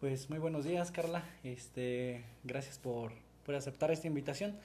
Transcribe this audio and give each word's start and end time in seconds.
Pues 0.00 0.30
muy 0.30 0.38
buenos 0.38 0.64
días, 0.64 0.90
Carla. 0.90 1.24
Este, 1.42 2.24
gracias 2.44 2.78
por, 2.78 3.12
por 3.44 3.54
aceptar 3.54 3.90
esta 3.90 4.06
invitación. 4.06 4.56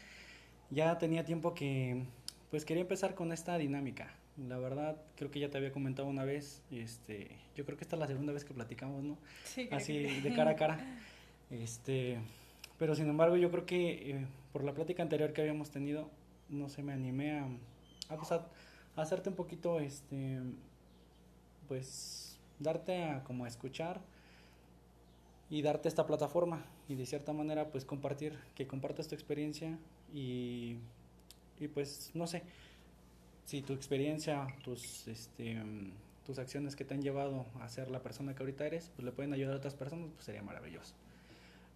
Ya 0.69 0.97
tenía 0.97 1.25
tiempo 1.25 1.53
que 1.53 2.03
pues 2.51 2.65
quería 2.65 2.81
empezar 2.81 3.15
con 3.15 3.31
esta 3.31 3.57
dinámica. 3.57 4.13
La 4.47 4.57
verdad, 4.57 4.97
creo 5.15 5.31
que 5.31 5.39
ya 5.39 5.49
te 5.49 5.57
había 5.57 5.71
comentado 5.71 6.07
una 6.07 6.23
vez, 6.23 6.61
este, 6.71 7.29
yo 7.55 7.65
creo 7.65 7.77
que 7.77 7.83
esta 7.83 7.95
es 7.95 7.99
la 7.99 8.07
segunda 8.07 8.33
vez 8.33 8.45
que 8.45 8.53
platicamos, 8.53 9.03
¿no? 9.03 9.17
Sí, 9.43 9.67
Así 9.71 10.21
de 10.21 10.33
cara 10.33 10.51
a 10.51 10.55
cara. 10.55 10.79
Este, 11.51 12.17
pero 12.79 12.95
sin 12.95 13.07
embargo, 13.09 13.35
yo 13.37 13.51
creo 13.51 13.65
que 13.65 14.11
eh, 14.11 14.25
por 14.51 14.63
la 14.63 14.73
plática 14.73 15.03
anterior 15.03 15.33
que 15.33 15.41
habíamos 15.41 15.69
tenido, 15.69 16.09
no 16.49 16.69
sé, 16.69 16.81
me 16.83 16.93
animé 16.93 17.39
a, 17.39 17.45
a, 18.09 18.17
pues, 18.17 18.31
a- 18.31 18.47
a 18.95 19.01
hacerte 19.01 19.29
un 19.29 19.35
poquito, 19.35 19.79
este, 19.79 20.39
pues, 21.67 22.39
darte 22.59 23.03
a 23.03 23.23
como 23.23 23.45
a 23.45 23.47
escuchar 23.47 23.99
y 25.53 25.61
darte 25.61 25.87
esta 25.87 26.07
plataforma 26.07 26.65
y 26.89 26.95
de 26.95 27.05
cierta 27.05 27.31
manera, 27.31 27.69
pues, 27.69 27.85
compartir, 27.85 28.39
que 28.55 28.65
compartas 28.65 29.07
tu 29.07 29.13
experiencia 29.13 29.77
y, 30.11 30.77
y 31.59 31.67
pues, 31.67 32.09
no 32.15 32.25
sé, 32.25 32.41
si 33.45 33.61
tu 33.61 33.73
experiencia, 33.73 34.47
tus, 34.63 35.07
este, 35.07 35.61
tus 36.25 36.39
acciones 36.39 36.75
que 36.75 36.85
te 36.85 36.95
han 36.95 37.03
llevado 37.03 37.45
a 37.61 37.69
ser 37.69 37.91
la 37.91 38.01
persona 38.01 38.33
que 38.33 38.41
ahorita 38.41 38.65
eres, 38.65 38.91
pues 38.95 39.05
le 39.05 39.11
pueden 39.11 39.31
ayudar 39.31 39.53
a 39.53 39.57
otras 39.57 39.75
personas, 39.75 40.09
pues 40.15 40.25
sería 40.25 40.41
maravilloso. 40.41 40.95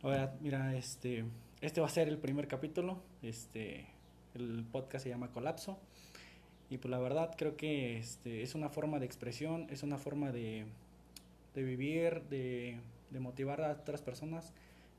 Ahora, 0.01 0.35
mira, 0.41 0.75
este, 0.75 1.25
este 1.61 1.79
va 1.79 1.85
a 1.85 1.91
ser 1.91 2.07
el 2.07 2.17
primer 2.17 2.47
capítulo, 2.47 3.03
este, 3.21 3.85
el 4.33 4.65
podcast 4.71 5.03
se 5.03 5.11
llama 5.11 5.31
Colapso, 5.31 5.77
y 6.71 6.79
pues 6.79 6.89
la 6.89 6.97
verdad 6.97 7.35
creo 7.37 7.55
que 7.55 7.99
este, 7.99 8.41
es 8.41 8.55
una 8.55 8.69
forma 8.69 8.97
de 8.97 9.05
expresión, 9.05 9.67
es 9.69 9.83
una 9.83 9.99
forma 9.99 10.31
de, 10.31 10.65
de 11.53 11.61
vivir, 11.61 12.23
de, 12.23 12.79
de 13.09 13.19
motivar 13.19 13.61
a 13.61 13.71
otras 13.71 14.01
personas, 14.01 14.53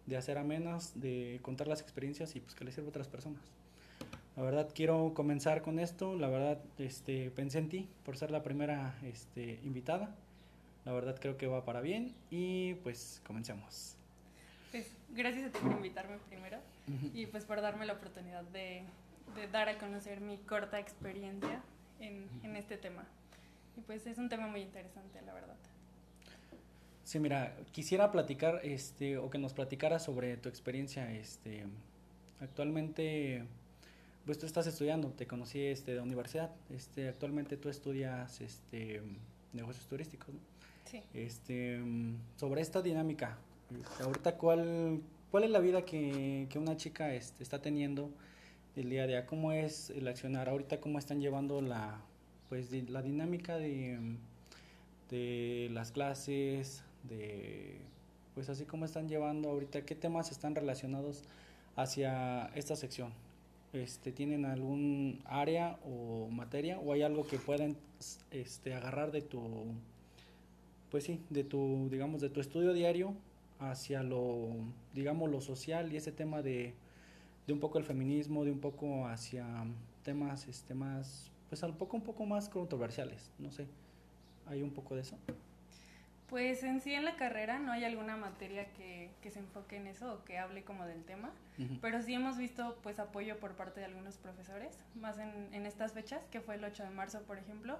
de 0.06 0.16
hacer 0.16 0.38
amenas, 0.38 0.98
de 1.00 1.38
contar 1.42 1.66
las 1.66 1.80
experiencias 1.80 2.34
y 2.36 2.40
pues 2.40 2.54
que 2.54 2.64
les 2.64 2.74
sirva 2.74 2.88
a 2.88 2.90
otras 2.90 3.08
personas. 3.08 3.42
La 4.36 4.42
verdad 4.42 4.68
quiero 4.74 5.12
comenzar 5.14 5.62
con 5.62 5.78
esto, 5.78 6.14
la 6.14 6.28
verdad 6.28 6.60
este, 6.78 7.30
pensé 7.30 7.58
en 7.58 7.68
ti 7.68 7.88
por 8.04 8.16
ser 8.16 8.30
la 8.30 8.42
primera 8.42 8.96
este, 9.02 9.58
invitada, 9.64 10.14
la 10.84 10.92
verdad 10.92 11.18
creo 11.20 11.36
que 11.36 11.46
va 11.46 11.64
para 11.64 11.80
bien 11.80 12.14
y 12.30 12.74
pues 12.74 13.20
comencemos. 13.26 13.96
Pues 14.70 14.86
gracias 15.10 15.46
a 15.46 15.52
ti 15.52 15.58
por 15.60 15.72
invitarme 15.72 16.18
primero 16.28 16.58
y 17.12 17.26
pues 17.26 17.44
por 17.44 17.60
darme 17.60 17.84
la 17.84 17.94
oportunidad 17.94 18.44
de, 18.44 18.82
de 19.34 19.48
dar 19.50 19.68
a 19.68 19.78
conocer 19.78 20.20
mi 20.20 20.38
corta 20.38 20.78
experiencia 20.78 21.62
en, 22.00 22.28
en 22.42 22.56
este 22.56 22.76
tema. 22.76 23.04
Y 23.76 23.80
pues 23.80 24.06
es 24.06 24.18
un 24.18 24.28
tema 24.28 24.46
muy 24.46 24.60
interesante, 24.60 25.20
la 25.22 25.34
verdad. 25.34 25.56
Sí, 27.08 27.18
mira, 27.20 27.56
quisiera 27.72 28.12
platicar, 28.12 28.60
este, 28.64 29.16
o 29.16 29.30
que 29.30 29.38
nos 29.38 29.54
platicara 29.54 29.98
sobre 29.98 30.36
tu 30.36 30.50
experiencia, 30.50 31.10
este, 31.10 31.64
actualmente, 32.38 33.44
pues 34.26 34.36
tú 34.36 34.44
estás 34.44 34.66
estudiando, 34.66 35.08
te 35.12 35.26
conocí, 35.26 35.58
este, 35.58 35.94
de 35.94 36.00
universidad, 36.02 36.50
este, 36.68 37.08
actualmente 37.08 37.56
tú 37.56 37.70
estudias, 37.70 38.42
este, 38.42 39.00
negocios 39.54 39.86
turísticos, 39.86 40.34
¿no? 40.34 40.40
Sí. 40.84 41.00
Este, 41.14 41.80
sobre 42.36 42.60
esta 42.60 42.82
dinámica, 42.82 43.38
ahorita 44.04 44.36
cuál, 44.36 45.00
cuál 45.30 45.44
es 45.44 45.50
la 45.50 45.60
vida 45.60 45.86
que, 45.86 46.46
que 46.50 46.58
una 46.58 46.76
chica, 46.76 47.14
este, 47.14 47.42
está 47.42 47.62
teniendo 47.62 48.10
el 48.76 48.90
día 48.90 49.04
a 49.04 49.06
día, 49.06 49.24
cómo 49.24 49.52
es 49.52 49.88
el 49.88 50.06
accionar, 50.08 50.50
ahorita 50.50 50.78
cómo 50.82 50.98
están 50.98 51.22
llevando 51.22 51.62
la, 51.62 52.02
pues, 52.50 52.70
la 52.90 53.00
dinámica 53.00 53.56
de, 53.56 53.98
de 55.08 55.70
las 55.72 55.90
clases, 55.90 56.84
de 57.04 57.80
pues 58.34 58.48
así 58.48 58.64
como 58.64 58.84
están 58.84 59.08
llevando 59.08 59.50
ahorita, 59.50 59.84
qué 59.84 59.96
temas 59.96 60.30
están 60.30 60.54
relacionados 60.54 61.24
hacia 61.74 62.46
esta 62.54 62.76
sección. 62.76 63.12
Este, 63.72 64.12
¿tienen 64.12 64.44
algún 64.44 65.20
área 65.24 65.78
o 65.84 66.28
materia 66.30 66.78
o 66.78 66.92
hay 66.92 67.02
algo 67.02 67.26
que 67.26 67.38
pueden 67.38 67.76
este 68.30 68.74
agarrar 68.74 69.10
de 69.12 69.22
tu 69.22 69.40
pues 70.90 71.04
sí, 71.04 71.20
de 71.28 71.44
tu 71.44 71.88
digamos 71.90 72.20
de 72.20 72.30
tu 72.30 72.40
estudio 72.40 72.72
diario 72.72 73.12
hacia 73.58 74.02
lo 74.02 74.50
digamos 74.94 75.30
lo 75.30 75.40
social 75.40 75.92
y 75.92 75.96
ese 75.96 76.12
tema 76.12 76.40
de 76.40 76.74
de 77.46 77.52
un 77.52 77.60
poco 77.60 77.78
el 77.78 77.84
feminismo, 77.84 78.44
de 78.44 78.52
un 78.52 78.60
poco 78.60 79.06
hacia 79.06 79.46
temas 80.02 80.46
este 80.48 80.74
más 80.74 81.30
pues 81.48 81.62
un 81.62 81.74
poco 81.74 81.96
un 81.96 82.04
poco 82.04 82.24
más 82.24 82.48
controversiales, 82.48 83.30
no 83.38 83.50
sé. 83.50 83.66
Hay 84.46 84.62
un 84.62 84.70
poco 84.70 84.94
de 84.94 85.02
eso. 85.02 85.16
Pues 86.28 86.62
en 86.62 86.80
sí 86.80 86.92
en 86.92 87.04
la 87.04 87.16
carrera 87.16 87.58
no 87.58 87.72
hay 87.72 87.84
alguna 87.84 88.16
materia 88.16 88.70
que, 88.72 89.10
que 89.22 89.30
se 89.30 89.38
enfoque 89.38 89.76
en 89.76 89.86
eso 89.86 90.12
o 90.12 90.24
que 90.24 90.38
hable 90.38 90.62
como 90.62 90.84
del 90.84 91.04
tema, 91.04 91.30
pero 91.80 92.02
sí 92.02 92.12
hemos 92.12 92.36
visto 92.36 92.78
pues 92.82 92.98
apoyo 92.98 93.38
por 93.38 93.56
parte 93.56 93.80
de 93.80 93.86
algunos 93.86 94.18
profesores, 94.18 94.78
más 94.94 95.18
en, 95.18 95.48
en 95.52 95.64
estas 95.64 95.92
fechas, 95.92 96.22
que 96.30 96.40
fue 96.40 96.56
el 96.56 96.64
8 96.64 96.84
de 96.84 96.90
marzo, 96.90 97.22
por 97.22 97.38
ejemplo, 97.38 97.78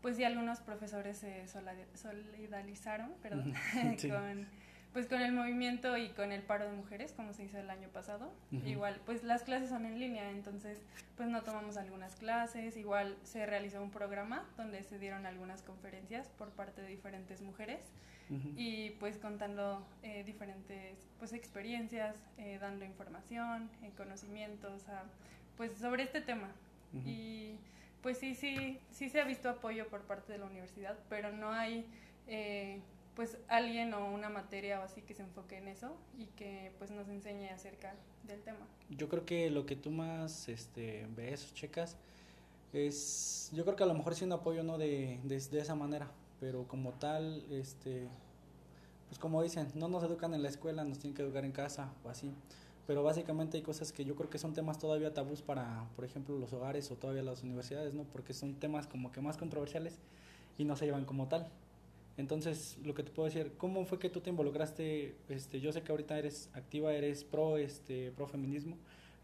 pues 0.00 0.16
sí 0.16 0.24
algunos 0.24 0.60
profesores 0.60 1.18
se 1.18 1.46
solidarizaron, 1.94 3.12
perdón, 3.22 3.52
Sí. 3.98 4.08
con 4.10 4.46
pues 4.92 5.06
con 5.06 5.20
el 5.20 5.32
movimiento 5.32 5.96
y 5.96 6.08
con 6.10 6.32
el 6.32 6.42
paro 6.42 6.66
de 6.66 6.72
mujeres, 6.72 7.12
como 7.12 7.32
se 7.32 7.44
hizo 7.44 7.58
el 7.58 7.70
año 7.70 7.88
pasado. 7.88 8.32
Igual, 8.64 9.00
pues 9.06 9.22
las 9.22 9.42
clases 9.42 9.68
son 9.68 9.86
en 9.86 10.00
línea, 10.00 10.30
entonces 10.30 10.80
pues 11.16 11.28
no 11.28 11.42
tomamos 11.42 11.76
algunas 11.76 12.16
clases, 12.16 12.76
igual 12.76 13.16
se 13.22 13.46
realizó 13.46 13.82
un 13.82 13.90
programa 13.90 14.44
donde 14.56 14.82
se 14.82 14.98
dieron 14.98 15.26
algunas 15.26 15.62
conferencias 15.62 16.28
por 16.30 16.50
parte 16.50 16.82
de 16.82 16.88
diferentes 16.88 17.40
mujeres 17.40 17.80
y 18.56 18.90
pues 19.00 19.18
contando 19.18 19.84
eh, 20.04 20.22
diferentes 20.24 20.96
pues 21.18 21.32
experiencias, 21.32 22.16
eh, 22.38 22.58
dando 22.60 22.84
información, 22.84 23.68
eh, 23.82 23.90
conocimientos, 23.96 24.88
a, 24.88 25.02
pues 25.56 25.72
sobre 25.72 26.04
este 26.04 26.20
tema. 26.20 26.48
Y 27.04 27.56
pues 28.02 28.18
sí, 28.18 28.34
sí, 28.34 28.78
sí 28.90 29.08
se 29.08 29.20
ha 29.20 29.24
visto 29.24 29.48
apoyo 29.48 29.88
por 29.88 30.02
parte 30.02 30.32
de 30.32 30.38
la 30.38 30.46
universidad, 30.46 30.96
pero 31.08 31.32
no 31.32 31.52
hay 31.52 31.86
eh, 32.26 32.80
pues 33.14 33.38
alguien 33.48 33.92
o 33.94 34.12
una 34.12 34.28
materia 34.28 34.80
o 34.80 34.82
así 34.82 35.02
que 35.02 35.14
se 35.14 35.22
enfoque 35.22 35.58
en 35.58 35.68
eso 35.68 35.96
y 36.18 36.26
que 36.26 36.72
pues 36.78 36.90
nos 36.90 37.08
enseñe 37.08 37.50
acerca 37.50 37.94
del 38.24 38.40
tema. 38.42 38.66
Yo 38.88 39.08
creo 39.08 39.24
que 39.24 39.50
lo 39.50 39.66
que 39.66 39.76
tú 39.76 39.90
más 39.90 40.48
este, 40.48 41.06
ves, 41.16 41.52
checas, 41.54 41.96
es, 42.72 43.50
yo 43.52 43.64
creo 43.64 43.76
que 43.76 43.82
a 43.82 43.86
lo 43.86 43.94
mejor 43.94 44.14
sí 44.14 44.24
un 44.24 44.32
apoyo 44.32 44.62
no 44.62 44.78
de, 44.78 45.20
de, 45.24 45.40
de 45.40 45.60
esa 45.60 45.74
manera, 45.74 46.10
pero 46.38 46.66
como 46.68 46.92
tal, 46.92 47.44
este, 47.50 48.08
pues 49.08 49.18
como 49.18 49.42
dicen, 49.42 49.68
no 49.74 49.88
nos 49.88 50.04
educan 50.04 50.34
en 50.34 50.42
la 50.42 50.48
escuela, 50.48 50.84
nos 50.84 50.98
tienen 50.98 51.16
que 51.16 51.22
educar 51.22 51.44
en 51.44 51.52
casa 51.52 51.92
o 52.04 52.08
así. 52.08 52.32
Pero 52.86 53.02
básicamente 53.02 53.56
hay 53.56 53.62
cosas 53.62 53.92
que 53.92 54.04
yo 54.04 54.16
creo 54.16 54.30
que 54.30 54.38
son 54.38 54.52
temas 54.52 54.78
todavía 54.78 55.14
tabús 55.14 55.42
para, 55.42 55.86
por 55.94 56.04
ejemplo, 56.04 56.38
los 56.38 56.52
hogares 56.52 56.90
o 56.90 56.96
todavía 56.96 57.22
las 57.22 57.42
universidades, 57.42 57.94
¿no? 57.94 58.04
Porque 58.04 58.32
son 58.32 58.54
temas 58.54 58.86
como 58.86 59.12
que 59.12 59.20
más 59.20 59.36
controversiales 59.36 59.98
y 60.58 60.64
no 60.64 60.76
se 60.76 60.86
llevan 60.86 61.04
como 61.04 61.28
tal. 61.28 61.48
Entonces, 62.20 62.78
lo 62.84 62.94
que 62.94 63.02
te 63.02 63.10
puedo 63.10 63.28
decir, 63.28 63.52
¿cómo 63.56 63.84
fue 63.84 63.98
que 63.98 64.10
tú 64.10 64.20
te 64.20 64.30
involucraste? 64.30 65.14
Este, 65.28 65.60
yo 65.60 65.72
sé 65.72 65.82
que 65.82 65.90
ahorita 65.90 66.18
eres 66.18 66.50
activa, 66.54 66.92
eres 66.92 67.24
pro, 67.24 67.56
este, 67.56 68.12
pro 68.12 68.28
feminismo. 68.28 68.76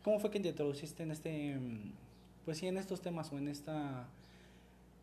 ¿Cómo 0.03 0.19
fue 0.19 0.31
que 0.31 0.41
te 0.41 0.49
introduciste 0.49 1.03
en 1.03 1.11
este, 1.11 1.57
mm, 1.57 1.93
pues 2.45 2.59
sí, 2.59 2.67
en 2.67 2.79
estos 2.79 3.01
temas 3.03 3.33
o 3.33 3.39
en 3.39 3.49
esta, 3.49 4.09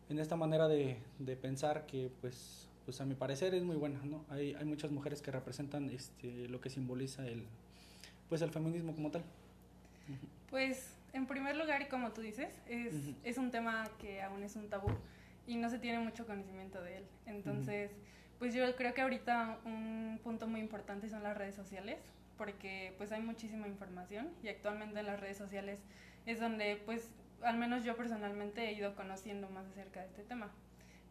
en 0.08 0.18
esta 0.18 0.36
manera 0.36 0.68
de, 0.68 0.98
de 1.18 1.36
pensar 1.36 1.86
que, 1.86 2.10
pues, 2.20 2.68
pues 2.84 3.00
a 3.00 3.04
mi 3.06 3.14
parecer 3.14 3.54
es 3.54 3.62
muy 3.62 3.76
buena, 3.76 4.00
¿no? 4.04 4.24
Hay, 4.28 4.54
hay 4.54 4.64
muchas 4.64 4.90
mujeres 4.90 5.22
que 5.22 5.30
representan, 5.30 5.88
este, 5.90 6.48
lo 6.48 6.60
que 6.60 6.70
simboliza 6.70 7.26
el, 7.26 7.44
pues 8.28 8.42
el 8.42 8.50
feminismo 8.50 8.94
como 8.94 9.10
tal. 9.10 9.22
Pues 10.50 10.94
en 11.12 11.26
primer 11.26 11.56
lugar, 11.56 11.80
y 11.82 11.86
como 11.86 12.10
tú 12.10 12.20
dices, 12.20 12.60
es, 12.66 12.92
Ujú. 12.92 13.14
es 13.22 13.38
un 13.38 13.50
tema 13.50 13.88
que 14.00 14.20
aún 14.20 14.42
es 14.42 14.56
un 14.56 14.68
tabú 14.68 14.88
y 15.46 15.56
no 15.56 15.68
se 15.70 15.78
tiene 15.78 15.98
mucho 15.98 16.26
conocimiento 16.26 16.82
de 16.82 16.98
él. 16.98 17.04
Entonces, 17.26 17.90
pues 18.38 18.54
yo 18.54 18.74
creo 18.76 18.94
que 18.94 19.02
ahorita 19.02 19.58
un 19.64 20.20
punto 20.22 20.46
muy 20.46 20.60
importante 20.60 21.08
son 21.08 21.22
las 21.22 21.36
redes 21.36 21.54
sociales, 21.54 21.98
porque 22.36 22.94
pues 22.98 23.12
hay 23.12 23.22
muchísima 23.22 23.68
información 23.68 24.28
y 24.42 24.48
actualmente 24.48 25.00
en 25.00 25.06
las 25.06 25.20
redes 25.20 25.36
sociales 25.36 25.78
es 26.26 26.40
donde 26.40 26.80
pues 26.84 27.10
al 27.42 27.58
menos 27.58 27.84
yo 27.84 27.96
personalmente 27.96 28.68
he 28.68 28.72
ido 28.72 28.94
conociendo 28.96 29.48
más 29.50 29.66
acerca 29.66 30.00
de 30.00 30.06
este 30.06 30.22
tema. 30.22 30.50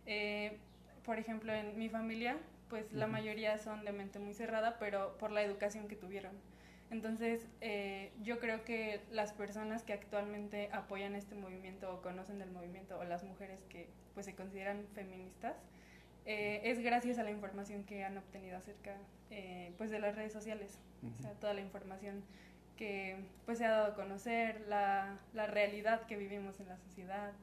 Eh, 0.06 0.58
por 1.06 1.20
ejemplo, 1.20 1.54
en 1.54 1.78
mi 1.78 1.90
familia, 1.90 2.38
pues 2.70 2.92
la 2.92 3.06
Ujú. 3.06 3.14
mayoría 3.14 3.58
son 3.58 3.86
de 3.86 3.92
mente 3.92 4.20
muy 4.20 4.34
cerrada, 4.34 4.78
pero 4.80 5.18
por 5.18 5.32
la 5.32 5.44
educación 5.44 5.88
que 5.88 5.96
tuvieron. 5.96 6.32
Entonces, 6.94 7.48
eh, 7.60 8.12
yo 8.22 8.38
creo 8.40 8.64
que 8.64 9.02
las 9.12 9.34
personas 9.34 9.82
que 9.82 9.94
actualmente 9.94 10.70
apoyan 10.72 11.16
este 11.16 11.34
movimiento 11.34 11.92
o 11.92 12.04
conocen 12.04 12.38
del 12.38 12.52
movimiento 12.52 13.00
o 13.00 13.04
las 13.04 13.24
mujeres 13.24 13.64
que 13.68 13.88
pues 14.14 14.28
se 14.28 14.36
consideran 14.36 14.86
feministas, 14.94 15.56
eh, 16.28 16.62
es 16.66 16.84
gracias 16.84 17.18
a 17.18 17.24
la 17.24 17.32
información 17.32 17.84
que 17.84 18.04
han 18.04 18.16
obtenido 18.16 18.58
acerca 18.58 18.96
eh, 19.32 19.74
pues 19.80 19.90
de 19.90 19.98
las 19.98 20.16
redes 20.16 20.32
sociales. 20.32 20.78
O 21.18 21.22
sea, 21.24 21.32
toda 21.32 21.56
la 21.56 21.62
información 21.62 22.24
que 22.78 23.18
pues 23.46 23.58
se 23.58 23.66
ha 23.66 23.72
dado 23.72 23.94
a 23.94 23.96
conocer, 23.96 24.62
la, 24.68 25.18
la 25.34 25.48
realidad 25.48 26.06
que 26.06 26.16
vivimos 26.16 26.60
en 26.60 26.68
la 26.68 26.78
sociedad, 26.78 27.34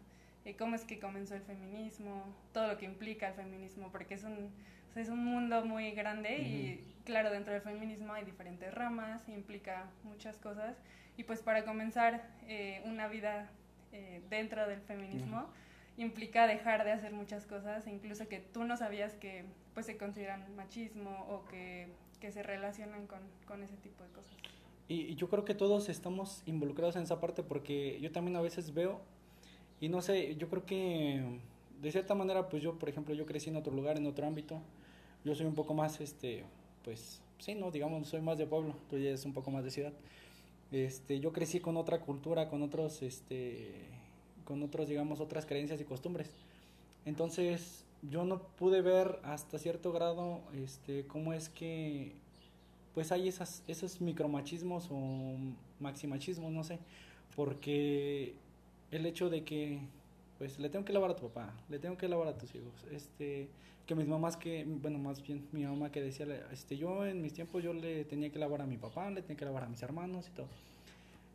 cómo 0.58 0.76
es 0.76 0.85
que 0.85 1.00
comenzó 1.00 1.35
el 1.35 1.43
feminismo, 1.43 2.25
todo 2.53 2.69
lo 2.69 2.79
que 2.79 2.85
implica 2.85 3.29
el 3.29 3.35
feminismo, 3.35 3.91
porque 3.91 4.14
es 4.14 4.23
un, 4.25 4.50
o 4.91 4.93
sea, 4.93 5.03
es 5.03 5.09
un 5.09 5.25
mundo 5.25 5.65
muy 5.65 5.93
grande 5.93 6.39
y 6.39 6.85
claro, 7.05 7.31
dentro 7.31 7.53
del 7.53 7.63
feminismo 7.63 8.13
hay 8.13 8.25
diferentes 8.25 8.75
ramas, 8.75 9.29
implica 9.29 9.87
muchas 10.03 10.37
cosas. 10.39 10.77
Y 11.17 11.25
pues 11.25 11.43
para 11.43 11.65
comenzar 11.65 12.29
eh, 12.49 12.83
una 12.85 13.07
vida 13.07 13.51
eh, 13.93 14.21
dentro 14.31 14.67
del 14.67 14.81
feminismo 14.81 15.47
implica 15.97 16.47
dejar 16.47 16.85
de 16.85 16.93
hacer 16.93 17.13
muchas 17.13 17.47
cosas, 17.47 17.87
e 17.87 17.91
incluso 17.91 18.27
que 18.27 18.39
tú 18.39 18.65
no 18.65 18.77
sabías 18.77 19.15
que 19.15 19.45
pues 19.75 19.87
se 19.87 19.97
consideran 19.97 20.45
machismo 20.57 21.27
o 21.29 21.45
que, 21.47 21.89
que 22.21 22.33
se 22.33 22.43
relacionan 22.43 23.07
con, 23.07 23.21
con, 23.47 23.63
ese 23.63 23.77
tipo 23.77 24.03
de 24.03 24.11
cosas. 24.11 24.33
Y, 24.89 25.15
yo 25.15 25.29
creo 25.29 25.45
que 25.45 25.55
todos 25.55 25.89
estamos 25.89 26.43
involucrados 26.47 26.97
en 26.97 27.03
esa 27.03 27.21
parte 27.21 27.43
porque 27.43 28.01
yo 28.01 28.11
también 28.11 28.37
a 28.37 28.41
veces 28.41 28.73
veo, 28.75 29.01
y 29.79 29.89
no 29.89 30.03
sé, 30.03 30.37
yo 30.37 30.49
creo 30.49 30.65
que 30.65 31.39
de 31.81 31.93
cierta 31.93 32.15
manera, 32.15 32.49
pues 32.49 32.63
yo, 32.63 32.79
por 32.79 32.89
ejemplo, 32.89 33.15
yo 33.15 33.27
crecí 33.27 33.51
en 33.51 33.57
otro 33.57 33.73
lugar, 33.73 33.97
en 33.97 34.07
otro 34.07 34.27
ámbito, 34.27 34.61
yo 35.25 35.34
soy 35.34 35.46
un 35.46 35.55
poco 35.55 35.75
más, 35.75 36.00
este, 36.00 36.44
pues, 36.84 37.20
sí, 37.38 37.55
no, 37.55 37.70
digamos, 37.70 38.08
soy 38.08 38.20
más 38.20 38.38
de 38.38 38.46
pueblo, 38.46 38.75
tú 38.88 38.99
ya 38.99 39.11
es 39.11 39.25
un 39.25 39.32
poco 39.32 39.50
más 39.50 39.64
de 39.64 39.70
ciudad. 39.70 39.93
Este, 40.72 41.20
yo 41.20 41.32
crecí 41.32 41.61
con 41.61 41.76
otra 41.76 42.00
cultura, 42.00 42.49
con 42.49 42.62
otros, 42.62 43.02
este, 43.02 43.72
con 44.44 44.62
otros, 44.62 44.88
digamos, 44.88 45.20
otras 45.20 45.46
creencias 45.46 45.81
y 45.81 45.84
costumbres. 45.84 46.31
Entonces, 47.05 47.84
yo 48.02 48.25
no 48.25 48.43
pude 48.43 48.81
ver 48.81 49.19
hasta 49.25 49.58
cierto 49.58 49.93
grado, 49.93 50.40
este, 50.55 51.06
cómo 51.06 51.32
es 51.32 51.49
que, 51.49 52.12
pues 52.94 53.12
hay 53.12 53.28
esas, 53.28 53.62
esos 53.69 54.00
micromachismos 54.00 54.88
o 54.90 55.37
maximachismos, 55.81 56.52
no 56.52 56.64
sé, 56.64 56.78
porque 57.37 58.34
el 58.90 59.06
hecho 59.06 59.31
de 59.31 59.44
que, 59.44 59.81
pues, 60.41 60.59
le 60.59 60.71
tengo 60.71 60.87
que 60.87 60.95
lavar 60.95 61.11
a 61.11 61.17
tu 61.17 61.29
papá, 61.29 61.55
le 61.69 61.79
tengo 61.79 61.99
que 61.99 62.09
lavar 62.09 62.27
a 62.29 62.39
tus 62.39 62.55
hijos, 62.55 62.73
este, 62.91 63.51
que 63.85 63.95
mis 63.95 64.09
mamás 64.09 64.39
que, 64.39 64.65
bueno, 64.67 64.99
más 64.99 65.23
bien 65.23 65.47
mi 65.53 65.65
mamá 65.65 65.93
que 65.93 66.01
decía, 66.01 66.27
este, 66.51 66.79
yo 66.79 67.05
en 67.05 67.21
mis 67.21 67.35
tiempos 67.35 67.63
yo 67.63 67.75
le 67.75 68.07
tenía 68.07 68.33
que 68.33 68.39
lavar 68.39 68.63
a 68.63 68.67
mi 68.67 68.79
papá, 68.79 69.11
le 69.11 69.21
tenía 69.21 69.37
que 69.37 69.45
lavar 69.45 69.65
a 69.65 69.69
mis 69.69 69.83
hermanos 69.83 70.29
y 70.29 70.31
todo. 70.31 70.49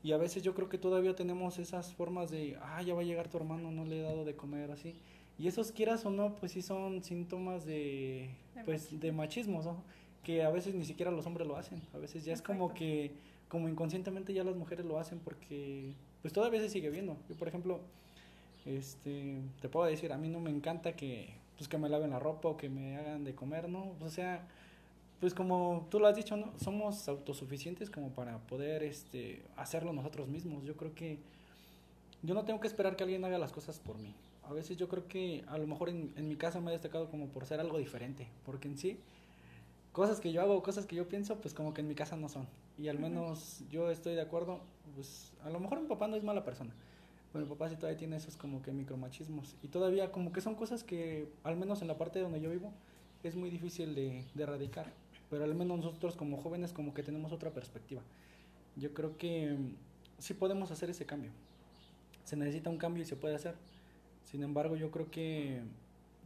Y 0.01 0.11
a 0.13 0.17
veces 0.17 0.41
yo 0.41 0.55
creo 0.55 0.69
que 0.69 0.79
todavía 0.79 1.15
tenemos 1.15 1.59
esas 1.59 1.93
formas 1.93 2.31
de, 2.31 2.57
ah, 2.59 2.81
ya 2.81 2.95
va 2.95 3.01
a 3.01 3.03
llegar 3.03 3.27
tu 3.27 3.37
hermano, 3.37 3.69
no 3.69 3.85
le 3.85 3.99
he 3.99 4.01
dado 4.01 4.25
de 4.25 4.35
comer, 4.35 4.71
así. 4.71 4.95
Y 5.37 5.47
esos 5.47 5.71
quieras 5.71 6.03
o 6.07 6.09
no, 6.09 6.33
pues 6.33 6.53
sí 6.53 6.63
son 6.63 7.03
síntomas 7.03 7.63
de, 7.63 8.31
pues, 8.65 8.99
de 8.99 9.11
machismo, 9.11 9.61
¿no? 9.61 9.83
Que 10.23 10.41
a 10.41 10.49
veces 10.49 10.73
ni 10.73 10.83
siquiera 10.83 11.11
los 11.11 11.27
hombres 11.27 11.47
lo 11.47 11.57
hacen. 11.57 11.79
A 11.93 11.99
veces 11.99 12.25
ya 12.25 12.33
es 12.33 12.41
como 12.41 12.73
que, 12.73 13.11
como 13.49 13.69
inconscientemente 13.69 14.33
ya 14.33 14.43
las 14.43 14.55
mujeres 14.55 14.83
lo 14.83 14.97
hacen 14.97 15.19
porque, 15.19 15.93
pues 16.23 16.33
todavía 16.33 16.59
se 16.59 16.69
sigue 16.69 16.89
viendo. 16.89 17.17
Yo, 17.29 17.35
por 17.35 17.47
ejemplo, 17.47 17.81
este, 18.65 19.39
te 19.61 19.69
puedo 19.69 19.85
decir, 19.85 20.11
a 20.11 20.17
mí 20.17 20.29
no 20.29 20.39
me 20.39 20.49
encanta 20.49 20.93
que 20.93 21.33
pues 21.57 21.69
que 21.69 21.77
me 21.77 21.89
laven 21.89 22.09
la 22.09 22.19
ropa 22.19 22.49
o 22.49 22.57
que 22.57 22.69
me 22.69 22.97
hagan 22.97 23.23
de 23.23 23.33
comer, 23.33 23.69
¿no? 23.69 23.93
O 24.01 24.09
sea, 24.09 24.45
pues 25.19 25.33
como 25.33 25.87
tú 25.89 25.99
lo 25.99 26.07
has 26.07 26.15
dicho, 26.15 26.35
¿no? 26.35 26.51
Somos 26.59 27.07
autosuficientes 27.07 27.89
como 27.89 28.09
para 28.09 28.39
poder 28.39 28.83
este, 28.83 29.41
hacerlo 29.55 29.93
nosotros 29.93 30.27
mismos. 30.27 30.65
Yo 30.65 30.75
creo 30.75 30.93
que 30.93 31.17
yo 32.23 32.33
no 32.33 32.43
tengo 32.43 32.59
que 32.59 32.67
esperar 32.67 32.95
que 32.95 33.03
alguien 33.03 33.23
haga 33.23 33.37
las 33.37 33.51
cosas 33.53 33.79
por 33.79 33.97
mí. 33.97 34.13
A 34.43 34.53
veces 34.53 34.77
yo 34.77 34.87
creo 34.89 35.07
que 35.07 35.43
a 35.47 35.57
lo 35.57 35.65
mejor 35.65 35.89
en, 35.89 36.13
en 36.17 36.27
mi 36.27 36.35
casa 36.35 36.59
me 36.59 36.69
ha 36.69 36.73
destacado 36.73 37.09
como 37.09 37.27
por 37.27 37.45
ser 37.45 37.59
algo 37.59 37.77
diferente, 37.77 38.27
porque 38.45 38.67
en 38.67 38.77
sí, 38.77 38.99
cosas 39.91 40.19
que 40.19 40.31
yo 40.31 40.41
hago, 40.41 40.61
cosas 40.61 40.85
que 40.85 40.95
yo 40.95 41.07
pienso, 41.07 41.37
pues 41.37 41.53
como 41.53 41.73
que 41.73 41.81
en 41.81 41.87
mi 41.87 41.95
casa 41.95 42.17
no 42.17 42.27
son. 42.27 42.45
Y 42.77 42.89
al 42.89 42.99
menos 42.99 43.63
yo 43.71 43.89
estoy 43.89 44.13
de 44.13 44.21
acuerdo, 44.21 44.59
pues 44.93 45.31
a 45.43 45.49
lo 45.49 45.59
mejor 45.59 45.81
mi 45.81 45.87
papá 45.87 46.07
no 46.07 46.17
es 46.17 46.23
mala 46.23 46.43
persona, 46.43 46.73
mi 47.39 47.45
papá 47.45 47.69
sí 47.69 47.75
todavía 47.75 47.97
tiene 47.97 48.15
esos 48.17 48.37
como 48.37 48.61
que 48.61 48.71
micromachismos. 48.71 49.55
Y 49.63 49.67
todavía 49.67 50.11
como 50.11 50.31
que 50.31 50.41
son 50.41 50.55
cosas 50.55 50.83
que, 50.83 51.27
al 51.43 51.57
menos 51.57 51.81
en 51.81 51.87
la 51.87 51.97
parte 51.97 52.19
donde 52.19 52.41
yo 52.41 52.49
vivo, 52.49 52.71
es 53.23 53.35
muy 53.35 53.49
difícil 53.49 53.95
de, 53.95 54.23
de 54.33 54.43
erradicar. 54.43 54.91
Pero 55.29 55.43
al 55.43 55.55
menos 55.55 55.79
nosotros 55.79 56.15
como 56.15 56.37
jóvenes 56.37 56.73
como 56.73 56.93
que 56.93 57.03
tenemos 57.03 57.31
otra 57.31 57.51
perspectiva. 57.51 58.01
Yo 58.75 58.93
creo 58.93 59.17
que 59.17 59.53
mm, 59.57 59.75
sí 60.19 60.33
podemos 60.33 60.71
hacer 60.71 60.89
ese 60.89 61.05
cambio. 61.05 61.31
Se 62.23 62.35
necesita 62.35 62.69
un 62.69 62.77
cambio 62.77 63.03
y 63.03 63.05
se 63.05 63.15
puede 63.15 63.35
hacer. 63.35 63.55
Sin 64.23 64.43
embargo, 64.43 64.75
yo 64.75 64.91
creo 64.91 65.09
que, 65.11 65.61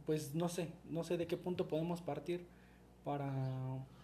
pues 0.06 0.34
no 0.34 0.48
sé, 0.48 0.68
no 0.88 1.04
sé 1.04 1.16
de 1.16 1.26
qué 1.26 1.36
punto 1.36 1.68
podemos 1.68 2.00
partir 2.00 2.46
para, 3.04 3.32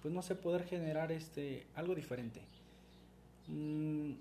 pues 0.03 0.13
no 0.13 0.23
sé, 0.23 0.35
poder 0.35 0.65
generar 0.65 1.13
este, 1.13 1.67
algo 1.75 1.95
diferente. 1.95 2.41
Mm, 3.49 4.13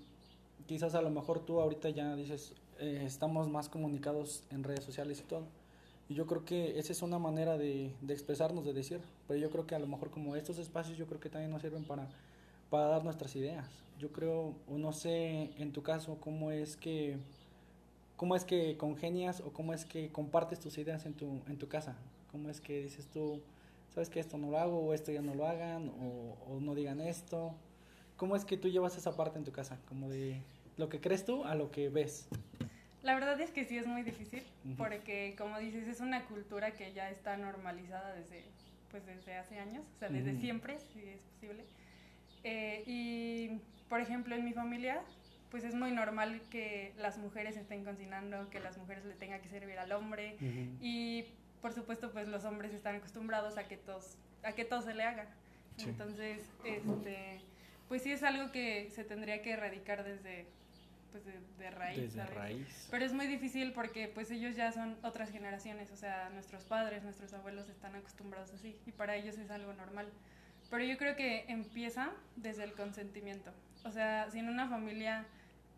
quizás 0.66 0.94
a 0.94 1.02
lo 1.02 1.10
mejor 1.10 1.44
tú 1.44 1.60
ahorita 1.60 1.90
ya 1.90 2.16
dices, 2.16 2.54
eh, 2.78 3.02
estamos 3.04 3.48
más 3.48 3.68
comunicados 3.68 4.44
en 4.50 4.64
redes 4.64 4.84
sociales 4.84 5.20
y 5.20 5.24
todo. 5.24 5.46
Y 6.08 6.14
yo 6.14 6.26
creo 6.26 6.44
que 6.44 6.78
esa 6.78 6.92
es 6.92 7.02
una 7.02 7.18
manera 7.18 7.58
de, 7.58 7.92
de, 8.00 8.14
expresarnos, 8.14 8.64
de 8.64 8.72
decir. 8.72 9.00
Pero 9.26 9.40
yo 9.40 9.50
creo 9.50 9.66
que 9.66 9.74
a 9.74 9.78
lo 9.78 9.86
mejor 9.86 10.10
como 10.10 10.36
estos 10.36 10.58
espacios 10.58 10.96
yo 10.96 11.06
creo 11.06 11.20
que 11.20 11.28
también 11.28 11.50
nos 11.50 11.62
sirven 11.62 11.84
para, 11.84 12.08
para 12.70 12.86
dar 12.86 13.04
nuestras 13.04 13.34
ideas. 13.36 13.66
Yo 13.98 14.12
creo, 14.12 14.54
o 14.68 14.78
no 14.78 14.92
sé 14.92 15.50
en 15.58 15.72
tu 15.72 15.82
caso 15.82 16.18
cómo 16.20 16.50
es 16.52 16.76
que 16.76 17.18
cómo 18.16 18.34
es 18.34 18.44
que 18.44 18.76
congenias 18.76 19.40
o 19.40 19.52
cómo 19.52 19.74
es 19.74 19.84
que 19.84 20.10
compartes 20.10 20.58
tus 20.58 20.78
ideas 20.78 21.04
en 21.06 21.14
tu, 21.14 21.40
en 21.48 21.58
tu 21.58 21.68
casa. 21.68 21.96
Cómo 22.32 22.48
es 22.48 22.60
que 22.60 22.82
dices 22.82 23.08
tú, 23.08 23.40
sabes 23.92 24.08
que 24.08 24.20
esto 24.20 24.38
no 24.38 24.50
lo 24.50 24.58
hago 24.58 24.78
o 24.78 24.94
esto 24.94 25.12
ya 25.12 25.22
no 25.22 25.34
lo 25.34 25.46
hagan 25.46 25.90
o, 26.00 26.36
o 26.50 26.60
no 26.60 26.74
digan 26.74 27.00
esto. 27.00 27.54
¿Cómo 28.16 28.36
es 28.36 28.44
que 28.44 28.56
tú 28.56 28.68
llevas 28.68 28.96
esa 28.96 29.14
parte 29.16 29.38
en 29.38 29.44
tu 29.44 29.52
casa? 29.52 29.78
Como 29.86 30.08
de 30.08 30.42
lo 30.76 30.88
que 30.88 31.00
crees 31.00 31.24
tú 31.24 31.44
a 31.44 31.54
lo 31.54 31.70
que 31.70 31.88
ves. 31.88 32.28
La 33.06 33.14
verdad 33.14 33.40
es 33.40 33.52
que 33.52 33.64
sí 33.64 33.78
es 33.78 33.86
muy 33.86 34.02
difícil, 34.02 34.42
porque 34.76 35.36
como 35.38 35.60
dices, 35.60 35.86
es 35.86 36.00
una 36.00 36.24
cultura 36.24 36.72
que 36.72 36.92
ya 36.92 37.08
está 37.08 37.36
normalizada 37.36 38.12
desde, 38.12 38.42
pues 38.90 39.06
desde 39.06 39.36
hace 39.36 39.60
años, 39.60 39.84
o 39.94 39.98
sea, 40.00 40.08
desde 40.08 40.34
siempre, 40.34 40.80
si 40.92 41.04
es 41.04 41.20
posible. 41.20 41.64
Eh, 42.42 42.82
y, 42.84 43.60
por 43.88 44.00
ejemplo, 44.00 44.34
en 44.34 44.44
mi 44.44 44.52
familia, 44.52 45.02
pues 45.52 45.62
es 45.62 45.76
muy 45.76 45.92
normal 45.92 46.42
que 46.50 46.94
las 46.98 47.16
mujeres 47.16 47.56
estén 47.56 47.84
cocinando, 47.84 48.50
que 48.50 48.58
las 48.58 48.76
mujeres 48.76 49.04
le 49.04 49.14
tengan 49.14 49.40
que 49.40 49.50
servir 49.50 49.78
al 49.78 49.92
hombre, 49.92 50.36
y 50.80 51.26
por 51.62 51.72
supuesto, 51.72 52.10
pues 52.10 52.26
los 52.26 52.44
hombres 52.44 52.74
están 52.74 52.96
acostumbrados 52.96 53.56
a 53.56 53.68
que 53.68 53.76
todos, 53.76 54.18
a 54.42 54.50
que 54.50 54.64
todo 54.64 54.82
se 54.82 54.94
le 54.94 55.04
haga. 55.04 55.28
Entonces, 55.78 56.42
este, 56.64 57.40
pues 57.86 58.02
sí 58.02 58.10
es 58.10 58.24
algo 58.24 58.50
que 58.50 58.90
se 58.90 59.04
tendría 59.04 59.42
que 59.42 59.52
erradicar 59.52 60.02
desde 60.02 60.46
pues 61.22 61.58
de, 61.58 61.70
raíz, 61.70 62.16
raíz. 62.34 62.88
Pero 62.90 63.04
es 63.04 63.12
muy 63.12 63.26
difícil 63.26 63.72
porque 63.72 64.08
pues 64.08 64.30
ellos 64.30 64.56
ya 64.56 64.72
son 64.72 64.96
otras 65.02 65.30
generaciones, 65.30 65.90
o 65.90 65.96
sea, 65.96 66.30
nuestros 66.30 66.64
padres, 66.64 67.02
nuestros 67.02 67.32
abuelos 67.32 67.68
están 67.68 67.94
acostumbrados 67.94 68.52
así 68.52 68.76
y 68.86 68.92
para 68.92 69.16
ellos 69.16 69.38
es 69.38 69.50
algo 69.50 69.72
normal. 69.72 70.08
Pero 70.70 70.84
yo 70.84 70.96
creo 70.98 71.16
que 71.16 71.44
empieza 71.48 72.10
desde 72.34 72.64
el 72.64 72.72
consentimiento. 72.72 73.52
O 73.84 73.92
sea, 73.92 74.28
si 74.30 74.40
en 74.40 74.48
una 74.48 74.68
familia 74.68 75.24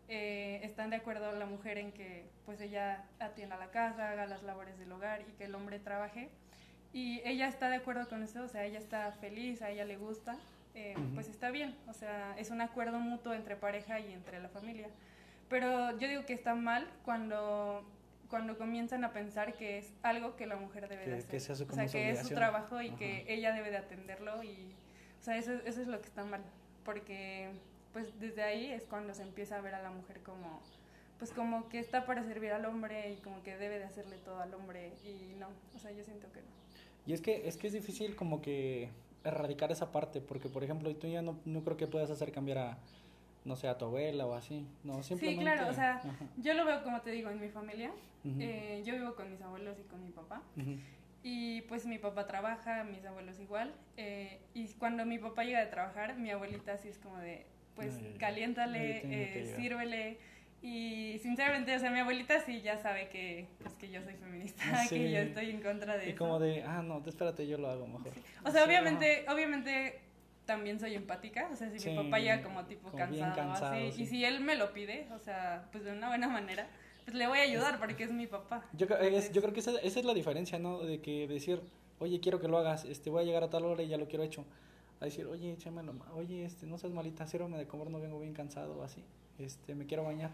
eh, 0.07 0.59
están 0.63 0.89
de 0.89 0.95
acuerdo 0.95 1.31
la 1.33 1.45
mujer 1.45 1.77
en 1.77 1.91
que 1.91 2.25
pues 2.45 2.59
ella 2.59 3.05
atienda 3.19 3.57
la 3.57 3.69
casa, 3.69 4.09
haga 4.09 4.25
las 4.25 4.41
labores 4.43 4.79
del 4.79 4.91
hogar 4.91 5.21
y 5.21 5.31
que 5.33 5.45
el 5.45 5.53
hombre 5.53 5.79
trabaje, 5.79 6.29
y 6.91 7.21
ella 7.23 7.47
está 7.47 7.69
de 7.69 7.75
acuerdo 7.75 8.09
con 8.09 8.23
eso, 8.23 8.43
o 8.43 8.47
sea, 8.47 8.65
ella 8.65 8.79
está 8.79 9.11
feliz, 9.11 9.61
a 9.61 9.69
ella 9.69 9.85
le 9.85 9.97
gusta, 9.97 10.39
eh, 10.73 10.95
pues 11.13 11.27
está 11.27 11.51
bien. 11.51 11.75
O 11.87 11.93
sea, 11.93 12.35
es 12.37 12.49
un 12.49 12.61
acuerdo 12.61 12.99
mutuo 12.99 13.33
entre 13.33 13.55
pareja 13.55 13.99
y 13.99 14.13
entre 14.13 14.39
la 14.39 14.49
familia. 14.49 14.87
Pero 15.49 15.97
yo 15.97 16.07
digo 16.07 16.25
que 16.25 16.33
está 16.33 16.55
mal 16.55 16.87
cuando 17.03 17.83
cuando 18.29 18.57
comienzan 18.57 19.03
a 19.03 19.11
pensar 19.11 19.55
que 19.55 19.79
es 19.79 19.91
algo 20.03 20.35
que 20.35 20.45
la 20.45 20.55
mujer 20.55 20.87
debe 20.87 21.07
de 21.07 21.15
hacer. 21.15 21.29
Que 21.29 21.37
o 21.37 21.73
sea, 21.73 21.87
que 21.87 22.11
es 22.11 22.27
su 22.27 22.35
trabajo 22.35 22.81
y 22.81 22.91
que 22.91 23.25
ella 23.27 23.53
debe 23.53 23.71
de 23.71 23.77
atenderlo 23.77 24.43
y 24.43 24.71
o 25.19 25.23
sea, 25.23 25.37
eso, 25.37 25.53
eso 25.65 25.81
es 25.81 25.87
lo 25.87 25.99
que 25.99 26.07
está 26.07 26.23
mal, 26.23 26.41
porque 26.85 27.49
pues 27.91 28.17
desde 28.19 28.43
ahí 28.43 28.67
es 28.67 28.83
cuando 28.83 29.13
se 29.13 29.23
empieza 29.23 29.57
a 29.57 29.61
ver 29.61 29.75
a 29.75 29.81
la 29.81 29.89
mujer 29.89 30.21
como 30.21 30.61
pues 31.17 31.31
como 31.31 31.67
que 31.67 31.79
está 31.79 32.05
para 32.05 32.23
servir 32.23 32.53
al 32.53 32.65
hombre 32.65 33.11
y 33.11 33.17
como 33.17 33.43
que 33.43 33.57
debe 33.57 33.79
de 33.79 33.83
hacerle 33.83 34.17
todo 34.17 34.39
al 34.39 34.53
hombre 34.53 34.93
y 35.03 35.35
no, 35.37 35.47
o 35.75 35.79
sea, 35.79 35.91
yo 35.91 36.03
siento 36.03 36.31
que 36.31 36.39
no. 36.39 36.47
Y 37.05 37.13
es 37.13 37.21
que 37.21 37.47
es 37.47 37.57
que 37.57 37.67
es 37.67 37.73
difícil 37.73 38.15
como 38.15 38.41
que 38.41 38.89
erradicar 39.23 39.71
esa 39.71 39.91
parte, 39.91 40.21
porque 40.21 40.47
por 40.47 40.63
ejemplo, 40.63 40.95
tú 40.95 41.07
ya 41.07 41.21
no, 41.21 41.37
no 41.43 41.63
creo 41.63 41.75
que 41.75 41.87
puedas 41.87 42.09
hacer 42.09 42.31
cambiar 42.31 42.57
a 42.59 42.77
no 43.45 43.55
sé, 43.55 43.67
a 43.67 43.77
tu 43.77 43.85
abuela 43.85 44.25
o 44.25 44.33
así. 44.33 44.65
No, 44.83 45.01
simplemente... 45.03 45.43
Sí, 45.43 45.55
claro, 45.55 45.69
o 45.69 45.73
sea, 45.73 46.01
yo 46.37 46.53
lo 46.53 46.65
veo 46.65 46.83
como 46.83 47.01
te 47.01 47.11
digo 47.11 47.29
en 47.29 47.39
mi 47.39 47.49
familia. 47.49 47.91
eh, 48.39 48.83
yo 48.85 48.93
vivo 48.93 49.15
con 49.15 49.31
mis 49.31 49.41
abuelos 49.41 49.77
y 49.79 49.83
con 49.83 50.03
mi 50.03 50.11
papá. 50.11 50.41
Y 51.21 51.61
pues 51.63 51.85
mi 51.85 51.97
papá 51.97 52.27
trabaja, 52.27 52.83
mis 52.83 53.03
abuelos 53.05 53.39
igual. 53.39 53.73
Eh, 53.97 54.39
y 54.53 54.67
cuando 54.73 55.05
mi 55.05 55.19
papá 55.19 55.43
llega 55.43 55.59
de 55.59 55.67
trabajar, 55.67 56.17
mi 56.17 56.31
abuelita 56.31 56.73
así 56.73 56.87
es 56.87 56.97
como 56.97 57.17
de, 57.17 57.45
pues 57.75 57.95
caliéntale, 58.19 59.01
eh, 59.03 59.53
sírvele. 59.55 60.17
Y 60.61 61.19
sinceramente, 61.21 61.73
o 61.73 61.79
sea, 61.79 61.89
mi 61.89 61.99
abuelita 61.99 62.41
sí 62.41 62.61
ya 62.61 62.77
sabe 62.77 63.07
que, 63.07 63.47
pues, 63.61 63.73
que 63.75 63.89
yo 63.89 64.01
soy 64.03 64.15
feminista, 64.15 64.63
que 64.89 65.09
yo 65.09 65.19
estoy 65.19 65.51
en 65.51 65.61
contra 65.61 65.97
de 65.97 66.09
y 66.09 66.15
como 66.15 66.37
de, 66.37 66.63
ah, 66.63 66.81
no, 66.81 67.01
espérate, 67.05 67.47
yo 67.47 67.57
lo 67.57 67.69
hago 67.69 67.87
mejor. 67.87 68.11
O 68.43 68.51
sea, 68.51 68.65
obviamente, 68.65 69.25
obviamente 69.29 70.01
también 70.49 70.79
soy 70.79 70.95
empática, 70.95 71.47
o 71.53 71.55
sea, 71.55 71.69
si 71.69 71.91
mi 71.91 71.95
papá 71.95 72.17
llega 72.17 72.41
como 72.41 72.65
tipo 72.65 72.91
cansado, 72.91 73.75
así, 73.75 74.01
y 74.01 74.07
si 74.07 74.25
él 74.25 74.39
me 74.39 74.55
lo 74.55 74.73
pide, 74.73 75.07
o 75.13 75.19
sea, 75.19 75.69
pues 75.71 75.83
de 75.83 75.91
una 75.91 76.07
buena 76.07 76.27
manera, 76.27 76.67
pues 77.05 77.15
le 77.15 77.27
voy 77.27 77.37
a 77.37 77.43
ayudar 77.43 77.77
porque 77.77 78.05
es 78.05 78.11
mi 78.11 78.25
papá. 78.25 78.65
Yo, 78.73 78.87
yo 78.87 79.41
creo 79.43 79.53
que 79.53 79.59
esa, 79.59 79.77
esa, 79.81 79.99
es 79.99 80.05
la 80.05 80.15
diferencia, 80.15 80.57
¿no? 80.57 80.79
De 80.79 81.01
que 81.01 81.27
decir, 81.27 81.61
oye, 81.99 82.19
quiero 82.19 82.39
que 82.39 82.47
lo 82.47 82.57
hagas, 82.57 82.83
este, 82.85 83.11
voy 83.11 83.21
a 83.21 83.25
llegar 83.25 83.43
a 83.43 83.51
tal 83.51 83.63
hora 83.65 83.83
y 83.83 83.89
ya 83.89 83.99
lo 83.99 84.07
quiero 84.07 84.23
hecho. 84.23 84.43
a 84.99 85.05
decir, 85.05 85.27
oye, 85.27 85.53
échamelo, 85.53 85.93
oye, 86.15 86.45
este, 86.45 86.65
no 86.65 86.79
seas 86.79 86.93
malita, 86.93 87.27
sírvame 87.27 87.59
de 87.59 87.67
comer, 87.67 87.91
no 87.91 87.99
vengo 87.99 88.19
bien 88.19 88.33
cansado 88.33 88.75
o 88.79 88.83
así, 88.83 89.03
este, 89.37 89.75
me 89.75 89.85
quiero 89.85 90.03
bañar. 90.03 90.31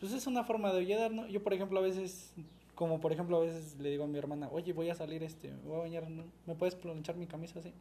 Pues 0.00 0.14
es 0.14 0.26
una 0.26 0.42
forma 0.44 0.72
de 0.72 0.80
ayudar, 0.80 1.10
¿no? 1.10 1.26
Yo, 1.26 1.42
por 1.42 1.52
ejemplo, 1.52 1.80
a 1.80 1.82
veces, 1.82 2.32
como 2.74 2.98
por 2.98 3.12
ejemplo, 3.12 3.36
a 3.36 3.40
veces 3.40 3.76
le 3.78 3.90
digo 3.90 4.04
a 4.04 4.06
mi 4.06 4.16
hermana, 4.16 4.48
oye, 4.50 4.72
voy 4.72 4.88
a 4.88 4.94
salir, 4.94 5.22
este, 5.22 5.50
me 5.50 5.68
voy 5.68 5.76
a 5.76 5.80
bañar, 5.80 6.10
¿no? 6.10 6.24
¿me 6.46 6.54
puedes 6.54 6.74
planchar 6.76 7.16
mi 7.16 7.26
camisa 7.26 7.58
así? 7.58 7.74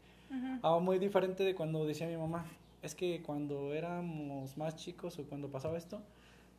Ah, 0.61 0.79
muy 0.79 0.99
diferente 0.99 1.43
de 1.43 1.55
cuando 1.55 1.85
decía 1.85 2.07
mi 2.07 2.17
mamá, 2.17 2.45
es 2.81 2.95
que 2.95 3.21
cuando 3.21 3.73
éramos 3.73 4.57
más 4.57 4.75
chicos 4.75 5.17
o 5.19 5.23
cuando 5.23 5.49
pasaba 5.49 5.77
esto, 5.77 6.01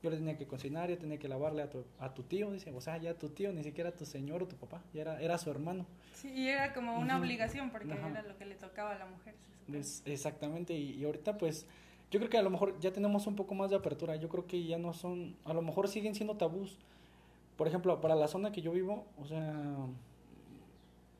yo 0.02 0.10
le 0.10 0.16
tenía 0.16 0.36
que 0.36 0.46
cocinar, 0.46 0.90
yo 0.90 0.98
tenía 0.98 1.18
que 1.18 1.28
lavarle 1.28 1.62
a 1.62 1.70
tu, 1.70 1.84
a 1.98 2.12
tu 2.12 2.22
tío, 2.22 2.52
dice, 2.52 2.70
o 2.74 2.80
sea, 2.80 2.98
ya 2.98 3.14
tu 3.14 3.30
tío, 3.30 3.52
ni 3.52 3.64
siquiera 3.64 3.90
tu 3.92 4.04
señor 4.04 4.42
o 4.42 4.46
tu 4.46 4.56
papá, 4.56 4.82
ya 4.92 5.02
era, 5.02 5.20
era 5.20 5.38
su 5.38 5.50
hermano. 5.50 5.86
Sí, 6.12 6.30
y 6.30 6.48
era 6.48 6.74
como 6.74 6.98
una 6.98 7.18
obligación 7.18 7.70
porque 7.70 7.92
era 7.92 8.22
lo 8.22 8.36
que 8.36 8.44
le 8.44 8.54
tocaba 8.54 8.92
a 8.92 8.98
la 8.98 9.06
mujer. 9.06 9.34
exactamente, 10.04 10.74
y, 10.74 10.92
y, 10.92 11.04
ahorita 11.04 11.38
pues 11.38 11.66
yo 12.10 12.20
creo 12.20 12.30
que 12.30 12.38
a 12.38 12.42
lo 12.42 12.50
mejor 12.50 12.78
ya 12.80 12.92
tenemos 12.92 13.26
un 13.26 13.34
poco 13.34 13.54
más 13.54 13.70
de 13.70 13.76
apertura, 13.76 14.16
yo 14.16 14.28
creo 14.28 14.46
que 14.46 14.62
ya 14.64 14.78
no 14.78 14.92
son, 14.92 15.36
a 15.44 15.54
lo 15.54 15.62
mejor 15.62 15.88
siguen 15.88 16.14
siendo 16.14 16.36
tabús. 16.36 16.76
Por 17.56 17.68
ejemplo, 17.68 18.00
para 18.00 18.14
la 18.14 18.28
zona 18.28 18.52
que 18.52 18.62
yo 18.62 18.72
vivo, 18.72 19.06
o 19.20 19.26
sea, 19.26 19.54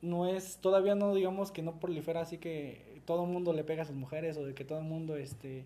no 0.05 0.27
es, 0.27 0.57
todavía 0.57 0.95
no 0.95 1.13
digamos 1.13 1.51
que 1.51 1.61
no 1.61 1.79
prolifera 1.79 2.21
así 2.21 2.37
que 2.37 3.01
todo 3.05 3.25
el 3.25 3.29
mundo 3.29 3.53
le 3.53 3.63
pega 3.63 3.83
a 3.83 3.85
sus 3.85 3.95
mujeres 3.95 4.37
o 4.37 4.45
de 4.45 4.53
que 4.53 4.65
todo 4.65 4.79
el 4.79 4.85
mundo, 4.85 5.17
este 5.17 5.65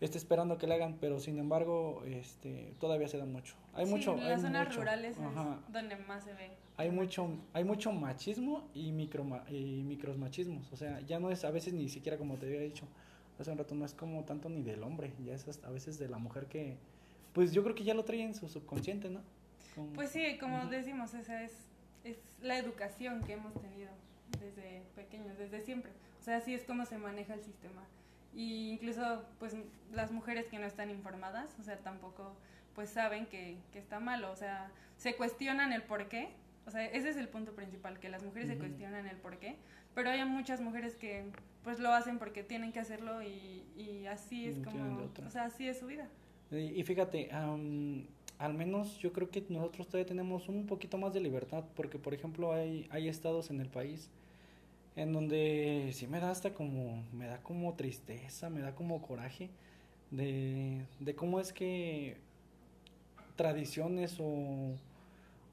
esté 0.00 0.16
esperando 0.16 0.58
que 0.58 0.68
le 0.68 0.74
hagan, 0.74 0.96
pero 1.00 1.18
sin 1.18 1.38
embargo, 1.38 2.04
este, 2.06 2.72
todavía 2.78 3.08
se 3.08 3.18
da 3.18 3.24
mucho. 3.24 3.54
Hay 3.74 3.84
mucho. 3.86 4.14
En 4.14 4.28
las 4.28 4.42
zonas 4.42 4.76
rurales 4.76 5.16
es 5.16 5.72
donde 5.72 5.96
más 5.96 6.22
se 6.22 6.34
ve. 6.34 6.50
Hay 6.76 6.90
mucho, 6.90 7.28
hay 7.52 7.64
mucho 7.64 7.90
machismo 7.90 8.68
y 8.74 8.92
micro 8.92 9.26
y 9.50 9.82
micromachismos. 9.82 10.72
O 10.72 10.76
sea, 10.76 11.00
ya 11.00 11.18
no 11.18 11.32
es 11.32 11.44
a 11.44 11.50
veces 11.50 11.74
ni 11.74 11.88
siquiera 11.88 12.16
como 12.16 12.36
te 12.36 12.46
había 12.46 12.60
dicho 12.60 12.86
hace 13.38 13.50
un 13.52 13.58
rato, 13.58 13.74
no 13.74 13.84
es 13.84 13.94
como 13.94 14.24
tanto 14.24 14.48
ni 14.48 14.62
del 14.62 14.82
hombre, 14.82 15.12
ya 15.24 15.34
es 15.34 15.46
a 15.64 15.70
veces 15.70 15.98
de 15.98 16.08
la 16.08 16.18
mujer 16.18 16.46
que, 16.46 16.76
pues 17.32 17.52
yo 17.52 17.62
creo 17.62 17.74
que 17.74 17.84
ya 17.84 17.94
lo 17.94 18.04
trae 18.04 18.22
en 18.22 18.34
su 18.34 18.48
subconsciente, 18.48 19.10
¿no? 19.10 19.20
pues 19.94 20.10
sí, 20.10 20.38
como 20.40 20.66
decimos, 20.66 21.14
esa 21.14 21.44
es, 21.44 21.67
es 22.04 22.16
la 22.42 22.58
educación 22.58 23.22
que 23.24 23.34
hemos 23.34 23.54
tenido 23.60 23.90
desde 24.40 24.82
pequeños, 24.94 25.36
desde 25.38 25.60
siempre. 25.60 25.92
O 26.20 26.22
sea, 26.22 26.36
así 26.36 26.54
es 26.54 26.64
como 26.64 26.84
se 26.84 26.98
maneja 26.98 27.34
el 27.34 27.42
sistema. 27.42 27.82
Y 28.34 28.70
incluso 28.70 29.24
pues 29.38 29.56
las 29.92 30.12
mujeres 30.12 30.46
que 30.48 30.58
no 30.58 30.66
están 30.66 30.90
informadas, 30.90 31.56
o 31.58 31.62
sea, 31.62 31.78
tampoco 31.78 32.36
pues 32.74 32.90
saben 32.90 33.26
que, 33.26 33.56
que 33.72 33.78
está 33.78 33.98
malo, 33.98 34.30
o 34.30 34.36
sea, 34.36 34.70
se 34.96 35.16
cuestionan 35.16 35.72
el 35.72 35.82
por 35.82 36.08
qué, 36.08 36.28
o 36.66 36.70
sea, 36.70 36.84
ese 36.84 37.08
es 37.08 37.16
el 37.16 37.28
punto 37.28 37.54
principal, 37.54 37.98
que 37.98 38.08
las 38.08 38.22
mujeres 38.22 38.48
se 38.48 38.58
cuestionan 38.58 39.06
el 39.06 39.16
por 39.16 39.38
qué, 39.38 39.56
pero 39.94 40.10
hay 40.10 40.24
muchas 40.24 40.60
mujeres 40.60 40.94
que 40.94 41.24
pues 41.64 41.80
lo 41.80 41.92
hacen 41.92 42.18
porque 42.18 42.44
tienen 42.44 42.72
que 42.72 42.78
hacerlo 42.78 43.22
y, 43.22 43.64
y 43.76 44.06
así 44.06 44.46
es 44.46 44.58
como, 44.60 45.10
o 45.26 45.30
sea, 45.30 45.44
así 45.44 45.66
es 45.66 45.78
su 45.80 45.86
vida. 45.86 46.08
Y, 46.50 46.82
fíjate, 46.82 47.28
al 48.38 48.54
menos 48.54 48.98
yo 48.98 49.12
creo 49.12 49.30
que 49.30 49.44
nosotros 49.48 49.88
todavía 49.88 50.06
tenemos 50.06 50.48
un 50.48 50.66
poquito 50.66 50.96
más 50.96 51.12
de 51.12 51.20
libertad, 51.20 51.64
porque 51.74 51.98
por 51.98 52.14
ejemplo 52.14 52.52
hay, 52.52 52.86
hay 52.90 53.08
estados 53.08 53.50
en 53.50 53.60
el 53.60 53.68
país 53.68 54.10
en 54.96 55.12
donde 55.12 55.90
sí 55.92 56.06
me 56.06 56.20
da 56.20 56.30
hasta 56.30 56.54
como, 56.54 57.04
me 57.12 57.26
da 57.26 57.42
como 57.42 57.74
tristeza, 57.74 58.50
me 58.50 58.60
da 58.60 58.74
como 58.74 59.00
coraje 59.02 59.50
de, 60.10 60.86
de 60.98 61.14
cómo 61.14 61.40
es 61.40 61.52
que 61.52 62.16
tradiciones 63.36 64.18
o, 64.20 64.74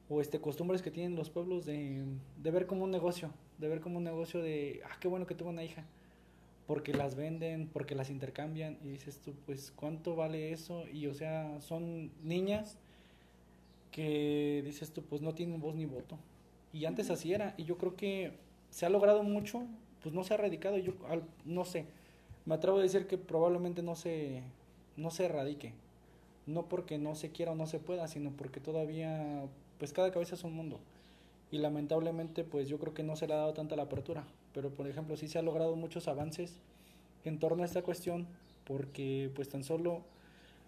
o 0.10 0.22
este 0.22 0.40
costumbres 0.40 0.82
que 0.82 0.92
tienen 0.92 1.16
los 1.16 1.30
pueblos 1.30 1.66
de, 1.66 2.04
de 2.42 2.52
ver 2.52 2.66
como 2.66 2.84
un 2.84 2.92
negocio, 2.92 3.32
de 3.60 3.68
ver 3.68 3.82
como 3.82 3.98
un 3.98 4.04
negocio 4.04 4.42
de, 4.42 4.82
ah, 4.86 4.98
qué 5.00 5.08
bueno 5.08 5.28
que 5.28 5.36
tuvo 5.36 5.50
una 5.50 5.64
hija, 5.64 5.86
porque 6.68 6.94
las 6.94 7.16
venden, 7.16 7.68
porque 7.68 7.96
las 7.96 8.10
intercambian 8.10 8.78
y 8.84 8.90
dices 8.90 9.20
tú, 9.20 9.34
pues, 9.46 9.72
¿cuánto 9.76 10.16
vale 10.16 10.52
eso? 10.52 10.88
Y 10.88 11.08
o 11.08 11.14
sea, 11.14 11.62
son 11.62 12.12
niñas 12.24 12.78
que 13.92 14.62
dices 14.66 14.92
tú, 14.92 15.04
pues 15.04 15.22
no 15.22 15.34
tienen 15.36 15.62
voz 15.62 15.76
ni 15.76 15.86
voto. 15.86 16.18
Y 16.74 16.86
antes 16.86 17.10
así 17.10 17.34
era, 17.34 17.54
y 17.58 17.64
yo 17.64 17.78
creo 17.78 17.96
que 17.96 18.34
se 18.70 18.86
ha 18.86 18.90
logrado 18.90 19.24
mucho, 19.24 19.64
pues 20.02 20.14
no 20.14 20.24
se 20.24 20.34
ha 20.34 20.38
erradicado. 20.38 20.78
Yo 20.78 20.94
no 21.46 21.66
sé, 21.66 21.86
me 22.46 22.56
atrevo 22.56 22.80
a 22.80 22.82
decir 22.82 23.08
que 23.08 23.18
probablemente 23.18 23.82
no 23.82 23.96
se, 23.96 24.44
no 24.98 25.12
se 25.12 25.26
erradique. 25.26 25.74
No 26.46 26.68
porque 26.68 26.98
no 26.98 27.16
se 27.16 27.32
quiera 27.32 27.54
o 27.54 27.56
no 27.56 27.68
se 27.68 27.80
pueda, 27.80 28.08
sino 28.08 28.32
porque 28.32 28.60
todavía, 28.60 29.46
pues 29.80 29.94
cada 29.94 30.12
cabeza 30.12 30.36
es 30.36 30.44
un 30.44 30.54
mundo. 30.54 30.80
Y 31.56 31.60
lamentablemente, 31.60 32.44
pues 32.44 32.68
yo 32.68 32.78
creo 32.80 32.94
que 32.94 33.02
no 33.02 33.16
se 33.16 33.28
le 33.28 33.34
ha 33.34 33.38
dado 33.38 33.54
tanta 33.54 33.78
la 33.78 33.84
apertura. 33.84 34.26
Pero 34.54 34.72
por 34.72 34.90
ejemplo, 34.90 35.16
sí 35.16 35.30
se 35.30 35.40
ha 35.40 35.42
logrado 35.42 35.78
muchos 35.78 36.10
avances 36.10 36.60
en 37.24 37.40
torno 37.40 37.64
a 37.64 37.66
esta 37.66 37.82
cuestión, 37.82 38.28
porque 38.66 39.32
pues 39.34 39.48
tan 39.48 39.64
solo 39.64 40.04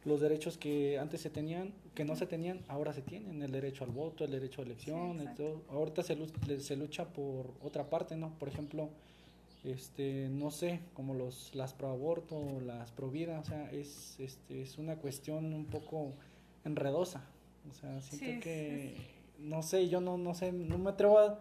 los 0.06 0.22
derechos 0.22 0.58
que 0.58 0.98
antes 0.98 1.20
se 1.20 1.29
tenían, 1.29 1.74
que 1.94 2.06
no 2.06 2.15
se 2.15 2.25
tenían, 2.25 2.62
ahora 2.70 2.94
se 2.94 3.01
tienen, 3.01 3.41
el 3.41 3.51
derecho 3.51 3.84
al 3.84 3.91
voto, 3.91 4.24
el 4.24 4.32
derecho 4.32 4.62
a 4.62 4.63
elección, 4.63 5.22
todo. 5.36 5.62
ahorita 5.70 6.03
se, 6.03 6.15
se 6.62 6.77
lucha 6.77 7.03
por 7.03 7.51
otra 7.62 7.89
parte, 7.89 8.15
¿no? 8.15 8.32
Por 8.39 8.48
ejemplo, 8.48 8.89
este, 9.65 10.29
no 10.29 10.51
sé, 10.51 10.79
como 10.94 11.15
los, 11.15 11.53
las 11.53 11.74
pro 11.74 11.89
aborto, 11.89 12.62
las 12.62 12.94
pro 12.94 13.12
vida, 13.12 13.41
o 13.41 13.44
sea, 13.44 13.70
es, 13.72 14.17
este, 14.22 14.62
es 14.62 14.77
una 14.77 14.96
cuestión 14.96 15.53
un 15.53 15.65
poco 15.65 16.13
enredosa, 16.63 17.25
o 17.70 17.74
sea, 17.74 18.01
siento 18.01 18.41
que, 18.41 19.16
no 19.39 19.62
sé, 19.63 19.89
yo 19.89 20.01
no, 20.01 20.17
no 20.17 20.34
sé, 20.34 20.51
no 20.51 20.77
me 20.77 20.91
atrevo 20.91 21.20
a, 21.20 21.39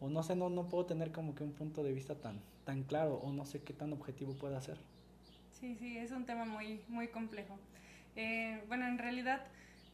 o 0.00 0.08
no 0.08 0.22
sé, 0.22 0.36
no, 0.36 0.50
no 0.50 0.68
puedo 0.68 0.86
tener 0.86 1.12
como 1.12 1.34
que 1.34 1.44
un 1.44 1.52
punto 1.52 1.82
de 1.82 1.92
vista 1.92 2.14
tan, 2.14 2.40
tan 2.64 2.82
claro, 2.82 3.16
o 3.16 3.32
no 3.32 3.44
sé 3.44 3.62
qué 3.62 3.72
tan 3.72 3.92
objetivo 3.92 4.34
pueda 4.34 4.60
ser. 4.60 4.78
Sí, 5.52 5.76
sí, 5.76 5.96
es 5.96 6.10
un 6.10 6.26
tema 6.26 6.44
muy, 6.44 6.80
muy 6.88 7.08
complejo. 7.08 7.58
Eh, 8.14 8.62
bueno, 8.68 8.86
en 8.86 8.98
realidad, 8.98 9.42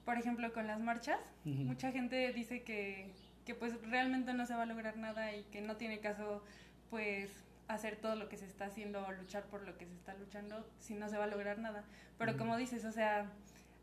por 0.04 0.18
ejemplo, 0.18 0.52
con 0.52 0.66
las 0.66 0.80
marchas, 0.80 1.20
mucha 1.44 1.92
gente 1.92 2.32
dice 2.32 2.62
que, 2.62 3.10
que 3.44 3.54
pues 3.54 3.80
realmente 3.82 4.32
no 4.34 4.46
se 4.46 4.54
va 4.54 4.62
a 4.62 4.66
lograr 4.66 4.96
nada 4.96 5.34
y 5.34 5.44
que 5.44 5.60
no 5.60 5.76
tiene 5.76 6.00
caso 6.00 6.42
pues 6.90 7.30
hacer 7.68 7.96
todo 7.96 8.16
lo 8.16 8.28
que 8.28 8.36
se 8.36 8.46
está 8.46 8.66
haciendo 8.66 9.04
o 9.06 9.12
luchar 9.12 9.44
por 9.44 9.62
lo 9.62 9.76
que 9.78 9.86
se 9.86 9.94
está 9.94 10.14
luchando 10.14 10.66
si 10.78 10.94
no 10.94 11.08
se 11.08 11.16
va 11.16 11.24
a 11.24 11.28
lograr 11.28 11.58
nada. 11.58 11.84
Pero 12.18 12.36
como 12.36 12.56
dices, 12.56 12.84
o 12.84 12.92
sea, 12.92 13.30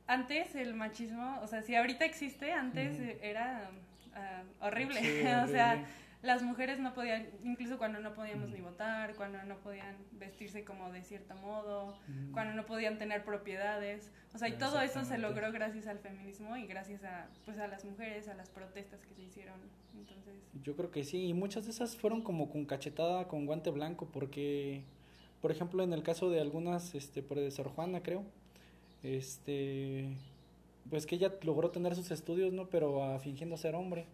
antes 0.09 0.55
el 0.55 0.73
machismo, 0.73 1.39
o 1.43 1.47
sea, 1.47 1.61
si 1.61 1.75
ahorita 1.75 2.03
existe, 2.03 2.51
antes 2.51 2.99
era 3.21 3.69
ah, 4.15 4.43
horrible. 4.59 4.99
o 5.43 5.47
sea, 5.47 5.85
las 6.23 6.41
mujeres 6.41 6.79
no 6.79 6.95
podían, 6.95 7.27
incluso 7.43 7.77
cuando 7.77 7.99
no 7.99 8.15
podíamos 8.15 8.49
ni 8.49 8.59
votar, 8.59 9.13
cuando 9.15 9.41
no 9.43 9.57
podían 9.59 9.95
vestirse 10.13 10.65
como 10.65 10.91
de 10.91 11.03
cierto 11.03 11.35
modo, 11.35 11.95
cuando 12.33 12.55
no 12.55 12.65
podían 12.65 12.97
tener 12.97 13.23
propiedades, 13.23 14.11
o 14.33 14.39
sea, 14.39 14.49
y 14.49 14.53
todo 14.53 14.81
eso 14.81 15.05
se 15.05 15.19
logró 15.19 15.51
gracias 15.51 15.85
al 15.85 15.99
feminismo 15.99 16.57
y 16.57 16.65
gracias 16.65 17.03
a, 17.03 17.27
pues, 17.45 17.59
a 17.59 17.67
las 17.67 17.85
mujeres, 17.85 18.27
a 18.27 18.33
las 18.33 18.49
protestas 18.49 18.99
que 19.05 19.13
se 19.13 19.21
hicieron, 19.21 19.59
entonces... 19.95 20.33
Yo 20.63 20.75
creo 20.75 20.91
que 20.91 21.03
sí, 21.03 21.27
y 21.27 21.33
muchas 21.33 21.65
de 21.65 21.71
esas 21.71 21.95
fueron 21.95 22.23
como 22.23 22.49
con 22.49 22.65
cachetada, 22.65 23.27
con 23.27 23.45
guante 23.45 23.69
blanco, 23.69 24.09
porque, 24.11 24.83
por 25.39 25.51
ejemplo, 25.51 25.83
en 25.83 25.93
el 25.93 26.03
caso 26.03 26.29
de 26.31 26.41
algunas, 26.41 26.95
este, 26.95 27.21
por 27.21 27.37
de 27.37 27.51
Sor 27.51 27.69
Juana, 27.69 28.01
creo, 28.01 28.25
este, 29.03 30.17
pues 30.89 31.05
que 31.05 31.15
ella 31.15 31.33
logró 31.43 31.71
tener 31.71 31.95
sus 31.95 32.11
estudios, 32.11 32.53
¿no? 32.53 32.67
Pero 32.69 33.03
a, 33.03 33.19
fingiendo 33.19 33.57
ser 33.57 33.75
hombre 33.75 34.05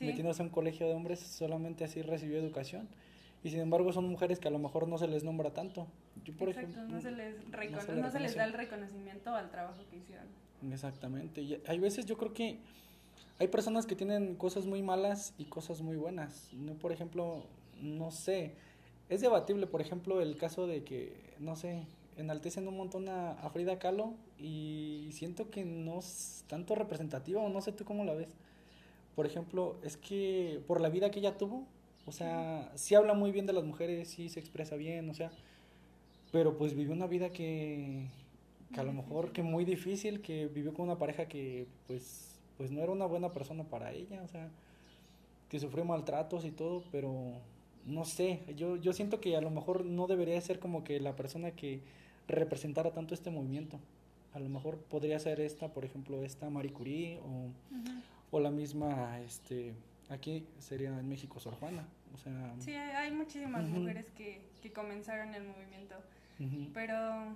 metiéndose 0.00 0.42
a 0.42 0.44
un 0.44 0.50
colegio 0.50 0.86
de 0.86 0.94
hombres, 0.94 1.20
solamente 1.20 1.84
así 1.84 2.02
recibió 2.02 2.38
educación. 2.38 2.88
Y 3.42 3.50
sin 3.50 3.60
embargo 3.60 3.92
son 3.92 4.08
mujeres 4.08 4.40
que 4.40 4.48
a 4.48 4.50
lo 4.50 4.58
mejor 4.58 4.88
no 4.88 4.98
se 4.98 5.06
les 5.06 5.22
nombra 5.24 5.50
tanto. 5.52 5.86
Yo, 6.24 6.34
por 6.34 6.48
Exacto, 6.48 6.82
no, 6.84 7.00
se 7.00 7.12
les 7.12 7.36
no, 7.96 8.10
se 8.10 8.20
les 8.20 8.34
da 8.34 8.44
el 8.44 8.52
reconocimiento 8.52 9.34
al 9.34 9.50
trabajo 9.50 9.82
que 9.90 9.96
hicieron. 9.96 10.26
Exactamente. 10.72 11.42
Y 11.42 11.62
hay 11.66 11.78
veces 11.78 12.06
yo 12.06 12.16
creo 12.16 12.32
que 12.32 12.58
hay 13.38 13.48
personas 13.48 13.86
que 13.86 13.94
tienen 13.94 14.34
cosas 14.34 14.66
muy 14.66 14.82
malas 14.82 15.34
y 15.38 15.44
cosas 15.44 15.82
muy 15.82 15.96
buenas. 15.96 16.52
No, 16.52 16.74
por 16.74 16.90
ejemplo, 16.90 17.44
no 17.80 18.10
sé, 18.10 18.54
es 19.08 19.20
debatible, 19.20 19.68
por 19.68 19.80
ejemplo, 19.80 20.20
el 20.20 20.36
caso 20.36 20.66
de 20.66 20.82
que, 20.82 21.34
no 21.38 21.54
sé, 21.54 21.86
enaltecen 22.18 22.68
un 22.68 22.76
montón 22.76 23.08
a, 23.08 23.32
a 23.32 23.50
Frida 23.50 23.78
Kahlo 23.78 24.14
y 24.38 25.08
siento 25.12 25.50
que 25.50 25.64
no 25.64 25.98
es 25.98 26.44
tanto 26.48 26.74
representativa 26.74 27.42
o 27.42 27.48
no 27.48 27.60
sé 27.60 27.72
tú 27.72 27.84
cómo 27.84 28.04
la 28.04 28.14
ves. 28.14 28.34
Por 29.14 29.26
ejemplo, 29.26 29.76
es 29.82 29.96
que 29.96 30.60
por 30.66 30.80
la 30.80 30.88
vida 30.88 31.10
que 31.10 31.18
ella 31.18 31.36
tuvo, 31.36 31.66
o 32.06 32.12
sea, 32.12 32.70
sí 32.74 32.94
habla 32.94 33.14
muy 33.14 33.32
bien 33.32 33.46
de 33.46 33.52
las 33.52 33.64
mujeres, 33.64 34.08
sí 34.08 34.28
se 34.28 34.40
expresa 34.40 34.76
bien, 34.76 35.10
o 35.10 35.14
sea, 35.14 35.30
pero 36.32 36.56
pues 36.56 36.74
vivió 36.74 36.92
una 36.92 37.06
vida 37.06 37.30
que, 37.30 38.06
que 38.72 38.80
a 38.80 38.84
lo 38.84 38.92
mejor 38.92 39.32
que 39.32 39.42
muy 39.42 39.64
difícil, 39.64 40.20
que 40.20 40.46
vivió 40.46 40.72
con 40.72 40.86
una 40.86 40.98
pareja 40.98 41.26
que 41.26 41.66
pues, 41.86 42.38
pues 42.56 42.70
no 42.70 42.80
era 42.80 42.92
una 42.92 43.06
buena 43.06 43.32
persona 43.32 43.64
para 43.64 43.92
ella, 43.92 44.22
o 44.22 44.28
sea, 44.28 44.50
que 45.48 45.58
sufrió 45.58 45.84
maltratos 45.84 46.44
y 46.44 46.50
todo, 46.50 46.84
pero 46.92 47.40
no 47.86 48.04
sé, 48.04 48.40
yo, 48.56 48.76
yo 48.76 48.92
siento 48.92 49.20
que 49.20 49.36
a 49.36 49.40
lo 49.40 49.50
mejor 49.50 49.84
no 49.84 50.06
debería 50.06 50.40
ser 50.40 50.58
como 50.60 50.84
que 50.84 51.00
la 51.00 51.16
persona 51.16 51.52
que 51.52 51.80
representara 52.34 52.92
tanto 52.92 53.14
este 53.14 53.30
movimiento. 53.30 53.80
A 54.34 54.38
lo 54.38 54.48
mejor 54.48 54.78
podría 54.78 55.18
ser 55.18 55.40
esta, 55.40 55.72
por 55.72 55.84
ejemplo, 55.84 56.22
esta 56.22 56.50
Marie 56.50 56.72
Curie 56.72 57.18
o, 57.18 57.50
o 58.30 58.40
la 58.40 58.50
misma, 58.50 59.18
este, 59.20 59.74
aquí 60.10 60.46
sería 60.58 60.98
en 60.98 61.08
México 61.08 61.40
Sor 61.40 61.54
Juana. 61.54 61.86
O 62.14 62.18
sea, 62.18 62.54
sí, 62.58 62.72
hay 62.72 63.10
muchísimas 63.12 63.68
mujeres 63.68 64.10
que, 64.10 64.40
que 64.62 64.72
comenzaron 64.72 65.34
el 65.34 65.44
movimiento, 65.44 65.96
pero 66.72 67.34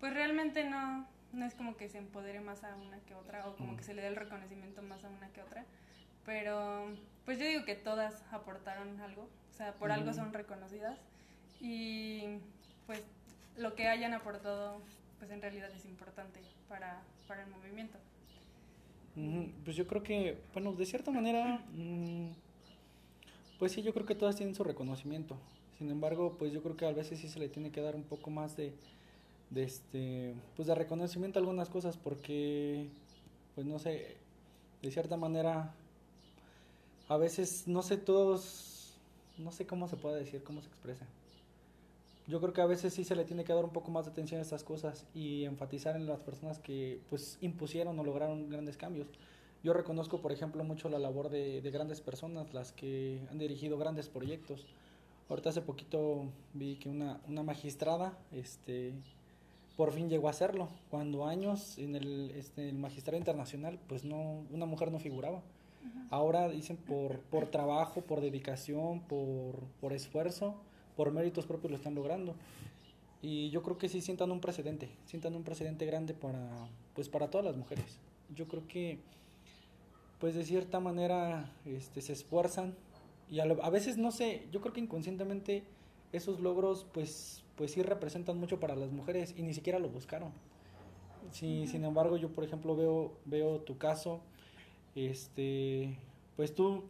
pues 0.00 0.12
realmente 0.12 0.68
no, 0.68 1.06
no 1.32 1.44
es 1.46 1.54
como 1.54 1.76
que 1.76 1.88
se 1.88 1.98
empodere 1.98 2.40
más 2.40 2.64
a 2.64 2.74
una 2.76 2.98
que 3.00 3.14
otra 3.14 3.46
o 3.48 3.56
como 3.56 3.76
que 3.76 3.84
se 3.84 3.94
le 3.94 4.02
dé 4.02 4.08
el 4.08 4.16
reconocimiento 4.16 4.82
más 4.82 5.04
a 5.04 5.08
una 5.08 5.28
que 5.28 5.42
otra, 5.42 5.64
pero 6.24 6.86
pues 7.24 7.38
yo 7.38 7.46
digo 7.46 7.64
que 7.64 7.74
todas 7.74 8.22
aportaron 8.32 9.00
algo, 9.00 9.22
o 9.22 9.54
sea, 9.54 9.74
por 9.74 9.92
algo 9.92 10.12
son 10.12 10.32
reconocidas 10.32 10.98
y 11.60 12.24
pues 12.86 13.02
lo 13.58 13.74
que 13.74 13.88
hayan 13.88 14.14
aportado 14.14 14.80
pues 15.18 15.30
en 15.30 15.40
realidad 15.40 15.70
es 15.74 15.84
importante 15.86 16.40
para, 16.68 17.02
para 17.26 17.42
el 17.42 17.50
movimiento. 17.50 17.98
Pues 19.64 19.76
yo 19.76 19.86
creo 19.86 20.02
que, 20.02 20.36
bueno, 20.52 20.72
de 20.72 20.84
cierta 20.84 21.10
manera, 21.10 21.64
mm, 21.72 22.28
pues 23.58 23.72
sí, 23.72 23.82
yo 23.82 23.94
creo 23.94 24.04
que 24.04 24.14
todas 24.14 24.36
tienen 24.36 24.54
su 24.54 24.62
reconocimiento. 24.62 25.38
Sin 25.78 25.90
embargo, 25.90 26.36
pues 26.38 26.52
yo 26.52 26.62
creo 26.62 26.76
que 26.76 26.86
a 26.86 26.92
veces 26.92 27.18
sí 27.20 27.28
se 27.28 27.38
le 27.38 27.48
tiene 27.48 27.70
que 27.70 27.80
dar 27.80 27.96
un 27.96 28.02
poco 28.02 28.28
más 28.30 28.56
de, 28.58 28.74
de 29.48 29.62
este, 29.62 30.34
pues 30.54 30.68
de 30.68 30.74
reconocimiento 30.74 31.38
a 31.38 31.40
algunas 31.40 31.70
cosas 31.70 31.96
porque, 31.96 32.88
pues 33.54 33.66
no 33.66 33.78
sé, 33.78 34.16
de 34.82 34.90
cierta 34.90 35.16
manera, 35.16 35.72
a 37.08 37.16
veces, 37.16 37.66
no 37.66 37.80
sé, 37.80 37.96
todos, 37.96 38.98
no 39.38 39.50
sé 39.50 39.66
cómo 39.66 39.88
se 39.88 39.96
puede 39.96 40.18
decir, 40.18 40.44
cómo 40.44 40.60
se 40.60 40.68
expresa 40.68 41.06
yo 42.26 42.40
creo 42.40 42.52
que 42.52 42.60
a 42.60 42.66
veces 42.66 42.92
sí 42.92 43.04
se 43.04 43.14
le 43.14 43.24
tiene 43.24 43.44
que 43.44 43.52
dar 43.52 43.64
un 43.64 43.70
poco 43.70 43.90
más 43.90 44.06
de 44.06 44.10
atención 44.10 44.40
a 44.40 44.42
estas 44.42 44.64
cosas 44.64 45.06
y 45.14 45.44
enfatizar 45.44 45.96
en 45.96 46.06
las 46.06 46.20
personas 46.20 46.58
que 46.58 47.00
pues 47.08 47.38
impusieron 47.40 47.98
o 47.98 48.04
lograron 48.04 48.50
grandes 48.50 48.76
cambios. 48.76 49.06
Yo 49.62 49.72
reconozco, 49.72 50.20
por 50.20 50.32
ejemplo, 50.32 50.62
mucho 50.64 50.88
la 50.88 50.98
labor 50.98 51.28
de, 51.28 51.60
grandes 51.72 52.00
personas, 52.00 52.52
las 52.52 52.72
que 52.72 53.20
han 53.30 53.38
dirigido 53.38 53.78
grandes 53.78 54.08
proyectos. 54.08 54.66
Ahorita 55.28 55.50
hace 55.50 55.62
poquito 55.62 56.26
vi 56.52 56.76
que 56.76 56.88
una, 56.88 57.20
una 57.26 57.42
magistrada 57.42 58.16
este, 58.32 58.92
por 59.76 59.92
fin 59.92 60.08
llegó 60.08 60.28
a 60.28 60.30
hacerlo, 60.30 60.68
cuando 60.90 61.26
años 61.26 61.78
en 61.78 61.94
el, 61.96 62.32
este, 62.36 62.68
el 62.68 62.78
magistrado 62.78 63.18
internacional, 63.18 63.78
pues 63.88 64.04
no, 64.04 64.44
una 64.50 64.66
mujer 64.66 64.90
no 64.90 64.98
figuraba. 64.98 65.42
Ahora 66.10 66.48
dicen 66.48 66.76
por, 66.76 67.20
por 67.20 67.46
trabajo, 67.46 68.00
por 68.00 68.20
dedicación, 68.20 69.00
por, 69.00 69.56
por 69.80 69.92
esfuerzo, 69.92 70.56
por 70.96 71.12
méritos 71.12 71.46
propios 71.46 71.70
lo 71.70 71.76
están 71.76 71.94
logrando. 71.94 72.34
Y 73.22 73.50
yo 73.50 73.62
creo 73.62 73.78
que 73.78 73.88
sí 73.88 74.00
sientan 74.00 74.30
un 74.30 74.40
precedente, 74.40 74.88
sientan 75.04 75.34
un 75.34 75.42
precedente 75.42 75.86
grande 75.86 76.14
para, 76.14 76.48
pues 76.94 77.08
para 77.08 77.30
todas 77.30 77.44
las 77.44 77.56
mujeres. 77.56 77.98
Yo 78.34 78.46
creo 78.48 78.66
que, 78.66 78.98
pues 80.18 80.34
de 80.34 80.44
cierta 80.44 80.80
manera, 80.80 81.52
este, 81.64 82.00
se 82.00 82.12
esfuerzan 82.12 82.74
y 83.30 83.40
a, 83.40 83.44
a 83.44 83.70
veces, 83.70 83.98
no 83.98 84.10
sé, 84.10 84.46
yo 84.52 84.60
creo 84.60 84.72
que 84.72 84.80
inconscientemente 84.80 85.64
esos 86.12 86.40
logros, 86.40 86.86
pues, 86.92 87.42
pues 87.56 87.72
sí 87.72 87.82
representan 87.82 88.38
mucho 88.38 88.60
para 88.60 88.76
las 88.76 88.92
mujeres 88.92 89.34
y 89.36 89.42
ni 89.42 89.54
siquiera 89.54 89.78
lo 89.78 89.88
buscaron. 89.88 90.32
Sí, 91.32 91.66
Sin 91.66 91.84
embargo, 91.84 92.16
yo, 92.16 92.28
por 92.30 92.44
ejemplo, 92.44 92.76
veo, 92.76 93.12
veo 93.24 93.60
tu 93.60 93.76
caso, 93.78 94.20
este, 94.94 95.98
pues 96.36 96.54
tú, 96.54 96.84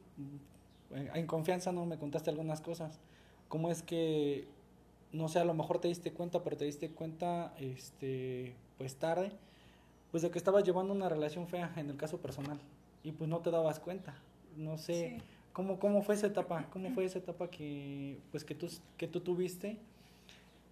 en 0.93 1.27
confianza, 1.27 1.73
¿no? 1.73 1.87
Me 1.87 1.99
contaste 1.99 2.29
algunas 2.29 2.61
cosas 2.61 3.01
cómo 3.49 3.71
es 3.71 3.83
que, 3.83 4.47
no 5.13 5.29
sé, 5.29 5.39
a 5.39 5.45
lo 5.45 5.55
mejor 5.55 5.81
te 5.81 5.89
diste 5.89 6.13
cuenta, 6.13 6.43
pero 6.43 6.57
te 6.57 6.65
diste 6.65 6.91
cuenta, 6.91 7.55
este, 7.59 8.55
pues 8.79 8.97
tarde, 8.97 9.33
pues 10.11 10.23
de 10.23 10.31
que 10.31 10.39
estabas 10.39 10.65
llevando 10.65 10.93
una 10.93 11.09
relación 11.09 11.47
fea 11.49 11.73
en 11.77 11.91
el 11.91 11.97
caso 11.97 12.19
personal 12.19 12.59
y 13.03 13.13
pues 13.13 13.29
no 13.29 13.41
te 13.41 13.51
dabas 13.51 13.81
cuenta. 13.81 14.15
No 14.57 14.79
sé, 14.79 15.21
¿cómo, 15.53 15.79
¿cómo 15.79 16.03
fue 16.03 16.15
esa 16.15 16.27
etapa? 16.27 16.67
¿Cómo 16.71 16.91
fue 16.91 17.05
esa 17.05 17.19
etapa 17.19 17.51
que, 17.51 18.19
pues 18.31 18.45
que 18.45 18.55
tú, 18.55 18.69
que 18.97 19.07
tú 19.07 19.21
tuviste? 19.21 19.77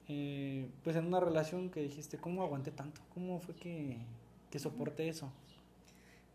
Eh, 0.09 0.69
pues 0.83 0.97
en 0.97 1.07
una 1.07 1.21
relación 1.21 1.71
que 1.71 1.81
dijiste, 1.81 2.19
¿cómo 2.19 2.43
aguanté 2.43 2.71
tanto? 2.71 3.01
¿Cómo 3.15 3.39
fue 3.39 3.55
que, 3.55 3.97
que 4.51 4.59
soporté 4.59 5.09
eso? 5.09 5.31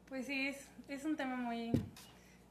Pues 0.07 0.25
sí, 0.25 0.47
es, 0.47 0.67
es 0.87 1.05
un 1.05 1.15
tema 1.15 1.35
muy, 1.35 1.71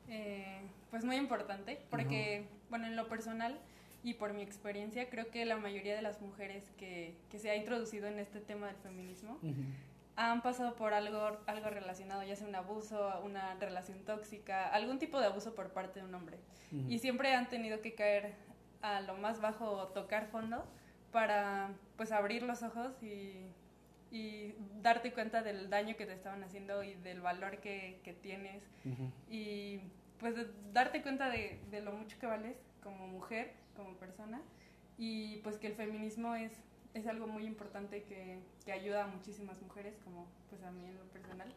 eh, 0.08 0.60
pues 0.90 1.04
muy 1.04 1.16
importante, 1.16 1.80
porque, 1.90 2.46
bueno, 2.70 2.86
en 2.86 2.94
lo 2.94 3.08
personal, 3.08 3.58
y 4.02 4.14
por 4.14 4.32
mi 4.32 4.42
experiencia, 4.42 5.08
creo 5.10 5.30
que 5.30 5.44
la 5.44 5.56
mayoría 5.56 5.94
de 5.94 6.02
las 6.02 6.20
mujeres 6.20 6.70
que, 6.78 7.16
que 7.30 7.38
se 7.38 7.50
ha 7.50 7.56
introducido 7.56 8.06
en 8.06 8.18
este 8.18 8.40
tema 8.40 8.68
del 8.68 8.76
feminismo 8.76 9.38
han 10.16 10.42
pasado 10.42 10.74
por 10.74 10.94
algo, 10.94 11.38
algo 11.46 11.70
relacionado, 11.70 12.24
ya 12.24 12.34
sea 12.34 12.48
un 12.48 12.54
abuso, 12.54 13.20
una 13.24 13.54
relación 13.54 14.00
tóxica, 14.00 14.68
algún 14.68 14.98
tipo 14.98 15.20
de 15.20 15.26
abuso 15.26 15.54
por 15.54 15.72
parte 15.72 16.00
de 16.00 16.06
un 16.06 16.14
hombre. 16.14 16.38
Y 16.88 16.98
siempre 16.98 17.34
han 17.34 17.48
tenido 17.48 17.80
que 17.80 17.94
caer 17.94 18.34
a 18.82 19.00
lo 19.00 19.16
más 19.16 19.40
bajo 19.40 19.70
o 19.70 19.86
tocar 19.88 20.26
fondo 20.26 20.64
para 21.12 21.70
pues 21.96 22.12
abrir 22.12 22.42
los 22.42 22.62
ojos 22.62 23.00
y, 23.02 23.46
y 24.10 24.54
darte 24.82 25.12
cuenta 25.12 25.42
del 25.42 25.70
daño 25.70 25.96
que 25.96 26.04
te 26.04 26.12
estaban 26.12 26.42
haciendo 26.42 26.82
y 26.82 26.94
del 26.94 27.20
valor 27.20 27.58
que, 27.58 28.00
que 28.02 28.12
tienes. 28.12 28.62
Y 29.30 29.80
pues 30.18 30.34
darte 30.72 31.00
cuenta 31.02 31.30
de, 31.30 31.60
de 31.70 31.80
lo 31.80 31.92
mucho 31.92 32.18
que 32.18 32.26
vales 32.26 32.56
como 32.82 33.06
mujer 33.06 33.52
como 33.78 33.94
persona 33.94 34.42
y 34.98 35.36
pues 35.38 35.56
que 35.56 35.68
el 35.68 35.74
feminismo 35.74 36.34
es, 36.34 36.52
es 36.92 37.06
algo 37.06 37.28
muy 37.28 37.46
importante 37.46 38.02
que, 38.02 38.40
que 38.64 38.72
ayuda 38.72 39.04
a 39.04 39.06
muchísimas 39.06 39.62
mujeres, 39.62 39.94
como 40.04 40.26
pues 40.50 40.62
a 40.64 40.70
mí 40.72 40.84
en 40.84 40.96
lo 40.96 41.04
personal. 41.04 41.48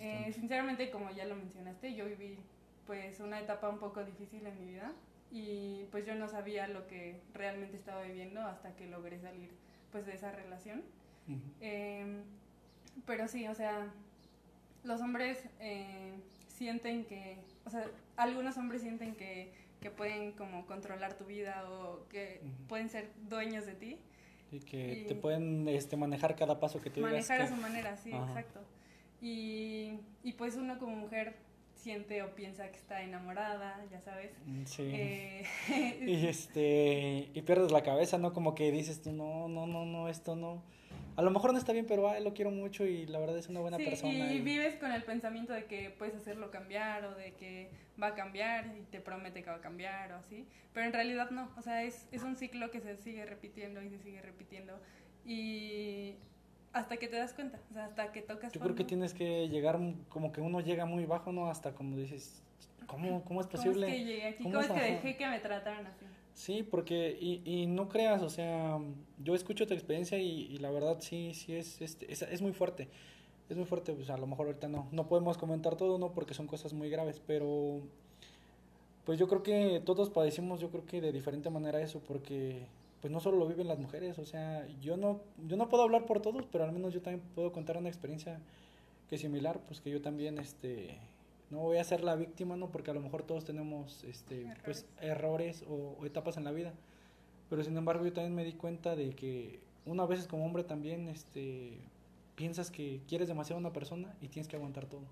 eh, 0.00 0.32
sinceramente, 0.32 0.90
como 0.90 1.10
ya 1.10 1.26
lo 1.26 1.36
mencionaste, 1.36 1.94
yo 1.94 2.06
viví 2.06 2.38
pues 2.86 3.20
una 3.20 3.38
etapa 3.40 3.68
un 3.68 3.78
poco 3.78 4.02
difícil 4.04 4.46
en 4.46 4.58
mi 4.58 4.66
vida 4.72 4.92
y 5.30 5.84
pues 5.90 6.06
yo 6.06 6.14
no 6.14 6.28
sabía 6.28 6.66
lo 6.68 6.86
que 6.86 7.20
realmente 7.34 7.76
estaba 7.76 8.02
viviendo 8.02 8.40
hasta 8.40 8.74
que 8.76 8.86
logré 8.86 9.20
salir 9.20 9.50
pues 9.92 10.06
de 10.06 10.14
esa 10.14 10.32
relación. 10.32 10.82
eh, 11.60 12.22
pero 13.04 13.28
sí, 13.28 13.46
o 13.48 13.54
sea, 13.54 13.92
los 14.84 15.00
hombres 15.02 15.44
eh, 15.60 16.14
sienten 16.46 17.04
que, 17.04 17.36
o 17.66 17.70
sea, 17.70 17.84
algunos 18.16 18.56
hombres 18.56 18.80
sienten 18.82 19.14
que 19.16 19.52
que 19.86 19.92
pueden 19.92 20.32
como 20.32 20.66
controlar 20.66 21.14
tu 21.14 21.24
vida 21.26 21.64
o 21.70 22.08
que 22.08 22.40
pueden 22.68 22.88
ser 22.88 23.12
dueños 23.28 23.66
de 23.66 23.74
ti. 23.74 23.98
Y 24.50 24.58
que 24.58 25.04
te 25.06 25.14
pueden 25.14 25.68
este, 25.68 25.96
manejar 25.96 26.34
cada 26.34 26.58
paso 26.58 26.80
que 26.80 26.90
tú 26.90 27.00
Manejar 27.02 27.42
a 27.42 27.48
su 27.48 27.54
manera, 27.54 27.96
sí, 27.96 28.10
exacto. 28.10 28.64
Y, 29.20 30.00
y 30.24 30.32
pues 30.32 30.56
uno 30.56 30.80
como 30.80 30.96
mujer 30.96 31.36
siente 31.76 32.20
o 32.24 32.34
piensa 32.34 32.68
que 32.72 32.78
está 32.78 33.00
enamorada, 33.02 33.84
ya 33.92 34.00
sabes. 34.00 34.32
Mm, 34.44 34.64
sí. 34.64 34.90
Eh, 34.92 35.46
y 36.04 36.26
este 36.26 37.30
y 37.32 37.42
pierdes 37.42 37.70
la 37.70 37.84
cabeza, 37.84 38.18
¿no? 38.18 38.32
Como 38.32 38.56
que 38.56 38.72
dices 38.72 39.02
tú, 39.02 39.12
no, 39.12 39.46
no, 39.46 39.68
no, 39.68 39.84
no, 39.84 40.08
esto 40.08 40.34
no 40.34 40.64
a 41.16 41.22
lo 41.22 41.30
mejor 41.30 41.52
no 41.52 41.58
está 41.58 41.72
bien, 41.72 41.86
pero 41.86 42.18
lo 42.20 42.34
quiero 42.34 42.50
mucho 42.50 42.84
y 42.84 43.06
la 43.06 43.18
verdad 43.18 43.38
es 43.38 43.48
una 43.48 43.60
buena 43.60 43.78
persona. 43.78 44.32
Y, 44.32 44.40
vives 44.40 44.76
con 44.76 44.92
el 44.92 45.02
pensamiento 45.02 45.54
de 45.54 45.64
que 45.64 45.90
puedes 45.90 46.14
hacerlo 46.14 46.50
cambiar 46.50 47.04
o 47.06 47.14
de 47.14 47.32
que 47.32 47.70
va 48.00 48.08
a 48.08 48.14
cambiar 48.14 48.66
y 48.76 48.82
te 48.84 49.00
promete 49.00 49.42
que 49.42 49.48
va 49.48 49.56
a 49.56 49.60
cambiar 49.60 50.12
o 50.12 50.16
así. 50.16 50.46
Pero 50.74 50.86
en 50.86 50.92
realidad 50.92 51.30
no, 51.30 51.50
o 51.56 51.62
sea, 51.62 51.82
es, 51.84 52.06
es 52.12 52.22
un 52.22 52.36
ciclo 52.36 52.70
que 52.70 52.80
se 52.80 52.96
sigue 52.98 53.24
repitiendo 53.24 53.82
y 53.82 53.88
se 53.88 53.98
sigue 53.98 54.20
repitiendo. 54.20 54.78
Y 55.24 56.16
hasta 56.74 56.98
que 56.98 57.08
te 57.08 57.16
das 57.16 57.32
cuenta, 57.32 57.58
o 57.70 57.72
sea, 57.72 57.86
hasta 57.86 58.12
que 58.12 58.20
tocas. 58.20 58.52
Yo 58.52 58.60
creo 58.60 58.74
que 58.74 58.84
tienes 58.84 59.14
que 59.14 59.48
llegar, 59.48 59.78
como 60.10 60.32
que 60.32 60.42
uno 60.42 60.60
llega 60.60 60.84
muy 60.84 61.06
bajo, 61.06 61.32
¿no? 61.32 61.48
Hasta 61.50 61.72
como 61.72 61.96
dices, 61.96 62.42
¿cómo, 62.86 63.24
cómo 63.24 63.40
es 63.40 63.46
posible? 63.46 63.86
¿Cómo 63.86 63.94
es 63.94 63.98
que 63.98 64.04
llegué 64.04 64.28
aquí? 64.28 64.42
¿Cómo, 64.42 64.60
es 64.60 64.68
que 64.68 64.80
dejé 64.80 65.16
que 65.16 65.26
me 65.28 65.40
trataran 65.40 65.86
así? 65.86 66.04
Sí, 66.36 66.62
porque, 66.62 67.16
y, 67.18 67.40
y 67.46 67.66
no 67.66 67.88
creas, 67.88 68.22
o 68.22 68.28
sea, 68.28 68.78
yo 69.24 69.34
escucho 69.34 69.66
tu 69.66 69.72
experiencia 69.72 70.18
y, 70.18 70.58
la 70.58 70.70
verdad 70.70 70.98
sí, 71.00 71.32
sí 71.32 71.54
es, 71.54 71.80
este, 71.80 72.12
es, 72.12 72.20
es, 72.20 72.42
muy 72.42 72.52
fuerte. 72.52 72.88
Es 73.48 73.56
muy 73.56 73.64
fuerte, 73.64 73.94
pues 73.94 74.10
a 74.10 74.18
lo 74.18 74.26
mejor 74.26 74.48
ahorita 74.48 74.68
no, 74.68 74.86
no 74.92 75.08
podemos 75.08 75.38
comentar 75.38 75.76
todo, 75.76 75.98
¿no? 75.98 76.12
Porque 76.12 76.34
son 76.34 76.46
cosas 76.46 76.74
muy 76.74 76.90
graves, 76.90 77.22
pero 77.26 77.80
pues 79.06 79.18
yo 79.18 79.28
creo 79.28 79.42
que 79.42 79.80
todos 79.84 80.10
padecimos, 80.10 80.60
yo 80.60 80.70
creo 80.70 80.84
que 80.84 81.00
de 81.00 81.10
diferente 81.10 81.48
manera 81.48 81.80
eso, 81.80 82.00
porque 82.00 82.66
pues 83.00 83.10
no 83.10 83.20
solo 83.20 83.38
lo 83.38 83.48
viven 83.48 83.68
las 83.68 83.78
mujeres, 83.78 84.18
o 84.18 84.26
sea, 84.26 84.66
yo 84.82 84.98
no, 84.98 85.22
yo 85.48 85.56
no 85.56 85.70
puedo 85.70 85.84
hablar 85.84 86.04
por 86.04 86.20
todos, 86.20 86.44
pero 86.52 86.64
al 86.64 86.72
menos 86.72 86.92
yo 86.92 87.00
también 87.00 87.24
puedo 87.34 87.50
contar 87.50 87.78
una 87.78 87.88
experiencia 87.88 88.40
que 89.08 89.16
similar, 89.16 89.60
pues 89.66 89.80
que 89.80 89.90
yo 89.90 90.02
también, 90.02 90.38
este, 90.38 90.98
no 91.50 91.58
voy 91.58 91.78
a 91.78 91.84
ser 91.84 92.02
la 92.02 92.16
víctima, 92.16 92.56
¿no? 92.56 92.70
Porque 92.70 92.90
a 92.90 92.94
lo 92.94 93.00
mejor 93.00 93.22
todos 93.22 93.44
tenemos 93.44 94.02
este, 94.04 94.42
errores. 94.42 94.62
pues 94.64 94.86
errores 95.00 95.64
o, 95.68 96.04
etapas 96.04 96.36
en 96.36 96.44
la 96.44 96.52
vida. 96.52 96.74
Pero 97.48 97.62
sin 97.62 97.76
embargo 97.76 98.04
yo 98.04 98.12
también 98.12 98.34
me 98.34 98.44
di 98.44 98.54
cuenta 98.54 98.96
de 98.96 99.10
que 99.10 99.60
una 99.84 100.04
vez 100.06 100.26
como 100.26 100.44
hombre 100.44 100.64
también 100.64 101.06
este, 101.08 101.78
piensas 102.34 102.70
que 102.70 103.00
quieres 103.08 103.28
demasiado 103.28 103.58
a 103.58 103.60
una 103.60 103.72
persona 103.72 104.14
y 104.20 104.28
tienes 104.28 104.48
que 104.48 104.56
aguantar 104.56 104.86
todo. 104.86 105.04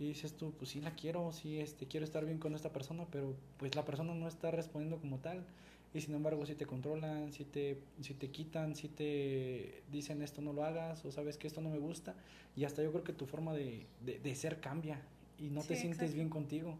Y 0.00 0.08
dices 0.08 0.32
tú, 0.32 0.52
pues 0.58 0.70
sí 0.70 0.80
la 0.80 0.92
quiero, 0.92 1.30
sí 1.30 1.60
este, 1.60 1.86
quiero 1.86 2.04
estar 2.04 2.24
bien 2.24 2.38
con 2.38 2.54
esta 2.54 2.72
persona, 2.72 3.06
pero 3.12 3.34
pues 3.58 3.76
la 3.76 3.84
persona 3.84 4.14
no 4.14 4.26
está 4.26 4.50
respondiendo 4.50 4.98
como 4.98 5.18
tal. 5.18 5.44
Y 5.92 6.00
sin 6.00 6.14
embargo 6.14 6.44
si 6.46 6.54
te 6.54 6.66
controlan, 6.66 7.32
si 7.32 7.44
te, 7.44 7.78
si 8.00 8.14
te 8.14 8.30
quitan, 8.30 8.74
si 8.74 8.88
te 8.88 9.82
dicen 9.92 10.22
esto 10.22 10.40
no 10.40 10.52
lo 10.52 10.64
hagas 10.64 11.04
o 11.04 11.12
sabes 11.12 11.36
que 11.36 11.46
esto 11.46 11.60
no 11.60 11.68
me 11.68 11.78
gusta. 11.78 12.14
Y 12.56 12.64
hasta 12.64 12.82
yo 12.82 12.90
creo 12.90 13.04
que 13.04 13.12
tu 13.12 13.26
forma 13.26 13.54
de, 13.54 13.86
de, 14.04 14.18
de 14.18 14.34
ser 14.34 14.60
cambia 14.60 15.00
y 15.40 15.50
no 15.50 15.62
te 15.62 15.76
sientes 15.76 16.14
bien 16.14 16.28
contigo. 16.28 16.78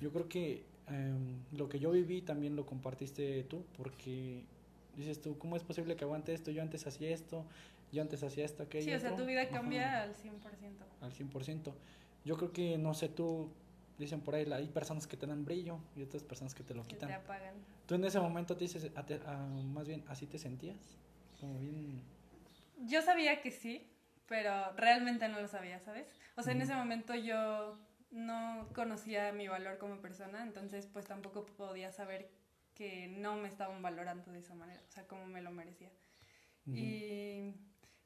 Yo 0.00 0.12
creo 0.12 0.28
que 0.28 0.64
em, 0.88 1.38
lo 1.52 1.68
que 1.68 1.78
yo 1.78 1.90
viví 1.90 2.22
también 2.22 2.56
lo 2.56 2.64
compartiste 2.64 3.42
tú, 3.44 3.64
porque 3.76 4.44
dices 4.96 5.20
tú, 5.20 5.38
¿cómo 5.38 5.56
es 5.56 5.62
posible 5.62 5.96
que 5.96 6.04
aguante 6.04 6.32
esto? 6.32 6.50
Yo 6.50 6.62
antes 6.62 6.86
hacía 6.86 7.10
esto, 7.10 7.44
yo 7.92 8.02
antes 8.02 8.22
hacía 8.22 8.44
esto, 8.44 8.62
aquello. 8.62 8.84
Sí, 8.84 8.92
o 8.92 9.00
sea, 9.00 9.16
tu 9.16 9.24
vida 9.24 9.48
cambia 9.48 10.02
al 10.02 10.14
100%. 10.14 10.32
Al 11.00 11.12
100%. 11.12 11.72
Yo 12.24 12.36
creo 12.36 12.52
que, 12.52 12.78
no 12.78 12.94
sé, 12.94 13.08
tú, 13.08 13.50
dicen 13.98 14.20
por 14.20 14.34
ahí, 14.34 14.50
hay 14.52 14.68
personas 14.68 15.06
que 15.06 15.16
te 15.16 15.26
dan 15.26 15.44
brillo 15.44 15.78
y 15.96 16.02
otras 16.02 16.22
personas 16.22 16.54
que 16.54 16.62
te 16.62 16.74
lo 16.74 16.84
quitan. 16.84 17.08
te 17.08 17.14
apagan. 17.14 17.54
Tú 17.86 17.94
en 17.96 18.04
ese 18.04 18.20
momento 18.20 18.56
te 18.56 18.64
dices, 18.64 18.90
más 19.72 19.86
bien, 19.86 20.04
¿así 20.08 20.26
te 20.26 20.38
sentías? 20.38 20.96
Como 21.40 21.58
bien... 21.58 22.00
Yo 22.84 23.02
sabía 23.02 23.40
que 23.40 23.50
sí, 23.50 23.91
pero 24.26 24.72
realmente 24.76 25.28
no 25.28 25.40
lo 25.40 25.48
sabía, 25.48 25.78
¿sabes? 25.80 26.06
O 26.36 26.42
sea, 26.42 26.52
en 26.52 26.62
ese 26.62 26.74
momento 26.74 27.14
yo 27.14 27.78
no 28.10 28.68
conocía 28.74 29.32
mi 29.32 29.48
valor 29.48 29.78
como 29.78 30.00
persona, 30.00 30.42
entonces 30.42 30.86
pues 30.86 31.06
tampoco 31.06 31.46
podía 31.46 31.90
saber 31.92 32.30
que 32.74 33.08
no 33.08 33.36
me 33.36 33.48
estaban 33.48 33.82
valorando 33.82 34.32
de 34.32 34.38
esa 34.38 34.54
manera, 34.54 34.82
o 34.86 34.90
sea, 34.90 35.06
como 35.06 35.26
me 35.26 35.42
lo 35.42 35.50
merecía. 35.50 35.90
Y 36.64 37.54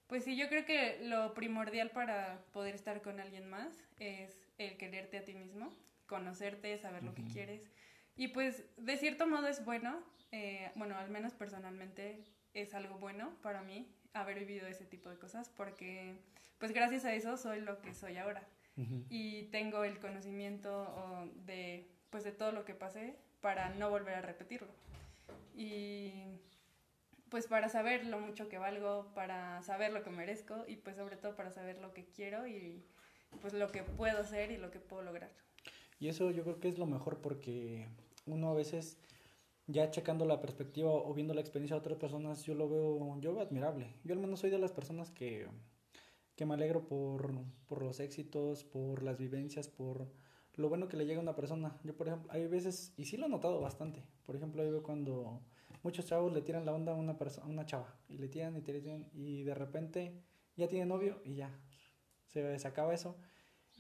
pues 0.07 0.25
sí, 0.25 0.37
yo 0.37 0.49
creo 0.49 0.65
que 0.65 1.01
lo 1.03 1.35
primordial 1.35 1.91
para 1.91 2.43
poder 2.53 2.75
estar 2.75 3.03
con 3.03 3.21
alguien 3.21 3.51
más 3.51 3.85
es 3.99 4.41
el 4.57 4.77
quererte 4.79 5.19
a 5.19 5.25
ti 5.25 5.35
mismo, 5.35 5.77
conocerte, 6.07 6.79
saber 6.79 7.03
lo 7.03 7.15
que 7.15 7.25
quieres. 7.25 7.71
Y 8.15 8.29
pues 8.29 8.65
de 8.77 8.97
cierto 8.97 9.27
modo 9.27 9.47
es 9.47 9.65
bueno, 9.65 10.03
eh, 10.33 10.71
bueno, 10.75 10.97
al 10.97 11.11
menos 11.11 11.35
personalmente 11.35 12.25
es 12.55 12.73
algo 12.73 12.99
bueno 12.99 13.37
para 13.43 13.63
mí 13.63 13.95
haber 14.21 14.39
vivido 14.39 14.67
ese 14.67 14.85
tipo 14.85 15.09
de 15.11 15.17
cosas 15.17 15.51
porque 15.57 16.15
pues 16.59 16.73
gracias 16.73 17.05
a 17.05 17.15
eso 17.15 17.37
soy 17.37 17.61
lo 17.61 17.81
que 17.81 17.95
soy 17.95 18.17
ahora. 18.17 18.43
Y 19.09 19.45
tengo 19.45 19.85
el 19.85 19.99
conocimiento 19.99 20.87
de 21.47 21.89
pues 22.11 22.25
de 22.25 22.33
todo 22.33 22.53
lo 22.53 22.67
que 22.67 22.75
pasé 22.75 23.17
para 23.41 23.71
no 23.71 23.89
volver 23.89 24.17
a 24.17 24.21
repetirlo. 24.21 24.69
Y 25.55 26.13
pues 27.31 27.47
para 27.47 27.69
saber 27.69 28.05
lo 28.07 28.21
mucho 28.21 28.49
que 28.49 28.59
valgo, 28.59 29.11
para 29.15 29.63
saber 29.63 29.93
lo 29.93 30.03
que 30.03 30.11
merezco 30.11 30.65
y 30.69 30.77
pues 30.77 30.97
sobre 30.97 31.17
todo 31.17 31.35
para 31.35 31.51
saber 31.51 31.79
lo 31.79 31.93
que 31.95 32.05
quiero 32.05 32.47
y 32.47 32.85
pues 33.41 33.55
lo 33.55 33.73
que 33.73 33.83
puedo 33.83 34.19
hacer 34.21 34.51
y 34.51 34.59
lo 34.59 34.71
que 34.71 34.79
puedo 34.79 35.03
lograr. 35.03 35.31
Y 35.99 36.09
eso 36.09 36.31
yo 36.31 36.43
creo 36.43 36.61
que 36.61 36.69
es 36.69 36.79
lo 36.79 36.87
mejor 36.87 37.21
porque 37.21 37.87
uno 38.27 38.51
a 38.51 38.55
veces 38.55 38.99
ya 39.67 39.91
checando 39.91 40.25
la 40.25 40.41
perspectiva 40.41 40.91
o 40.91 41.13
viendo 41.15 41.35
la 41.35 41.41
experiencia 41.41 41.75
de 41.77 41.81
otras 41.81 41.99
personas, 41.99 42.45
yo 42.45 42.55
lo 42.55 42.69
veo, 42.69 43.21
yo 43.21 43.35
veo 43.35 43.43
admirable. 43.43 43.95
Yo 44.05 44.15
al 44.15 44.21
menos 44.21 44.41
soy 44.41 44.51
de 44.51 44.59
las 44.59 44.73
personas 44.73 45.11
que, 45.11 45.49
que 46.37 46.47
me 46.47 46.55
alegro 46.55 46.87
por, 46.87 47.33
por 47.67 47.83
los 47.83 47.99
éxitos, 48.01 48.65
por 48.65 49.03
las 49.03 49.19
vivencias, 49.19 49.69
por 49.69 50.09
lo 50.55 50.69
bueno 50.69 50.89
que 50.89 50.97
le 50.97 51.07
llega 51.07 51.19
a 51.19 51.23
una 51.23 51.35
persona. 51.35 51.79
Yo, 51.85 51.97
por 51.97 52.09
ejemplo, 52.09 52.31
hay 52.33 52.47
veces, 52.47 52.95
y 52.97 53.05
sí 53.07 53.17
lo 53.17 53.27
he 53.27 53.29
notado 53.29 53.61
bastante, 53.61 54.05
por 54.25 54.37
ejemplo, 54.37 54.65
yo 54.65 54.71
veo 54.71 54.83
cuando 54.83 55.41
muchos 55.83 56.07
chavos 56.07 56.33
le 56.33 56.43
tiran 56.43 56.65
la 56.65 56.73
onda 56.73 56.93
a 56.93 56.97
una, 56.97 57.19
persona, 57.19 57.47
una 57.47 57.67
chava, 57.67 57.99
y 58.09 58.19
le 58.19 58.29
tiran 58.29 58.57
y 58.57 58.63
tiran, 58.63 59.09
y 59.13 59.43
de 59.43 59.55
repente 59.55 60.23
ya 60.57 60.69
tiene 60.69 60.87
novio 60.87 61.21
y 61.25 61.35
ya, 61.35 61.51
se, 62.27 62.59
se 62.59 62.69
acaba 62.69 62.95
eso. 62.95 63.17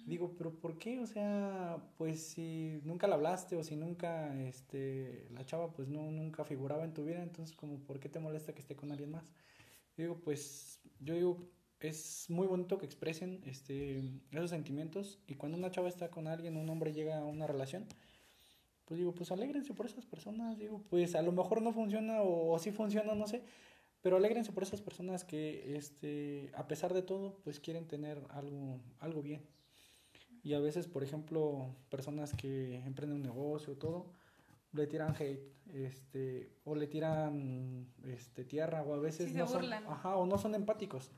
Digo, 0.06 0.36
pero 0.38 0.54
¿por 0.54 0.78
qué? 0.78 1.00
O 1.00 1.06
sea, 1.06 1.78
pues 1.98 2.22
si 2.28 2.80
nunca 2.84 3.08
la 3.08 3.16
hablaste 3.16 3.56
o 3.56 3.64
si 3.64 3.74
nunca, 3.74 4.40
este, 4.40 5.26
la 5.32 5.44
chava 5.44 5.72
pues 5.72 5.88
no, 5.88 6.12
nunca 6.12 6.44
figuraba 6.44 6.84
en 6.84 6.94
tu 6.94 7.04
vida, 7.04 7.22
entonces 7.24 7.56
como, 7.56 7.80
¿por 7.80 7.98
qué 7.98 8.08
te 8.08 8.20
molesta 8.20 8.54
que 8.54 8.60
esté 8.60 8.76
con 8.76 8.92
alguien 8.92 9.10
más? 9.10 9.32
digo, 9.96 10.20
pues, 10.20 10.80
yo 11.00 11.14
digo, 11.14 11.38
es 11.80 12.26
muy 12.30 12.46
bonito 12.46 12.78
que 12.78 12.86
expresen, 12.86 13.42
este, 13.46 14.02
esos 14.30 14.50
sentimientos 14.50 15.18
y 15.26 15.34
cuando 15.36 15.58
una 15.58 15.70
chava 15.72 15.88
está 15.88 16.10
con 16.10 16.28
alguien, 16.28 16.56
un 16.56 16.68
hombre 16.70 16.92
llega 16.92 17.18
a 17.18 17.24
una 17.24 17.46
relación, 17.48 17.86
pues 18.84 18.98
digo, 18.98 19.14
pues 19.14 19.32
alégrense 19.32 19.74
por 19.74 19.86
esas 19.86 20.06
personas, 20.06 20.58
digo, 20.58 20.82
pues 20.88 21.14
a 21.16 21.22
lo 21.22 21.32
mejor 21.32 21.62
no 21.62 21.72
funciona 21.72 22.22
o, 22.22 22.52
o 22.54 22.58
sí 22.60 22.70
funciona, 22.72 23.14
no 23.14 23.26
sé, 23.26 23.42
pero 24.02 24.16
alégrense 24.18 24.52
por 24.52 24.62
esas 24.62 24.82
personas 24.82 25.24
que, 25.24 25.76
este, 25.76 26.52
a 26.54 26.68
pesar 26.68 26.94
de 26.94 27.02
todo, 27.02 27.38
pues 27.44 27.60
quieren 27.60 27.88
tener 27.88 28.22
algo, 28.30 28.80
algo 29.00 29.22
bien. 29.22 29.55
Y 30.46 30.54
a 30.54 30.60
veces, 30.60 30.86
por 30.86 31.02
ejemplo, 31.02 31.74
personas 31.90 32.32
que 32.32 32.76
emprenden 32.76 33.16
un 33.16 33.22
negocio, 33.24 33.76
todo, 33.76 34.12
le 34.70 34.86
tiran 34.86 35.12
hate, 35.18 35.42
este, 35.74 36.52
o 36.64 36.76
le 36.76 36.86
tiran 36.86 37.88
este, 38.04 38.44
tierra, 38.44 38.84
o 38.84 38.94
a 38.94 39.00
veces 39.00 39.34
no 39.34 39.48
son, 39.48 39.72
ajá, 39.72 40.14
o 40.16 40.24
no 40.24 40.38
son 40.38 40.54
empáticos. 40.54 41.10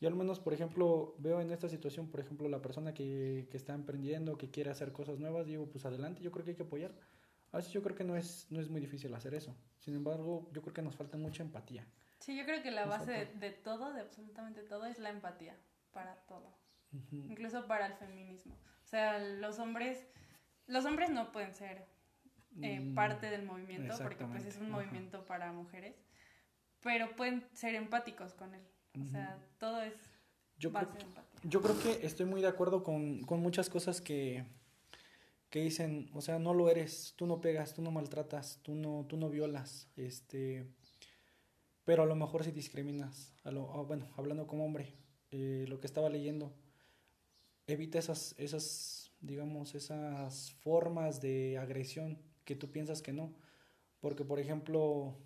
Yo 0.00 0.06
al 0.06 0.14
menos, 0.14 0.38
por 0.38 0.54
ejemplo, 0.54 1.16
veo 1.18 1.40
en 1.40 1.50
esta 1.50 1.68
situación, 1.68 2.12
por 2.12 2.20
ejemplo, 2.20 2.48
la 2.48 2.62
persona 2.62 2.94
que, 2.94 3.48
que 3.50 3.56
está 3.56 3.74
emprendiendo, 3.74 4.38
que 4.38 4.52
quiere 4.52 4.70
hacer 4.70 4.92
cosas 4.92 5.18
nuevas, 5.18 5.48
digo, 5.48 5.68
pues 5.68 5.84
adelante, 5.84 6.22
yo 6.22 6.30
creo 6.30 6.44
que 6.44 6.52
hay 6.52 6.56
que 6.56 6.62
apoyar. 6.62 6.92
A 7.50 7.56
veces 7.56 7.72
yo 7.72 7.82
creo 7.82 7.96
que 7.96 8.04
no 8.04 8.14
es, 8.14 8.46
no 8.50 8.60
es 8.60 8.70
muy 8.70 8.80
difícil 8.80 9.12
hacer 9.14 9.34
eso. 9.34 9.52
Sin 9.80 9.96
embargo, 9.96 10.48
yo 10.52 10.62
creo 10.62 10.74
que 10.74 10.82
nos 10.82 10.94
falta 10.94 11.16
mucha 11.16 11.42
empatía. 11.42 11.84
Sí, 12.20 12.38
yo 12.38 12.44
creo 12.44 12.62
que 12.62 12.70
la 12.70 12.86
base 12.86 13.10
de, 13.10 13.26
de, 13.34 13.50
todo, 13.50 13.92
de 13.92 14.02
absolutamente 14.02 14.62
todo, 14.62 14.84
es 14.86 15.00
la 15.00 15.10
empatía 15.10 15.56
para 15.90 16.14
todo 16.28 16.59
incluso 17.12 17.66
para 17.66 17.86
el 17.86 17.94
feminismo. 17.94 18.54
O 18.84 18.88
sea, 18.88 19.18
los 19.18 19.58
hombres, 19.58 20.06
los 20.66 20.84
hombres 20.84 21.10
no 21.10 21.32
pueden 21.32 21.54
ser 21.54 21.86
eh, 22.60 22.80
mm, 22.80 22.94
parte 22.94 23.30
del 23.30 23.44
movimiento 23.44 23.94
porque 24.02 24.24
pues 24.24 24.44
es 24.44 24.56
un 24.56 24.70
movimiento 24.70 25.24
para 25.24 25.52
mujeres, 25.52 25.96
pero 26.82 27.14
pueden 27.16 27.46
ser 27.52 27.74
empáticos 27.74 28.34
con 28.34 28.54
él. 28.54 28.62
O 29.00 29.06
sea, 29.06 29.38
todo 29.58 29.82
es 29.82 29.94
yo 30.58 30.70
base 30.70 30.88
creo, 30.90 31.08
empatía. 31.08 31.40
Yo 31.44 31.62
creo 31.62 31.78
que 31.78 32.04
estoy 32.06 32.26
muy 32.26 32.40
de 32.40 32.48
acuerdo 32.48 32.82
con, 32.82 33.22
con 33.22 33.40
muchas 33.40 33.70
cosas 33.70 34.00
que, 34.00 34.44
que 35.48 35.60
dicen, 35.60 36.10
o 36.14 36.20
sea, 36.20 36.38
no 36.38 36.54
lo 36.54 36.68
eres, 36.68 37.14
tú 37.16 37.26
no 37.26 37.40
pegas, 37.40 37.74
tú 37.74 37.82
no 37.82 37.90
maltratas, 37.90 38.60
tú 38.62 38.74
no, 38.74 39.06
tú 39.08 39.16
no 39.16 39.30
violas, 39.30 39.88
este, 39.96 40.66
pero 41.84 42.02
a 42.02 42.06
lo 42.06 42.14
mejor 42.14 42.44
si 42.44 42.52
discriminas, 42.52 43.34
a 43.44 43.50
lo, 43.50 43.66
bueno, 43.84 44.08
hablando 44.16 44.46
como 44.46 44.64
hombre, 44.64 44.94
eh, 45.30 45.64
lo 45.68 45.80
que 45.80 45.86
estaba 45.86 46.08
leyendo, 46.08 46.52
evita 47.66 47.98
esas, 47.98 48.34
esas, 48.38 49.12
digamos, 49.20 49.74
esas 49.74 50.52
formas 50.60 51.20
de 51.20 51.58
agresión 51.58 52.18
que 52.44 52.56
tú 52.56 52.70
piensas 52.70 53.02
que 53.02 53.12
no. 53.12 53.34
Porque, 54.00 54.24
por 54.24 54.40
ejemplo, 54.40 55.16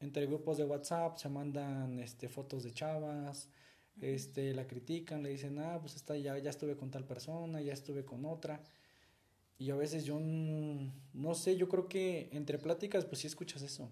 entre 0.00 0.26
grupos 0.26 0.58
de 0.58 0.64
WhatsApp 0.64 1.18
se 1.18 1.28
mandan 1.28 1.98
este, 1.98 2.28
fotos 2.28 2.64
de 2.64 2.72
chavas, 2.72 3.48
este, 4.00 4.54
la 4.54 4.66
critican, 4.66 5.22
le 5.22 5.30
dicen, 5.30 5.58
ah, 5.58 5.78
pues 5.80 5.94
está, 5.96 6.16
ya, 6.16 6.36
ya 6.38 6.50
estuve 6.50 6.76
con 6.76 6.90
tal 6.90 7.04
persona, 7.04 7.60
ya 7.60 7.72
estuve 7.72 8.04
con 8.04 8.24
otra. 8.24 8.60
Y 9.56 9.70
a 9.70 9.76
veces 9.76 10.04
yo 10.04 10.18
no 10.18 11.34
sé, 11.34 11.56
yo 11.56 11.68
creo 11.68 11.88
que 11.88 12.28
entre 12.32 12.58
pláticas 12.58 13.04
pues 13.04 13.20
sí 13.20 13.26
escuchas 13.28 13.62
eso. 13.62 13.88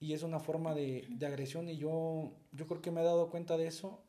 Y 0.00 0.12
es 0.12 0.22
una 0.22 0.40
forma 0.40 0.74
de, 0.74 1.06
de, 1.10 1.26
agresión 1.26 1.68
y 1.68 1.76
yo, 1.76 2.36
yo 2.52 2.66
creo 2.66 2.82
que 2.82 2.90
me 2.90 3.00
he 3.00 3.04
dado 3.04 3.30
cuenta 3.30 3.56
de 3.56 3.66
eso 3.66 4.05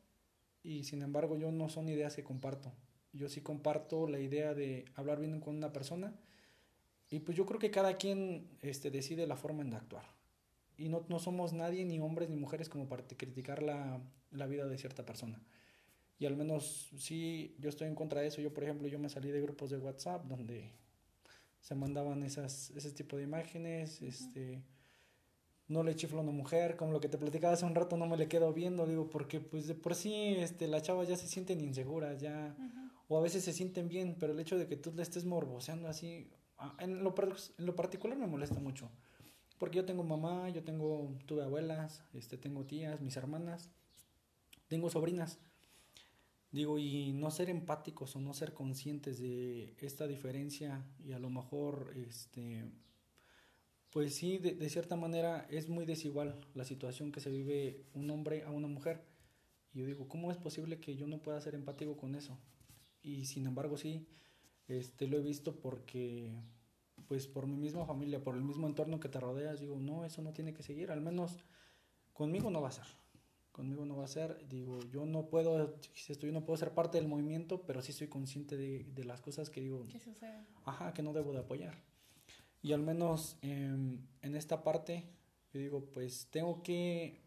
y 0.68 0.84
sin 0.84 1.02
embargo 1.02 1.38
yo 1.38 1.52
no 1.52 1.70
son 1.70 1.88
ideas 1.88 2.16
que 2.16 2.24
comparto 2.24 2.74
yo 3.14 3.30
sí 3.30 3.42
comparto 3.42 4.08
la 4.08 4.20
idea 4.20 4.54
de 4.54 4.86
hablar 4.96 5.20
bien 5.20 5.40
con 5.40 5.56
una 5.56 5.74
persona 5.74 6.14
y 7.10 7.20
pues 7.20 7.38
yo 7.38 7.46
creo 7.46 7.60
que 7.60 7.72
cada 7.72 7.98
quien 7.98 8.50
este, 8.62 8.92
decide 8.92 9.28
la 9.28 9.38
forma 9.38 9.64
en 9.64 9.70
de 9.70 9.78
actuar. 9.78 10.06
Y 10.78 10.90
no, 10.90 11.06
no 11.08 11.20
somos 11.20 11.54
nadie, 11.54 11.86
ni 11.86 12.00
hombres 12.00 12.30
ni 12.30 12.36
mujeres, 12.36 12.70
como 12.70 12.88
para 12.88 13.04
criticar 13.08 13.64
la, 13.64 14.02
la, 14.32 14.46
vida 14.46 14.68
de 14.68 14.78
cierta 14.78 15.06
persona. 15.06 15.42
Y 16.20 16.26
al 16.26 16.36
menos 16.36 16.90
sí, 16.98 17.56
yo 17.60 17.70
estoy 17.70 17.88
en 17.88 17.96
contra 17.96 18.22
de 18.22 18.28
eso. 18.28 18.42
Yo, 18.42 18.54
por 18.54 18.64
ejemplo, 18.64 18.88
yo 18.88 19.00
me 19.00 19.10
salí 19.10 19.32
de 19.32 19.42
grupos 19.42 19.70
de 19.70 19.78
WhatsApp 19.78 20.26
donde 20.26 20.72
se 21.62 21.76
mandaban 21.76 22.24
esas, 22.24 22.72
ese 22.72 22.92
tipo 22.92 23.18
de 23.18 23.24
imágenes, 23.24 24.02
este 24.02 24.62
no 25.68 25.84
le 25.84 25.96
chiflo 25.96 26.20
a 26.20 26.24
una 26.24 26.32
mujer, 26.32 26.78
como 26.78 26.92
lo 26.92 27.00
que 27.00 27.10
te 27.10 27.18
platicaba 27.18 27.54
hace 27.54 27.66
un 27.66 27.76
rato, 27.76 27.98
no 27.98 28.06
me 28.08 28.18
le 28.18 28.28
quedo 28.28 28.54
viendo, 28.54 28.86
digo, 28.86 29.10
porque 29.10 29.42
pues 29.42 29.68
de 29.68 29.76
por 29.76 29.96
sí 29.96 30.36
este, 30.38 30.68
las 30.68 30.84
chavas 30.84 31.08
ya 31.08 31.18
se 31.18 31.28
sienten 31.28 31.60
inseguras, 31.62 32.22
ya, 32.22 32.56
o 33.08 33.18
a 33.18 33.22
veces 33.22 33.44
se 33.44 33.54
sienten 33.54 33.90
bien, 33.90 34.16
pero 34.20 34.34
el 34.34 34.40
hecho 34.40 34.58
de 34.58 34.68
que 34.68 34.78
tú 34.78 34.94
le 34.94 35.04
estés 35.04 35.26
morboseando 35.26 35.90
así, 35.90 36.30
en 36.80 37.04
lo, 37.04 37.14
en 37.58 37.66
lo 37.66 37.76
particular 37.76 38.18
me 38.18 38.28
molesta 38.28 38.60
mucho, 38.60 38.90
porque 39.58 39.78
yo 39.78 39.86
tengo 39.86 40.04
mamá, 40.04 40.50
yo 40.50 40.64
tengo, 40.64 41.18
tuve 41.26 41.44
abuelas, 41.44 42.04
este, 42.14 42.38
tengo 42.38 42.66
tías, 42.66 43.02
mis 43.02 43.18
hermanas, 43.18 43.70
tengo 44.70 44.90
sobrinas, 44.90 45.40
digo, 46.52 46.80
y 46.80 47.12
no 47.12 47.30
ser 47.30 47.50
empáticos 47.50 48.16
o 48.16 48.22
no 48.22 48.34
ser 48.34 48.54
conscientes 48.54 49.20
de 49.20 49.76
esta 49.82 50.08
diferencia 50.08 50.86
y 51.04 51.12
a 51.12 51.20
lo 51.20 51.30
mejor, 51.30 51.92
este, 51.98 52.72
pues 53.92 54.16
sí, 54.16 54.38
de, 54.38 54.70
cierta 54.70 54.96
manera 54.96 55.48
es 55.50 55.70
muy 55.70 55.86
desigual 55.86 56.40
la 56.54 56.66
situación 56.66 57.12
que 57.12 57.20
se 57.20 57.30
vive 57.30 57.86
un 57.94 58.10
hombre 58.10 58.44
a 58.44 58.52
una 58.52 58.68
mujer. 58.68 59.02
Y 59.74 59.80
yo 59.80 59.86
digo, 59.86 60.08
¿cómo 60.08 60.32
es 60.32 60.38
posible 60.38 60.80
que 60.80 60.96
yo 60.96 61.08
no 61.08 61.22
pueda 61.22 61.40
ser 61.40 61.56
empático 61.56 61.98
con 61.98 62.16
eso? 62.16 62.38
Y 63.02 63.26
sin 63.26 63.46
embargo 63.46 63.78
sí, 63.78 64.08
este, 64.68 65.08
lo 65.08 65.18
he 65.18 65.22
visto 65.22 65.60
porque, 65.60 66.36
pues 67.08 67.28
por 67.28 67.48
mi 67.48 67.56
misma 67.58 67.86
familia, 67.86 68.24
por 68.24 68.36
el 68.36 68.42
mismo 68.42 68.68
entorno 68.68 69.00
que 69.00 69.10
te 69.10 69.20
rodeas, 69.20 69.60
digo, 69.60 69.80
no, 69.80 70.04
eso 70.04 70.22
no 70.22 70.34
tiene 70.34 70.54
que 70.54 70.64
seguir, 70.64 70.92
al 70.92 71.02
menos 71.02 71.38
conmigo 72.14 72.50
no 72.50 72.62
va 72.62 72.70
a 72.70 72.74
ser. 72.74 72.86
Conmigo 73.54 73.86
no 73.86 73.98
va 73.98 74.04
a 74.06 74.08
ser, 74.08 74.48
digo, 74.48 74.80
yo 74.92 75.06
no 75.06 75.30
puedo, 75.30 75.80
yo 76.20 76.32
no 76.32 76.46
puedo 76.46 76.58
ser 76.58 76.74
parte 76.76 77.00
del 77.00 77.08
movimiento, 77.08 77.64
pero 77.66 77.82
sí 77.82 77.92
soy 77.92 78.08
consciente 78.08 78.56
de, 78.56 78.84
de 78.84 79.04
las 79.06 79.22
cosas 79.22 79.50
que 79.50 79.62
digo, 79.62 79.84
ajá, 80.66 80.94
que 80.94 81.02
no 81.02 81.14
debo 81.14 81.32
de 81.32 81.40
apoyar. 81.40 81.82
Y 82.62 82.74
al 82.74 82.82
menos 82.82 83.38
em, 83.42 84.00
en 84.22 84.36
esta 84.36 84.64
parte, 84.64 85.06
yo 85.54 85.60
digo, 85.60 85.86
pues 85.92 86.28
tengo 86.32 86.64
que, 86.64 87.22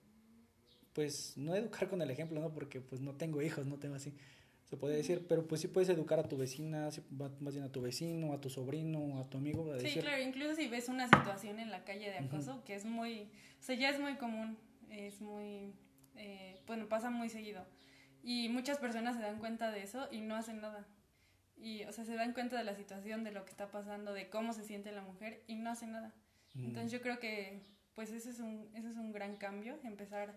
pues 0.93 1.37
no 1.37 1.55
educar 1.55 1.89
con 1.89 2.03
el 2.03 2.11
ejemplo, 2.11 2.41
¿no? 2.41 2.53
Porque 2.53 2.81
pues 2.81 3.01
no 3.01 3.15
tengo 3.15 3.41
hijos, 3.43 3.67
no 3.67 3.79
tengo 3.79 3.95
así, 3.95 4.15
se 4.71 4.77
puede 4.77 4.97
decir, 4.97 5.27
pero 5.29 5.49
pues 5.49 5.61
sí 5.61 5.69
puedes 5.69 5.89
educar 5.89 6.21
a 6.21 6.29
tu 6.29 6.37
vecina, 6.37 6.91
más 7.41 7.55
bien 7.55 7.65
a 7.65 7.73
tu 7.73 7.81
vecino, 7.81 8.33
a 8.33 8.41
tu 8.41 8.51
sobrino, 8.51 9.19
a 9.19 9.29
tu 9.29 9.39
amigo. 9.39 9.69
sí, 9.81 9.99
claro, 9.99 10.23
incluso 10.23 10.55
si 10.55 10.69
ves 10.69 10.89
una 10.89 11.07
situación 11.09 11.59
en 11.59 11.73
la 11.73 11.85
calle 11.85 12.09
de 12.09 12.19
acoso, 12.19 12.63
que 12.65 12.77
es 12.77 12.85
muy, 12.85 13.23
o 13.59 13.63
sea, 13.63 13.75
ya 13.75 13.91
es 13.91 13.99
muy 13.99 14.15
común, 14.15 14.57
es 14.89 15.21
muy, 15.21 15.73
eh, 16.15 16.61
bueno, 16.69 16.89
pasa 16.89 17.11
muy 17.11 17.29
seguido. 17.29 17.67
Y 18.23 18.49
muchas 18.49 18.79
personas 18.79 19.17
se 19.17 19.23
dan 19.23 19.39
cuenta 19.39 19.73
de 19.73 19.83
eso 19.83 20.07
y 20.13 20.21
no 20.21 20.37
hacen 20.37 20.61
nada 20.61 20.87
y, 21.63 21.85
o 21.85 21.93
sea, 21.93 22.05
se 22.05 22.15
dan 22.15 22.33
cuenta 22.33 22.57
de 22.57 22.65
la 22.65 22.75
situación, 22.75 23.25
de 23.25 23.33
lo 23.33 23.45
que 23.45 23.51
está 23.51 23.71
pasando, 23.71 24.13
de 24.13 24.29
cómo 24.31 24.53
se 24.53 24.65
siente 24.65 24.93
la 24.93 25.03
mujer 25.03 25.45
y 25.47 25.57
no 25.57 25.71
hace 25.71 25.87
nada. 25.87 26.15
Mm. 26.55 26.65
Entonces 26.65 26.93
yo 26.93 27.01
creo 27.01 27.19
que, 27.19 27.63
pues 27.95 28.11
ese 28.11 28.31
es 28.31 28.41
un, 28.41 28.71
ese 28.75 28.91
es 28.91 28.97
un 28.97 29.13
gran 29.13 29.37
cambio, 29.37 29.79
empezar 29.85 30.37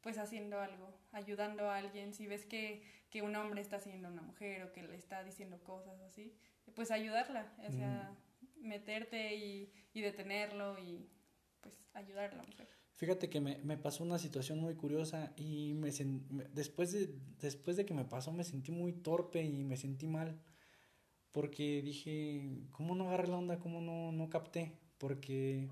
pues 0.00 0.18
haciendo 0.18 0.60
algo, 0.60 0.98
ayudando 1.12 1.70
a 1.70 1.76
alguien, 1.76 2.12
si 2.12 2.26
ves 2.26 2.44
que, 2.44 2.82
que 3.08 3.22
un 3.22 3.34
hombre 3.36 3.62
está 3.62 3.76
haciendo 3.76 4.08
a 4.08 4.10
una 4.10 4.22
mujer 4.22 4.62
o 4.64 4.72
que 4.72 4.82
le 4.82 4.96
está 4.96 5.24
diciendo 5.24 5.62
cosas 5.64 5.98
así, 6.02 6.36
pues 6.74 6.90
ayudarla, 6.90 7.52
o 7.66 7.72
sea, 7.72 8.14
mm. 8.40 8.68
meterte 8.68 9.34
y, 9.36 9.72
y 9.94 10.00
detenerlo 10.02 10.78
y 10.78 11.08
pues 11.60 11.80
ayudar 11.94 12.32
a 12.32 12.36
la 12.36 12.42
mujer. 12.42 12.68
Fíjate 12.96 13.28
que 13.28 13.40
me, 13.40 13.58
me, 13.58 13.76
pasó 13.76 14.04
una 14.04 14.18
situación 14.18 14.60
muy 14.60 14.76
curiosa 14.76 15.32
y 15.36 15.74
me, 15.74 15.90
después, 16.52 16.92
de, 16.92 17.12
después 17.40 17.76
de 17.76 17.84
que 17.84 17.94
me 17.94 18.04
pasó 18.04 18.32
me 18.32 18.44
sentí 18.44 18.70
muy 18.70 18.92
torpe 18.92 19.42
y 19.42 19.64
me 19.64 19.76
sentí 19.76 20.06
mal 20.06 20.40
porque 21.34 21.82
dije, 21.82 22.48
¿cómo 22.70 22.94
no 22.94 23.08
agarré 23.08 23.26
la 23.26 23.38
onda? 23.38 23.58
¿Cómo 23.58 23.80
no, 23.80 24.12
no 24.12 24.30
capté? 24.30 24.72
Porque 24.98 25.68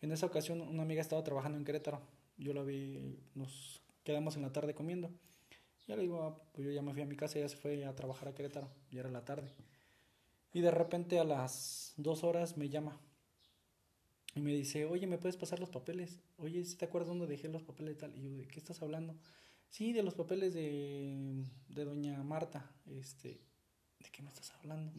en 0.00 0.12
esa 0.12 0.24
ocasión 0.24 0.62
una 0.62 0.82
amiga 0.82 1.02
estaba 1.02 1.22
trabajando 1.22 1.58
en 1.58 1.64
Querétaro. 1.66 2.00
Yo 2.38 2.54
la 2.54 2.62
vi, 2.62 3.18
nos 3.34 3.82
quedamos 4.02 4.36
en 4.36 4.42
la 4.42 4.52
tarde 4.52 4.74
comiendo. 4.74 5.10
Ya 5.86 5.96
le 5.96 6.02
digo, 6.02 6.22
ah, 6.22 6.42
pues 6.52 6.66
yo 6.66 6.72
ya 6.72 6.80
me 6.80 6.94
fui 6.94 7.02
a 7.02 7.06
mi 7.06 7.16
casa, 7.16 7.38
ya 7.38 7.46
se 7.50 7.56
fue 7.58 7.84
a 7.84 7.94
trabajar 7.94 8.28
a 8.28 8.34
Querétaro, 8.34 8.70
ya 8.90 9.00
era 9.00 9.10
la 9.10 9.26
tarde. 9.26 9.52
Y 10.54 10.62
de 10.62 10.70
repente 10.70 11.18
a 11.18 11.24
las 11.24 11.92
dos 11.98 12.24
horas 12.24 12.56
me 12.56 12.70
llama 12.70 12.98
y 14.34 14.40
me 14.40 14.54
dice, 14.54 14.86
oye, 14.86 15.06
¿me 15.06 15.18
puedes 15.18 15.36
pasar 15.36 15.60
los 15.60 15.68
papeles? 15.68 16.22
Oye, 16.38 16.64
¿sí 16.64 16.78
te 16.78 16.86
acuerdas 16.86 17.08
dónde 17.08 17.26
dejé 17.26 17.48
los 17.48 17.62
papeles 17.62 17.96
y 17.96 17.98
tal? 17.98 18.16
Y 18.16 18.22
yo, 18.22 18.30
¿de 18.38 18.46
qué 18.46 18.58
estás 18.58 18.80
hablando? 18.80 19.14
Sí, 19.68 19.92
de 19.92 20.02
los 20.02 20.14
papeles 20.14 20.54
de, 20.54 21.44
de 21.68 21.84
doña 21.84 22.22
Marta. 22.22 22.70
Este, 22.86 23.42
¿de 24.04 24.10
qué 24.10 24.22
me 24.22 24.28
estás 24.28 24.52
hablando? 24.52 24.92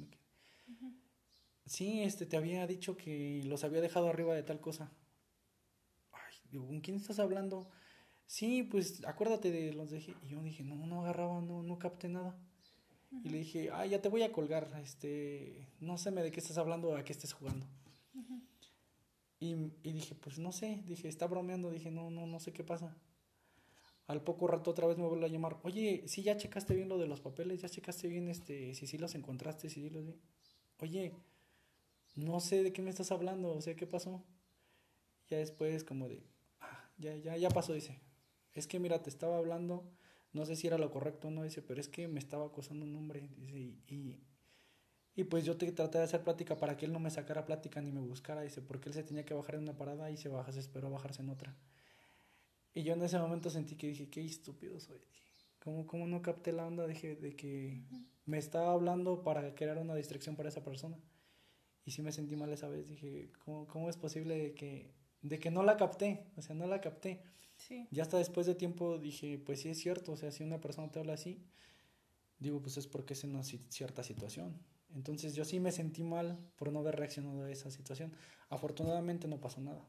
Sí, 1.65 2.03
este, 2.03 2.25
te 2.25 2.37
había 2.37 2.67
dicho 2.67 2.97
que 2.97 3.41
los 3.45 3.63
había 3.63 3.81
dejado 3.81 4.09
arriba 4.09 4.35
de 4.35 4.43
tal 4.43 4.59
cosa. 4.59 4.91
Ay, 6.11 6.35
digo, 6.51 6.67
¿con 6.67 6.81
quién 6.81 6.97
estás 6.97 7.19
hablando? 7.19 7.69
Sí, 8.27 8.63
pues 8.63 9.03
acuérdate 9.05 9.51
de 9.51 9.73
los 9.73 9.91
dejé. 9.91 10.15
Y 10.23 10.29
yo 10.29 10.41
dije, 10.41 10.63
no, 10.63 10.75
no 10.87 11.01
agarraba, 11.01 11.41
no, 11.41 11.63
no 11.63 11.79
capté 11.79 12.09
nada. 12.09 12.37
Y 13.23 13.29
le 13.29 13.39
dije, 13.39 13.69
ay, 13.71 13.91
ya 13.91 14.01
te 14.01 14.09
voy 14.09 14.23
a 14.23 14.31
colgar, 14.31 14.69
este, 14.83 15.67
no 15.79 15.97
sé 15.97 16.11
de 16.11 16.31
qué 16.31 16.39
estás 16.39 16.57
hablando, 16.57 16.95
a 16.95 17.03
qué 17.03 17.13
estés 17.13 17.33
jugando. 17.33 17.65
y, 19.39 19.53
y 19.83 19.91
dije, 19.93 20.15
pues 20.15 20.39
no 20.39 20.51
sé, 20.51 20.83
dije, 20.85 21.07
está 21.07 21.27
bromeando, 21.27 21.71
dije, 21.71 21.91
no, 21.91 22.09
no, 22.09 22.27
no 22.27 22.39
sé 22.39 22.51
qué 22.51 22.63
pasa. 22.63 22.97
Al 24.07 24.21
poco 24.23 24.47
rato 24.47 24.71
otra 24.71 24.85
vez 24.87 24.97
me 24.97 25.07
vuelve 25.07 25.25
a 25.25 25.29
llamar, 25.29 25.59
oye, 25.63 26.03
si 26.07 26.21
ya 26.21 26.37
checaste 26.37 26.75
bien 26.75 26.89
lo 26.89 26.97
de 26.99 27.07
los 27.07 27.21
papeles, 27.21 27.61
ya 27.61 27.69
checaste 27.69 28.07
bien 28.07 28.29
este, 28.29 28.73
si 28.75 28.85
sí 28.85 28.97
los 28.99 29.15
encontraste, 29.15 29.69
si 29.69 29.81
sí 29.81 29.89
los 29.89 30.05
vi. 30.05 30.19
Oye, 30.79 31.13
no 32.15 32.39
sé 32.39 32.63
de 32.63 32.71
qué 32.71 32.81
me 32.81 32.89
estás 32.89 33.11
hablando, 33.11 33.53
o 33.53 33.61
sea, 33.61 33.75
¿qué 33.75 33.87
pasó? 33.87 34.23
Ya 35.27 35.37
después 35.37 35.83
como 35.83 36.07
de, 36.07 36.23
ah, 36.61 36.89
ya, 36.97 37.15
ya, 37.15 37.35
ya 37.35 37.49
pasó, 37.49 37.73
dice. 37.73 37.99
Es 38.53 38.67
que 38.67 38.79
mira, 38.79 39.01
te 39.01 39.09
estaba 39.09 39.37
hablando, 39.37 39.91
no 40.33 40.45
sé 40.45 40.55
si 40.55 40.67
era 40.67 40.77
lo 40.77 40.91
correcto 40.91 41.29
o 41.29 41.31
no, 41.31 41.43
dice, 41.43 41.61
pero 41.61 41.81
es 41.81 41.89
que 41.89 42.07
me 42.07 42.19
estaba 42.19 42.45
acosando 42.45 42.85
un 42.85 42.95
hombre, 42.95 43.29
dice, 43.37 43.57
y, 43.57 44.23
y, 45.15 45.23
pues 45.25 45.45
yo 45.45 45.57
te 45.57 45.71
traté 45.71 45.97
de 45.97 46.03
hacer 46.03 46.23
plática 46.23 46.57
para 46.57 46.77
que 46.77 46.85
él 46.85 46.93
no 46.93 46.99
me 46.99 47.09
sacara 47.09 47.45
plática 47.45 47.81
ni 47.81 47.91
me 47.91 48.01
buscara, 48.01 48.41
dice, 48.41 48.61
porque 48.61 48.89
él 48.89 48.95
se 48.95 49.03
tenía 49.03 49.25
que 49.25 49.33
bajar 49.33 49.55
en 49.55 49.61
una 49.63 49.77
parada 49.77 50.11
y 50.11 50.17
se 50.17 50.29
bajase, 50.29 50.59
esperó 50.59 50.87
a 50.87 50.91
bajarse 50.91 51.21
en 51.21 51.29
otra. 51.29 51.57
Y 52.75 52.83
yo 52.83 52.93
en 52.93 53.01
ese 53.01 53.17
momento 53.17 53.49
sentí 53.49 53.75
que 53.75 53.87
dije, 53.87 54.09
qué 54.09 54.23
estúpido 54.23 54.79
soy. 54.81 54.99
¿Cómo, 55.59 55.87
cómo 55.87 56.05
no 56.05 56.21
capté 56.21 56.51
la 56.51 56.67
onda? 56.67 56.85
Dije, 56.85 57.15
de 57.15 57.35
que 57.35 57.81
me 58.25 58.37
estaba 58.37 58.73
hablando 58.73 59.23
para 59.23 59.55
crear 59.55 59.77
una 59.77 59.95
distracción 59.95 60.35
para 60.35 60.49
esa 60.49 60.61
persona. 60.61 60.97
Y 61.85 61.91
sí 61.91 62.01
me 62.01 62.11
sentí 62.11 62.35
mal 62.35 62.51
esa 62.51 62.67
vez. 62.67 62.89
Dije, 62.89 63.31
¿cómo, 63.45 63.65
cómo 63.67 63.89
es 63.89 63.95
posible 63.95 64.37
de 64.37 64.53
que, 64.53 64.93
de 65.21 65.39
que 65.39 65.51
no 65.51 65.63
la 65.63 65.77
capté? 65.77 66.27
O 66.35 66.41
sea, 66.41 66.53
no 66.53 66.67
la 66.67 66.81
capté. 66.81 67.23
Sí. 67.55 67.87
Ya 67.91 68.03
hasta 68.03 68.17
después 68.17 68.45
de 68.45 68.55
tiempo 68.55 68.97
dije, 68.97 69.39
pues 69.39 69.61
sí 69.61 69.69
es 69.69 69.79
cierto. 69.79 70.11
O 70.11 70.17
sea, 70.17 70.31
si 70.31 70.43
una 70.43 70.59
persona 70.59 70.91
te 70.91 70.99
habla 70.99 71.13
así, 71.13 71.45
digo, 72.39 72.61
pues 72.61 72.75
es 72.75 72.87
porque 72.87 73.13
es 73.13 73.23
en 73.23 73.31
una 73.31 73.43
cierta 73.43 74.03
situación. 74.03 74.59
Entonces 74.93 75.33
yo 75.33 75.45
sí 75.45 75.61
me 75.61 75.71
sentí 75.71 76.03
mal 76.03 76.37
por 76.57 76.73
no 76.73 76.79
haber 76.79 76.97
reaccionado 76.97 77.43
a 77.43 77.51
esa 77.51 77.71
situación. 77.71 78.13
Afortunadamente 78.49 79.29
no 79.29 79.39
pasó 79.39 79.61
nada. 79.61 79.87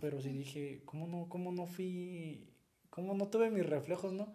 Pero 0.00 0.20
sí 0.20 0.30
dije, 0.30 0.82
¿cómo 0.84 1.06
no, 1.06 1.28
cómo 1.28 1.52
no 1.52 1.66
fui, 1.66 2.48
cómo 2.88 3.14
no 3.14 3.28
tuve 3.28 3.50
mis 3.50 3.66
reflejos, 3.66 4.12
no? 4.12 4.34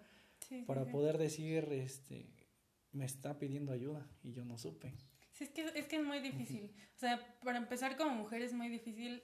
Para 0.67 0.85
poder 0.85 1.17
decir, 1.17 1.67
este, 1.71 2.27
me 2.91 3.05
está 3.05 3.39
pidiendo 3.39 3.71
ayuda 3.71 4.07
y 4.23 4.31
yo 4.31 4.45
no 4.45 4.57
supe. 4.57 4.93
Sí, 5.33 5.43
es 5.45 5.49
que 5.49 5.65
es, 5.75 5.87
que 5.87 5.97
es 5.97 6.03
muy 6.03 6.19
difícil. 6.19 6.71
O 6.95 6.99
sea, 6.99 7.37
para 7.43 7.57
empezar 7.57 7.97
como 7.97 8.11
mujer 8.11 8.41
es 8.41 8.53
muy 8.53 8.69
difícil 8.69 9.21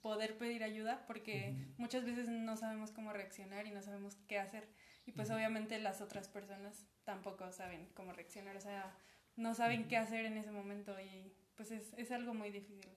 poder 0.00 0.36
pedir 0.36 0.64
ayuda 0.64 1.04
porque 1.06 1.54
muchas 1.78 2.04
veces 2.04 2.28
no 2.28 2.56
sabemos 2.56 2.90
cómo 2.90 3.12
reaccionar 3.12 3.66
y 3.66 3.70
no 3.70 3.80
sabemos 3.82 4.16
qué 4.26 4.38
hacer. 4.38 4.68
Y 5.06 5.12
pues 5.12 5.30
obviamente 5.30 5.78
las 5.78 6.00
otras 6.00 6.28
personas 6.28 6.86
tampoco 7.04 7.52
saben 7.52 7.88
cómo 7.94 8.12
reaccionar, 8.12 8.56
o 8.56 8.60
sea, 8.60 8.96
no 9.36 9.54
saben 9.54 9.86
qué 9.86 9.96
hacer 9.96 10.24
en 10.24 10.38
ese 10.38 10.50
momento 10.50 10.98
y 11.00 11.32
pues 11.56 11.70
es, 11.70 11.92
es 11.96 12.10
algo 12.10 12.34
muy 12.34 12.50
difícil 12.50 12.90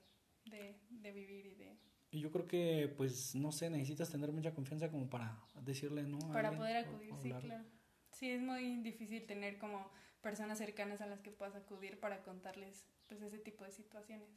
de, 0.45 0.80
de 0.89 1.12
vivir 1.12 1.45
y 1.45 1.56
de 1.56 1.78
y 2.17 2.19
yo 2.19 2.32
creo 2.32 2.47
que, 2.47 2.91
pues, 2.97 3.36
no 3.36 3.51
sé, 3.51 3.69
necesitas 3.69 4.10
tener 4.10 4.32
mucha 4.32 4.51
confianza 4.51 4.89
como 4.89 5.08
para 5.08 5.39
decirle 5.62 6.01
no. 6.01 6.17
Para 6.34 6.51
poder 6.51 6.77
acudir, 6.77 7.13
sí, 7.21 7.30
claro. 7.30 7.63
Sí, 8.12 8.32
es 8.32 8.41
muy 8.41 8.77
difícil 8.77 9.27
tener 9.27 9.60
como 9.60 9.88
personas 10.21 10.58
cercanas 10.58 10.99
a 11.01 11.06
las 11.06 11.21
que 11.21 11.30
puedas 11.30 11.56
acudir 11.56 11.99
para 11.99 12.23
contarles, 12.23 12.86
pues, 13.08 13.21
ese 13.21 13.38
tipo 13.38 13.63
de 13.65 13.71
situaciones. 13.71 14.27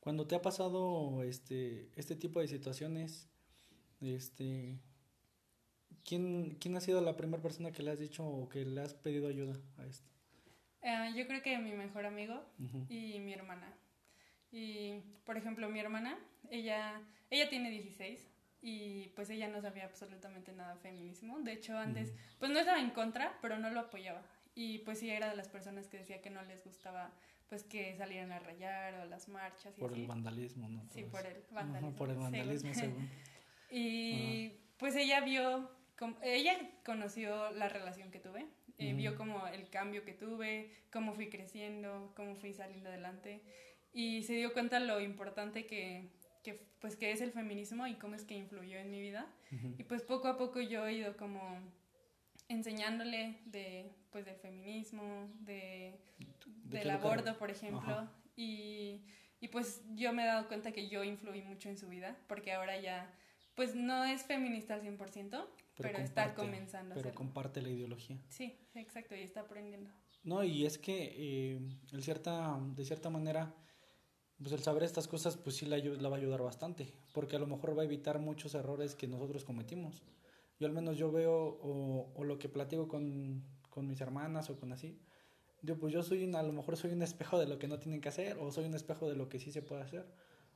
Cuando 0.00 0.26
te 0.26 0.34
ha 0.34 0.42
pasado 0.42 1.22
este, 1.22 1.88
este 1.94 2.16
tipo 2.16 2.40
de 2.40 2.48
situaciones, 2.48 3.28
este, 4.00 4.80
¿quién, 6.04 6.56
¿quién 6.58 6.76
ha 6.76 6.80
sido 6.80 7.00
la 7.00 7.16
primera 7.16 7.40
persona 7.40 7.70
que 7.70 7.84
le 7.84 7.92
has 7.92 8.00
dicho 8.00 8.26
o 8.26 8.48
que 8.48 8.64
le 8.64 8.80
has 8.80 8.94
pedido 8.94 9.28
ayuda 9.28 9.54
a 9.78 9.86
esto? 9.86 10.10
Eh, 10.82 11.12
yo 11.14 11.28
creo 11.28 11.42
que 11.42 11.56
mi 11.58 11.74
mejor 11.74 12.06
amigo 12.06 12.42
y 12.88 13.20
mi 13.20 13.34
hermana. 13.34 13.72
Y, 14.52 15.00
por 15.24 15.36
ejemplo, 15.36 15.68
mi 15.70 15.80
hermana, 15.80 16.18
ella, 16.50 17.00
ella 17.30 17.48
tiene 17.48 17.70
16 17.70 18.28
y 18.60 19.08
pues 19.16 19.30
ella 19.30 19.48
no 19.48 19.60
sabía 19.60 19.84
absolutamente 19.84 20.52
nada 20.52 20.74
de 20.74 20.80
feminismo. 20.80 21.40
De 21.40 21.54
hecho, 21.54 21.76
antes, 21.76 22.12
pues 22.38 22.50
no 22.50 22.58
estaba 22.58 22.80
en 22.80 22.90
contra, 22.90 23.38
pero 23.40 23.58
no 23.58 23.70
lo 23.70 23.80
apoyaba. 23.80 24.22
Y 24.54 24.78
pues 24.80 25.00
sí 25.00 25.10
era 25.10 25.30
de 25.30 25.36
las 25.36 25.48
personas 25.48 25.88
que 25.88 25.98
decía 25.98 26.20
que 26.20 26.30
no 26.30 26.42
les 26.42 26.62
gustaba 26.62 27.10
pues 27.48 27.64
que 27.64 27.94
salieran 27.96 28.32
a 28.32 28.38
rayar 28.38 28.94
o 28.94 29.04
las 29.04 29.28
marchas. 29.28 29.76
Y 29.76 29.80
por 29.80 29.92
el 29.92 30.06
vandalismo, 30.06 30.70
¿no? 30.70 30.86
Sí, 30.88 31.02
por 31.02 31.26
el 31.26 31.44
vandalismo. 31.50 31.96
por 31.96 32.08
el 32.08 32.16
vandalismo, 32.16 32.72
según. 32.72 33.10
y 33.70 34.52
pues 34.78 34.96
ella 34.96 35.20
vio, 35.20 35.70
ella 36.22 36.56
conoció 36.82 37.50
la 37.50 37.68
relación 37.68 38.10
que 38.10 38.20
tuve, 38.20 38.46
eh, 38.78 38.94
vio 38.94 39.16
como 39.16 39.46
el 39.48 39.68
cambio 39.68 40.02
que 40.02 40.14
tuve, 40.14 40.72
cómo 40.90 41.12
fui 41.12 41.28
creciendo, 41.28 42.14
cómo 42.16 42.36
fui 42.36 42.54
saliendo 42.54 42.88
adelante 42.88 43.42
y 43.92 44.22
se 44.22 44.34
dio 44.34 44.52
cuenta 44.52 44.80
lo 44.80 45.00
importante 45.00 45.66
que, 45.66 46.08
que, 46.42 46.66
pues, 46.80 46.96
que 46.96 47.12
es 47.12 47.20
el 47.20 47.32
feminismo 47.32 47.86
y 47.86 47.94
cómo 47.94 48.14
es 48.14 48.24
que 48.24 48.34
influyó 48.34 48.78
en 48.78 48.90
mi 48.90 49.00
vida. 49.00 49.26
Y 49.78 49.84
pues 49.84 50.02
poco 50.02 50.28
a 50.28 50.38
poco 50.38 50.60
yo 50.60 50.86
he 50.86 50.94
ido 50.94 51.16
como 51.18 51.40
enseñándole 52.48 53.38
de, 53.44 53.92
pues, 54.10 54.24
del 54.24 54.36
feminismo, 54.36 55.28
de, 55.40 55.98
del 56.64 56.90
aborto, 56.90 57.36
por 57.38 57.50
ejemplo. 57.50 58.08
Y, 58.34 59.02
y 59.40 59.48
pues 59.48 59.82
yo 59.94 60.12
me 60.12 60.22
he 60.22 60.26
dado 60.26 60.48
cuenta 60.48 60.72
que 60.72 60.88
yo 60.88 61.04
influí 61.04 61.42
mucho 61.42 61.68
en 61.68 61.76
su 61.76 61.88
vida, 61.88 62.16
porque 62.28 62.52
ahora 62.52 62.80
ya, 62.80 63.12
pues 63.54 63.74
no 63.74 64.04
es 64.04 64.22
feminista 64.22 64.74
al 64.74 64.82
100%, 64.82 65.46
pero, 65.76 65.98
está 65.98 66.34
comenzando. 66.34 66.94
Pero 66.94 67.14
comparte 67.14 67.60
la 67.60 67.68
ideología. 67.68 68.18
Sí, 68.28 68.56
exacto, 68.74 69.14
y 69.14 69.20
está 69.20 69.40
aprendiendo. 69.40 69.90
No, 70.24 70.44
y 70.44 70.64
es 70.64 70.78
que 70.78 71.12
eh, 71.16 71.60
cierta, 72.00 72.58
de 72.74 72.84
cierta 72.84 73.10
manera 73.10 73.52
pues 74.42 74.52
el 74.52 74.62
saber 74.62 74.82
estas 74.82 75.08
cosas 75.08 75.36
pues 75.36 75.56
sí 75.56 75.66
la, 75.66 75.78
la, 75.78 76.08
va 76.08 76.16
a 76.16 76.18
ayudar 76.18 76.42
bastante, 76.42 76.92
porque 77.12 77.36
a 77.36 77.38
lo 77.38 77.46
mejor 77.46 77.76
va 77.76 77.82
a 77.82 77.84
evitar 77.84 78.18
muchos 78.18 78.54
errores 78.54 78.94
que 78.94 79.06
nosotros 79.06 79.44
cometimos. 79.44 80.02
Yo 80.58 80.66
al 80.66 80.72
menos 80.72 80.96
yo 80.96 81.10
veo, 81.10 81.34
o, 81.34 82.12
o 82.14 82.24
lo 82.24 82.38
que 82.38 82.48
platico 82.48 82.88
con, 82.88 83.42
con, 83.70 83.86
mis 83.86 84.00
hermanas 84.00 84.50
o 84.50 84.58
con 84.58 84.72
así, 84.72 84.98
Digo, 85.62 85.78
pues 85.78 85.92
yo 85.92 86.02
soy 86.02 86.28
a 86.34 86.42
lo 86.42 86.52
mejor 86.52 86.76
soy 86.76 86.90
un 86.90 87.02
espejo 87.02 87.38
de 87.38 87.46
lo 87.46 87.56
que 87.58 87.68
no 87.68 87.78
tienen 87.78 88.00
que 88.00 88.08
hacer 88.08 88.36
o 88.38 88.50
soy 88.50 88.64
un 88.64 88.74
espejo 88.74 89.08
de 89.08 89.14
lo 89.14 89.28
que 89.28 89.38
sí 89.38 89.52
se 89.52 89.62
puede 89.62 89.82
hacer. 89.82 90.04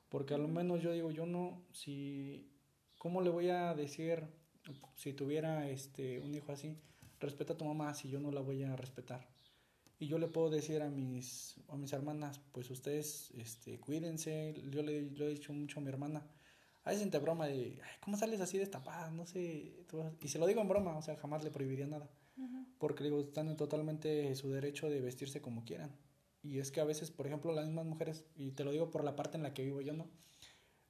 Porque 0.09 0.35
a 0.35 0.38
lo 0.38 0.49
menos 0.49 0.83
yo 0.83 0.92
digo, 0.92 1.12
yo 1.12 1.27
no, 1.27 1.62
si, 1.72 2.51
¿cómo 2.99 3.20
le 3.20 3.31
voy 3.31 3.51
a 3.51 3.75
decir 3.75 4.25
si 4.96 5.12
tuviera 5.12 5.68
este, 5.68 6.18
un 6.18 6.35
hijo 6.35 6.51
así? 6.51 6.77
Respeta 7.20 7.53
a 7.53 7.57
tu 7.57 7.64
mamá 7.64 7.94
si 7.94 8.09
yo 8.09 8.18
no 8.18 8.33
la 8.33 8.40
voy 8.40 8.64
a 8.64 8.75
respetar. 8.75 9.29
Y 9.98 10.09
yo 10.09 10.18
le 10.18 10.28
puedo 10.28 10.50
decir 10.50 10.82
a 10.82 10.90
mis, 10.90 11.56
a 11.68 11.76
mis 11.76 11.92
hermanas, 11.92 12.40
pues 12.52 12.70
ustedes 12.70 13.30
este, 13.37 13.80
cuídense. 13.80 14.54
Yo 14.70 14.82
le, 14.82 14.98
he 14.98 15.28
dicho 15.28 15.52
mucho 15.52 15.80
a 15.80 15.82
mi 15.82 15.88
hermana. 15.88 16.26
A 16.85 16.90
veces 16.90 17.11
te 17.11 17.18
broma 17.18 17.46
de, 17.46 17.80
¿cómo 18.00 18.16
sales 18.16 18.40
así 18.40 18.59
destapada? 18.59 19.11
No 19.11 19.26
sé. 19.26 19.85
Y 20.20 20.28
se 20.28 20.38
lo 20.38 20.46
digo 20.46 20.61
en 20.61 20.68
broma, 20.68 20.96
o 20.96 21.02
sea, 21.02 21.16
jamás 21.16 21.42
le 21.42 21.50
prohibiría 21.50 21.87
nada. 21.87 22.11
Porque 22.78 23.04
digo, 23.04 23.20
están 23.20 23.48
en 23.48 23.56
totalmente 23.56 24.35
su 24.37 24.50
derecho 24.50 24.90
de 24.90 25.00
vestirse 25.00 25.40
como 25.40 25.64
quieran. 25.64 25.96
Y 26.42 26.59
es 26.59 26.70
que 26.70 26.80
a 26.80 26.85
veces, 26.85 27.11
por 27.11 27.26
ejemplo, 27.26 27.52
las 27.52 27.66
mismas 27.66 27.87
mujeres, 27.87 28.24
y 28.37 28.52
te 28.52 28.62
lo 28.62 28.70
digo 28.70 28.90
por 28.90 29.02
la 29.02 29.16
parte 29.16 29.37
en 29.37 29.42
la 29.42 29.54
que 29.54 29.64
vivo 29.64 29.80
yo, 29.80 29.94
¿no? 29.94 30.06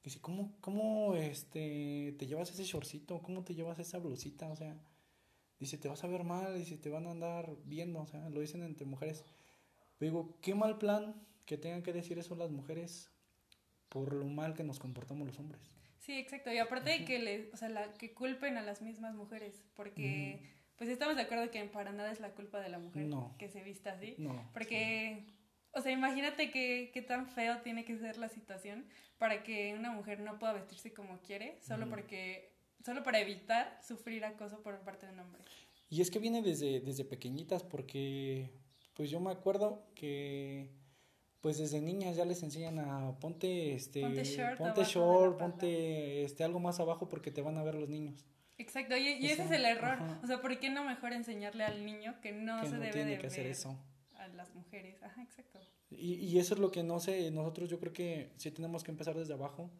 Dice, 0.02 0.20
¿cómo, 0.20 0.56
cómo 0.60 1.14
este, 1.14 2.14
te 2.18 2.26
llevas 2.26 2.50
ese 2.50 2.64
shortcito? 2.64 3.22
¿Cómo 3.22 3.44
te 3.44 3.54
llevas 3.54 3.78
esa 3.78 3.98
blusita? 3.98 4.48
O 4.48 4.56
sea, 4.56 4.76
dice, 5.58 5.78
te 5.78 5.88
vas 5.88 6.04
a 6.04 6.06
ver 6.06 6.24
mal, 6.24 6.56
dice, 6.58 6.76
te 6.76 6.90
van 6.90 7.06
a 7.06 7.10
andar 7.10 7.50
viendo, 7.64 8.00
o 8.00 8.06
sea, 8.06 8.28
lo 8.28 8.40
dicen 8.40 8.62
entre 8.62 8.86
mujeres. 8.86 9.24
digo, 10.00 10.38
qué 10.42 10.54
mal 10.54 10.78
plan 10.78 11.14
que 11.44 11.56
tengan 11.56 11.82
que 11.82 11.92
decir 11.92 12.18
eso 12.18 12.34
las 12.34 12.50
mujeres 12.50 13.10
por 13.88 14.12
lo 14.12 14.26
mal 14.26 14.54
que 14.54 14.64
nos 14.64 14.78
comportamos 14.78 15.26
los 15.26 15.38
hombres. 15.38 15.62
Sí, 15.98 16.18
exacto. 16.18 16.52
Y 16.52 16.58
aparte 16.58 16.90
de 16.90 17.04
que, 17.04 17.18
le, 17.18 17.50
o 17.52 17.56
sea, 17.56 17.68
la, 17.68 17.92
que 17.94 18.12
culpen 18.12 18.56
a 18.56 18.62
las 18.62 18.82
mismas 18.82 19.14
mujeres, 19.14 19.64
porque 19.74 20.40
pues 20.76 20.90
estamos 20.90 21.16
de 21.16 21.22
acuerdo 21.22 21.50
que 21.50 21.64
para 21.64 21.92
nada 21.92 22.12
es 22.12 22.20
la 22.20 22.30
culpa 22.30 22.60
de 22.60 22.68
la 22.68 22.78
mujer 22.78 23.08
que 23.38 23.48
se 23.48 23.62
vista 23.62 23.92
así. 23.92 24.14
No, 24.18 24.48
porque, 24.52 25.24
o 25.72 25.80
sea, 25.80 25.90
imagínate 25.90 26.50
qué, 26.50 26.90
qué 26.92 27.02
tan 27.02 27.26
feo 27.26 27.60
tiene 27.62 27.84
que 27.84 27.96
ser 27.96 28.18
la 28.18 28.28
situación 28.28 28.86
para 29.18 29.42
que 29.42 29.74
una 29.74 29.90
mujer 29.90 30.20
no 30.20 30.38
pueda 30.38 30.52
vestirse 30.52 30.92
como 30.92 31.20
quiere, 31.22 31.58
solo 31.60 31.88
porque, 31.88 32.55
solo 32.84 33.02
para 33.02 33.20
evitar 33.20 33.78
sufrir 33.82 34.24
acoso 34.24 34.62
por 34.62 34.78
parte 34.80 35.06
de 35.06 35.12
un 35.12 35.20
hombre. 35.20 35.42
Y 35.88 36.00
es 36.00 36.10
que 36.10 36.18
viene 36.18 36.42
desde, 36.42 36.80
desde 36.80 37.04
pequeñitas, 37.04 37.62
porque 37.62 38.50
pues 38.94 39.10
yo 39.10 39.20
me 39.20 39.30
acuerdo 39.30 39.86
que 39.94 40.70
pues 41.40 41.58
desde 41.58 41.80
niñas 41.80 42.16
ya 42.16 42.24
les 42.24 42.42
enseñan 42.42 42.78
a 42.78 43.18
ponte 43.20 43.74
este 43.74 44.00
ponte 44.00 44.24
short, 44.24 44.58
ponte, 44.58 44.84
short, 44.84 45.38
ponte 45.38 46.24
este 46.24 46.42
algo 46.42 46.58
más 46.58 46.80
abajo 46.80 47.08
porque 47.08 47.30
te 47.30 47.42
van 47.42 47.56
a 47.56 47.62
ver 47.62 47.76
los 47.76 47.88
niños. 47.88 48.26
Exacto, 48.58 48.96
y, 48.96 49.26
ese 49.26 49.44
es 49.44 49.50
el 49.50 49.64
error. 49.66 49.98
O 50.22 50.26
sea, 50.26 50.40
¿por 50.40 50.58
qué 50.58 50.70
no 50.70 50.82
mejor 50.82 51.12
enseñarle 51.12 51.62
al 51.62 51.84
niño 51.84 52.20
que 52.22 52.32
no 52.32 52.64
se 52.64 52.78
debe 52.78 53.04
de 53.04 53.18
que 53.18 53.26
hacer 53.26 53.46
eso. 53.46 53.78
a 54.14 54.28
las 54.28 54.54
mujeres? 54.54 55.00
Ajá, 55.02 55.22
exacto. 55.22 55.60
Y, 55.90 56.14
y 56.14 56.38
eso 56.38 56.54
es 56.54 56.60
lo 56.60 56.70
que 56.72 56.82
no 56.82 56.98
sé, 56.98 57.30
nosotros 57.30 57.68
yo 57.68 57.78
creo 57.78 57.92
que 57.92 58.32
sí 58.38 58.50
tenemos 58.50 58.82
que 58.82 58.90
empezar 58.90 59.14
desde 59.14 59.34
abajo 59.34 59.70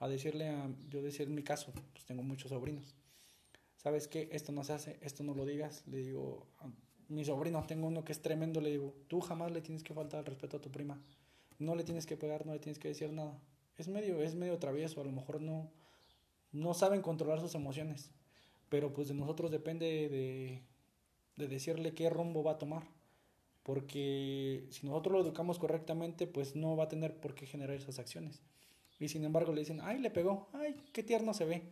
a 0.00 0.08
decirle 0.08 0.48
a, 0.48 0.68
yo 0.88 1.02
decir 1.02 1.28
en 1.28 1.34
mi 1.34 1.42
caso, 1.42 1.72
pues 1.92 2.04
tengo 2.04 2.22
muchos 2.22 2.50
sobrinos. 2.50 2.96
¿Sabes 3.76 4.08
qué? 4.08 4.28
Esto 4.32 4.50
no 4.50 4.64
se 4.64 4.72
hace, 4.72 4.98
esto 5.02 5.22
no 5.22 5.34
lo 5.34 5.44
digas. 5.44 5.84
Le 5.86 5.98
digo, 5.98 6.46
a 6.58 6.68
mi 7.08 7.24
sobrino, 7.24 7.64
tengo 7.66 7.86
uno 7.86 8.04
que 8.04 8.12
es 8.12 8.20
tremendo, 8.20 8.60
le 8.60 8.70
digo, 8.70 8.94
tú 9.08 9.20
jamás 9.20 9.52
le 9.52 9.60
tienes 9.60 9.84
que 9.84 9.94
faltar 9.94 10.20
el 10.20 10.26
respeto 10.26 10.56
a 10.56 10.60
tu 10.60 10.70
prima. 10.70 10.98
No 11.58 11.74
le 11.74 11.84
tienes 11.84 12.06
que 12.06 12.16
pegar, 12.16 12.46
no 12.46 12.52
le 12.52 12.58
tienes 12.58 12.78
que 12.78 12.88
decir 12.88 13.12
nada. 13.12 13.38
Es 13.76 13.88
medio, 13.88 14.22
es 14.22 14.34
medio 14.34 14.58
travieso, 14.58 15.00
a 15.00 15.04
lo 15.04 15.12
mejor 15.12 15.40
no, 15.40 15.70
no 16.52 16.74
saben 16.74 17.02
controlar 17.02 17.40
sus 17.40 17.54
emociones, 17.54 18.10
pero 18.68 18.92
pues 18.92 19.08
de 19.08 19.14
nosotros 19.14 19.50
depende 19.50 20.08
de, 20.08 20.62
de 21.36 21.48
decirle 21.48 21.94
qué 21.94 22.10
rumbo 22.10 22.42
va 22.42 22.52
a 22.52 22.58
tomar, 22.58 22.84
porque 23.62 24.66
si 24.70 24.86
nosotros 24.86 25.12
lo 25.12 25.20
educamos 25.20 25.58
correctamente, 25.58 26.26
pues 26.26 26.56
no 26.56 26.76
va 26.76 26.84
a 26.84 26.88
tener 26.88 27.20
por 27.20 27.34
qué 27.34 27.46
generar 27.46 27.76
esas 27.76 27.98
acciones. 27.98 28.42
Y 29.00 29.08
sin 29.08 29.24
embargo 29.24 29.52
le 29.52 29.60
dicen, 29.60 29.80
ay, 29.82 29.98
le 29.98 30.10
pegó, 30.10 30.48
ay, 30.52 30.76
qué 30.92 31.02
tierno 31.02 31.34
se 31.34 31.46
ve. 31.46 31.62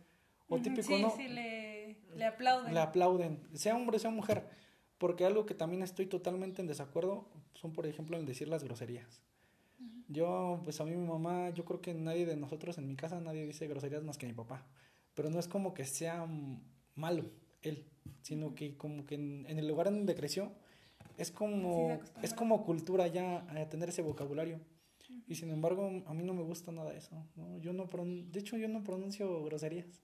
O 0.49 0.59
típico, 0.59 0.97
¿no? 0.97 1.11
Sí, 1.11 1.27
le, 1.27 1.95
le 2.15 2.25
aplauden. 2.25 2.73
Le 2.73 2.79
aplauden, 2.79 3.39
sea 3.53 3.75
hombre, 3.75 3.99
sea 3.99 4.09
mujer. 4.09 4.49
Porque 4.97 5.23
algo 5.23 5.45
que 5.45 5.53
también 5.53 5.83
estoy 5.83 6.07
totalmente 6.07 6.61
en 6.61 6.67
desacuerdo 6.67 7.29
son, 7.53 7.71
por 7.71 7.85
ejemplo, 7.85 8.17
en 8.17 8.25
decir 8.25 8.47
las 8.47 8.63
groserías. 8.63 9.21
Yo, 10.07 10.59
pues 10.63 10.81
a 10.81 10.85
mí 10.85 10.95
mi 10.95 11.07
mamá, 11.07 11.51
yo 11.51 11.63
creo 11.65 11.81
que 11.81 11.93
nadie 11.93 12.25
de 12.25 12.35
nosotros 12.35 12.77
en 12.79 12.87
mi 12.87 12.95
casa, 12.95 13.21
nadie 13.21 13.45
dice 13.45 13.67
groserías 13.67 14.03
más 14.03 14.17
que 14.17 14.25
mi 14.25 14.33
papá. 14.33 14.65
Pero 15.13 15.29
no 15.29 15.39
es 15.39 15.47
como 15.47 15.73
que 15.73 15.85
sea 15.85 16.27
malo 16.95 17.25
él, 17.61 17.85
sino 18.21 18.55
que 18.55 18.75
como 18.75 19.05
que 19.05 19.15
en, 19.15 19.45
el 19.47 19.67
lugar 19.67 19.87
en 19.87 19.97
donde 19.97 20.15
creció, 20.15 20.51
es 21.17 21.31
como, 21.31 21.99
es 22.21 22.33
como 22.33 22.65
cultura 22.65 23.07
ya 23.07 23.45
tener 23.69 23.89
ese 23.89 24.01
vocabulario. 24.01 24.59
Y 25.29 25.35
sin 25.35 25.51
embargo, 25.51 26.03
a 26.07 26.13
mí 26.15 26.23
no 26.23 26.33
me 26.33 26.41
gusta 26.41 26.71
nada 26.71 26.91
eso. 26.91 27.23
¿no? 27.35 27.59
Yo 27.59 27.71
no 27.71 27.87
de 27.87 28.39
hecho, 28.39 28.57
yo 28.57 28.67
no 28.67 28.83
pronuncio 28.83 29.43
groserías. 29.43 30.01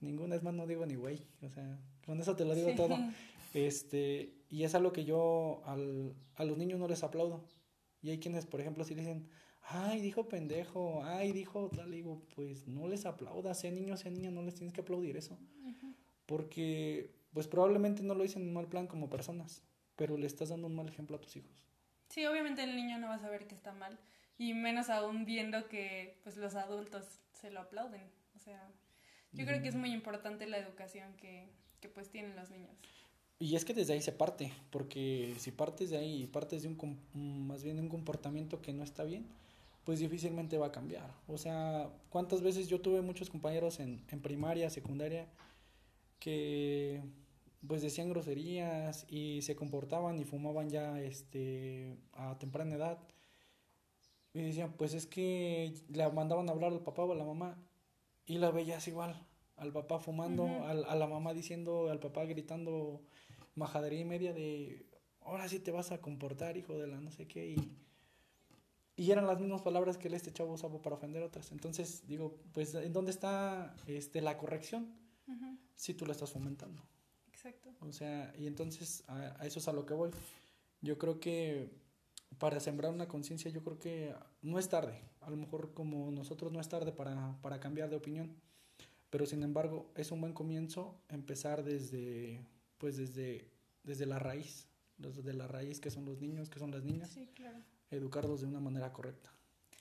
Ninguna, 0.00 0.36
es 0.36 0.44
más, 0.44 0.54
no 0.54 0.64
digo 0.66 0.86
ni 0.86 0.94
güey. 0.94 1.26
O 1.42 1.50
sea, 1.50 1.76
con 2.06 2.20
eso 2.20 2.36
te 2.36 2.44
lo 2.44 2.54
digo 2.54 2.70
todo. 2.74 2.96
Este, 3.54 4.34
y 4.48 4.64
es 4.64 4.74
algo 4.74 4.92
que 4.92 5.04
yo 5.04 5.62
al, 5.64 6.16
a 6.34 6.44
los 6.44 6.58
niños 6.58 6.80
no 6.80 6.88
les 6.88 7.04
aplaudo. 7.04 7.44
Y 8.02 8.10
hay 8.10 8.18
quienes, 8.18 8.46
por 8.46 8.60
ejemplo, 8.60 8.82
si 8.82 8.96
dicen, 8.96 9.28
ay, 9.62 10.00
dijo 10.00 10.26
pendejo, 10.28 11.04
ay, 11.04 11.30
dijo 11.30 11.70
tal, 11.70 11.92
digo, 11.92 12.26
pues 12.34 12.66
no 12.66 12.88
les 12.88 13.06
aplaudas, 13.06 13.60
sea 13.60 13.70
niño, 13.70 13.96
sea 13.96 14.10
niña, 14.10 14.32
no 14.32 14.42
les 14.42 14.54
tienes 14.54 14.74
que 14.74 14.80
aplaudir 14.80 15.16
eso. 15.16 15.38
Porque, 16.26 17.14
pues 17.32 17.46
probablemente 17.46 18.02
no 18.02 18.16
lo 18.16 18.24
dicen 18.24 18.42
en 18.42 18.52
mal 18.52 18.66
plan 18.66 18.88
como 18.88 19.08
personas, 19.08 19.62
pero 19.94 20.16
le 20.16 20.26
estás 20.26 20.48
dando 20.48 20.66
un 20.66 20.74
mal 20.74 20.88
ejemplo 20.88 21.16
a 21.16 21.20
tus 21.20 21.36
hijos. 21.36 21.64
Sí, 22.08 22.26
obviamente 22.26 22.64
el 22.64 22.74
niño 22.74 22.98
no 22.98 23.06
va 23.06 23.14
a 23.14 23.20
saber 23.20 23.46
que 23.46 23.54
está 23.54 23.72
mal, 23.72 24.00
y 24.38 24.54
menos 24.54 24.90
aún 24.90 25.24
viendo 25.24 25.68
que, 25.68 26.18
pues 26.22 26.36
los 26.36 26.54
adultos 26.54 27.04
se 27.32 27.50
lo 27.50 27.60
aplauden. 27.60 28.02
O 28.34 28.38
sea, 28.38 28.68
yo 29.32 29.44
creo 29.44 29.62
que 29.62 29.68
es 29.68 29.76
muy 29.76 29.92
importante 29.92 30.46
la 30.46 30.58
educación 30.58 31.14
que, 31.16 31.48
que 31.80 31.88
pues 31.88 32.10
tienen 32.10 32.36
los 32.36 32.50
niños. 32.50 32.76
Y 33.38 33.56
es 33.56 33.64
que 33.64 33.74
desde 33.74 33.94
ahí 33.94 34.00
se 34.00 34.12
parte, 34.12 34.52
porque 34.70 35.34
si 35.38 35.50
partes 35.50 35.90
de 35.90 35.98
ahí 35.98 36.22
y 36.22 36.26
partes 36.26 36.62
de 36.62 36.68
un, 36.68 37.46
más 37.46 37.62
bien 37.62 37.76
de 37.76 37.82
un 37.82 37.88
comportamiento 37.88 38.62
que 38.62 38.72
no 38.72 38.84
está 38.84 39.04
bien, 39.04 39.26
pues 39.84 39.98
difícilmente 39.98 40.56
va 40.56 40.68
a 40.68 40.72
cambiar. 40.72 41.12
O 41.26 41.36
sea, 41.36 41.90
¿cuántas 42.10 42.42
veces 42.42 42.68
yo 42.68 42.80
tuve 42.80 43.02
muchos 43.02 43.30
compañeros 43.30 43.80
en, 43.80 44.04
en 44.08 44.22
primaria, 44.22 44.70
secundaria, 44.70 45.26
que 46.20 47.02
pues 47.66 47.82
decían 47.82 48.08
groserías 48.08 49.04
y 49.08 49.42
se 49.42 49.56
comportaban 49.56 50.18
y 50.18 50.24
fumaban 50.24 50.70
ya 50.70 51.00
este 51.00 51.96
a 52.12 52.38
temprana 52.38 52.76
edad? 52.76 52.98
Y 54.34 54.42
decían, 54.42 54.74
pues 54.76 54.92
es 54.94 55.06
que 55.06 55.72
le 55.88 56.10
mandaban 56.10 56.48
a 56.48 56.52
hablar 56.52 56.72
al 56.72 56.82
papá 56.82 57.04
o 57.04 57.12
a 57.12 57.16
la 57.16 57.24
mamá 57.24 57.56
y 58.26 58.38
la 58.38 58.50
veías 58.50 58.86
igual, 58.88 59.26
al 59.56 59.72
papá 59.72 60.00
fumando, 60.00 60.46
a 60.64 60.74
la 60.74 61.06
mamá 61.06 61.32
diciendo, 61.32 61.88
al 61.88 62.00
papá 62.00 62.24
gritando 62.24 63.00
majadería 63.54 64.00
y 64.00 64.04
media 64.04 64.32
de, 64.32 64.86
ahora 65.20 65.48
sí 65.48 65.60
te 65.60 65.70
vas 65.70 65.92
a 65.92 66.00
comportar, 66.00 66.56
hijo 66.56 66.76
de 66.76 66.88
la 66.88 67.00
no 67.00 67.10
sé 67.10 67.28
qué, 67.28 67.50
y, 67.50 67.78
y 68.96 69.10
eran 69.10 69.26
las 69.26 69.40
mismas 69.40 69.62
palabras 69.62 69.98
que 69.98 70.08
este 70.08 70.32
chavo 70.32 70.54
usaba 70.54 70.80
para 70.80 70.96
ofender 70.96 71.22
otras. 71.22 71.52
Entonces, 71.52 72.06
digo, 72.06 72.38
pues, 72.52 72.74
¿en 72.74 72.92
dónde 72.92 73.10
está 73.10 73.74
este, 73.86 74.20
la 74.20 74.38
corrección? 74.38 74.94
Si 75.76 75.94
tú 75.94 76.06
la 76.06 76.12
estás 76.12 76.30
fomentando. 76.30 76.82
Exacto. 77.28 77.74
O 77.80 77.92
sea, 77.92 78.32
y 78.38 78.46
entonces 78.46 79.04
a, 79.08 79.44
eso 79.44 79.58
es 79.58 79.68
a 79.68 79.72
lo 79.72 79.84
que 79.86 79.94
voy. 79.94 80.10
Yo 80.80 80.98
creo 80.98 81.18
que 81.18 81.70
para 82.38 82.60
sembrar 82.60 82.92
una 82.92 83.08
conciencia, 83.08 83.50
yo 83.50 83.62
creo 83.62 83.78
que 83.78 84.14
no 84.42 84.58
es 84.58 84.68
tarde. 84.68 85.00
A 85.20 85.30
lo 85.30 85.36
mejor 85.36 85.72
como 85.74 86.10
nosotros 86.10 86.52
no 86.52 86.60
es 86.60 86.68
tarde 86.68 86.92
para, 86.92 87.36
para 87.42 87.60
cambiar 87.60 87.90
de 87.90 87.96
opinión. 87.96 88.34
Pero 89.10 89.26
sin 89.26 89.42
embargo, 89.42 89.92
es 89.94 90.10
un 90.10 90.20
buen 90.20 90.32
comienzo 90.32 91.00
empezar 91.08 91.62
desde 91.62 92.40
pues 92.84 92.98
desde, 92.98 93.48
desde 93.82 94.04
la 94.04 94.18
raíz, 94.18 94.68
desde 94.98 95.32
la 95.32 95.48
raíz 95.48 95.80
que 95.80 95.90
son 95.90 96.04
los 96.04 96.20
niños, 96.20 96.50
que 96.50 96.58
son 96.58 96.70
las 96.70 96.84
niñas, 96.84 97.18
educarlos 97.90 98.42
de 98.42 98.46
una 98.46 98.60
manera 98.60 98.92
correcta. 98.92 99.32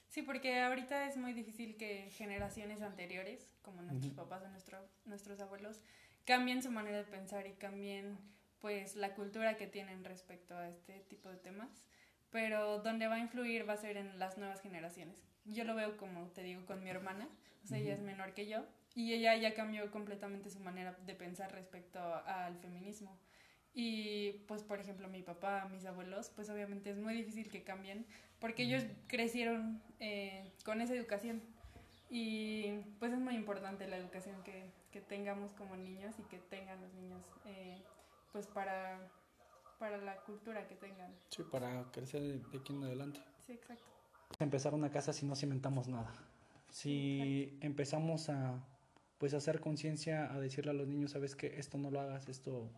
Sí, 0.08 0.22
porque 0.22 0.62
ahorita 0.62 1.10
es 1.10 1.18
muy 1.18 1.34
difícil 1.34 1.76
que 1.76 2.10
generaciones 2.12 2.82
anteriores, 2.82 3.50
como 3.62 3.82
nuestros 3.82 4.14
papás 4.14 4.44
o 4.44 4.50
nuestro, 4.50 4.78
nuestros 5.06 5.40
abuelos, 5.40 5.82
cambien 6.24 6.62
su 6.62 6.72
manera 6.72 7.00
de 7.00 7.04
pensar 7.04 7.48
y 7.48 7.54
cambien 7.54 8.18
pues 8.60 8.96
la 8.96 9.16
cultura 9.16 9.58
que 9.58 9.68
tienen 9.68 10.06
respecto 10.06 10.56
a 10.56 10.70
este 10.70 11.02
tipo 11.10 11.30
de 11.30 11.36
temas, 11.36 11.70
pero 12.34 12.80
donde 12.80 13.08
va 13.08 13.16
a 13.16 13.20
influir 13.20 13.70
va 13.70 13.74
a 13.74 13.78
ser 13.78 13.96
en 13.96 14.18
las 14.18 14.40
nuevas 14.40 14.60
generaciones. 14.60 15.24
Yo 15.46 15.64
lo 15.66 15.76
veo 15.76 15.96
como 15.98 16.28
te 16.30 16.42
digo 16.42 16.66
con 16.66 16.84
mi 16.84 16.90
hermana, 16.90 17.30
o 17.64 17.68
sea, 17.68 17.78
ella 17.78 17.94
es 17.94 18.02
menor 18.02 18.34
que 18.34 18.48
yo 18.48 18.66
y 18.96 19.14
ella 19.14 19.36
ya 19.36 19.54
cambió 19.54 19.90
completamente 19.92 20.50
su 20.50 20.60
manera 20.60 20.98
de 21.06 21.14
pensar 21.14 21.52
respecto 21.52 22.00
al 22.26 22.58
feminismo. 22.58 23.18
Y 23.76 24.32
pues, 24.48 24.64
por 24.64 24.80
ejemplo, 24.80 25.08
mi 25.08 25.22
papá, 25.22 25.68
mis 25.72 25.86
abuelos, 25.86 26.32
pues 26.36 26.50
obviamente 26.50 26.90
es 26.90 26.98
muy 26.98 27.14
difícil 27.14 27.50
que 27.50 27.64
cambien 27.64 28.06
porque 28.40 28.64
ellos 28.64 28.84
crecieron 29.08 29.82
eh, 30.00 30.52
con 30.66 30.82
esa 30.82 30.96
educación. 30.96 31.42
Y 32.10 32.80
pues 33.00 33.14
es 33.14 33.20
muy 33.20 33.36
importante 33.36 33.88
la 33.88 33.98
educación 33.98 34.42
que, 34.44 34.66
que 34.92 35.02
tengamos 35.02 35.54
como 35.54 35.76
niños 35.76 36.16
y 36.20 36.24
que 36.24 36.40
tengan 36.40 36.82
los 36.82 36.94
niños, 36.94 37.24
eh, 37.46 37.82
pues 38.32 38.48
para, 38.48 39.00
para 39.84 39.98
la 39.98 40.16
cultura 40.22 40.66
que 40.66 40.76
tengan. 40.76 41.14
Sí, 41.28 41.44
para 41.44 41.92
crecer 41.92 42.22
de 42.22 42.58
aquí 42.58 42.72
en 42.72 42.86
adelante. 42.86 43.20
Sí, 43.46 43.52
exacto. 43.52 43.84
Empezar 44.40 44.74
una 44.74 44.90
casa 44.90 45.12
si 45.12 45.26
no 45.26 45.36
cimentamos 45.36 45.90
nada. 45.90 46.10
Si 46.70 47.58
empezamos 47.60 48.30
a 48.30 48.64
pues 49.18 49.34
hacer 49.34 49.60
conciencia, 49.60 50.34
a 50.34 50.40
decirle 50.40 50.72
a 50.72 50.74
los 50.74 50.88
niños, 50.88 51.12
sabes 51.12 51.36
que 51.36 51.60
esto 51.60 51.78
no 51.78 51.92
lo 51.92 52.00
hagas, 52.00 52.30
esto, 52.30 52.70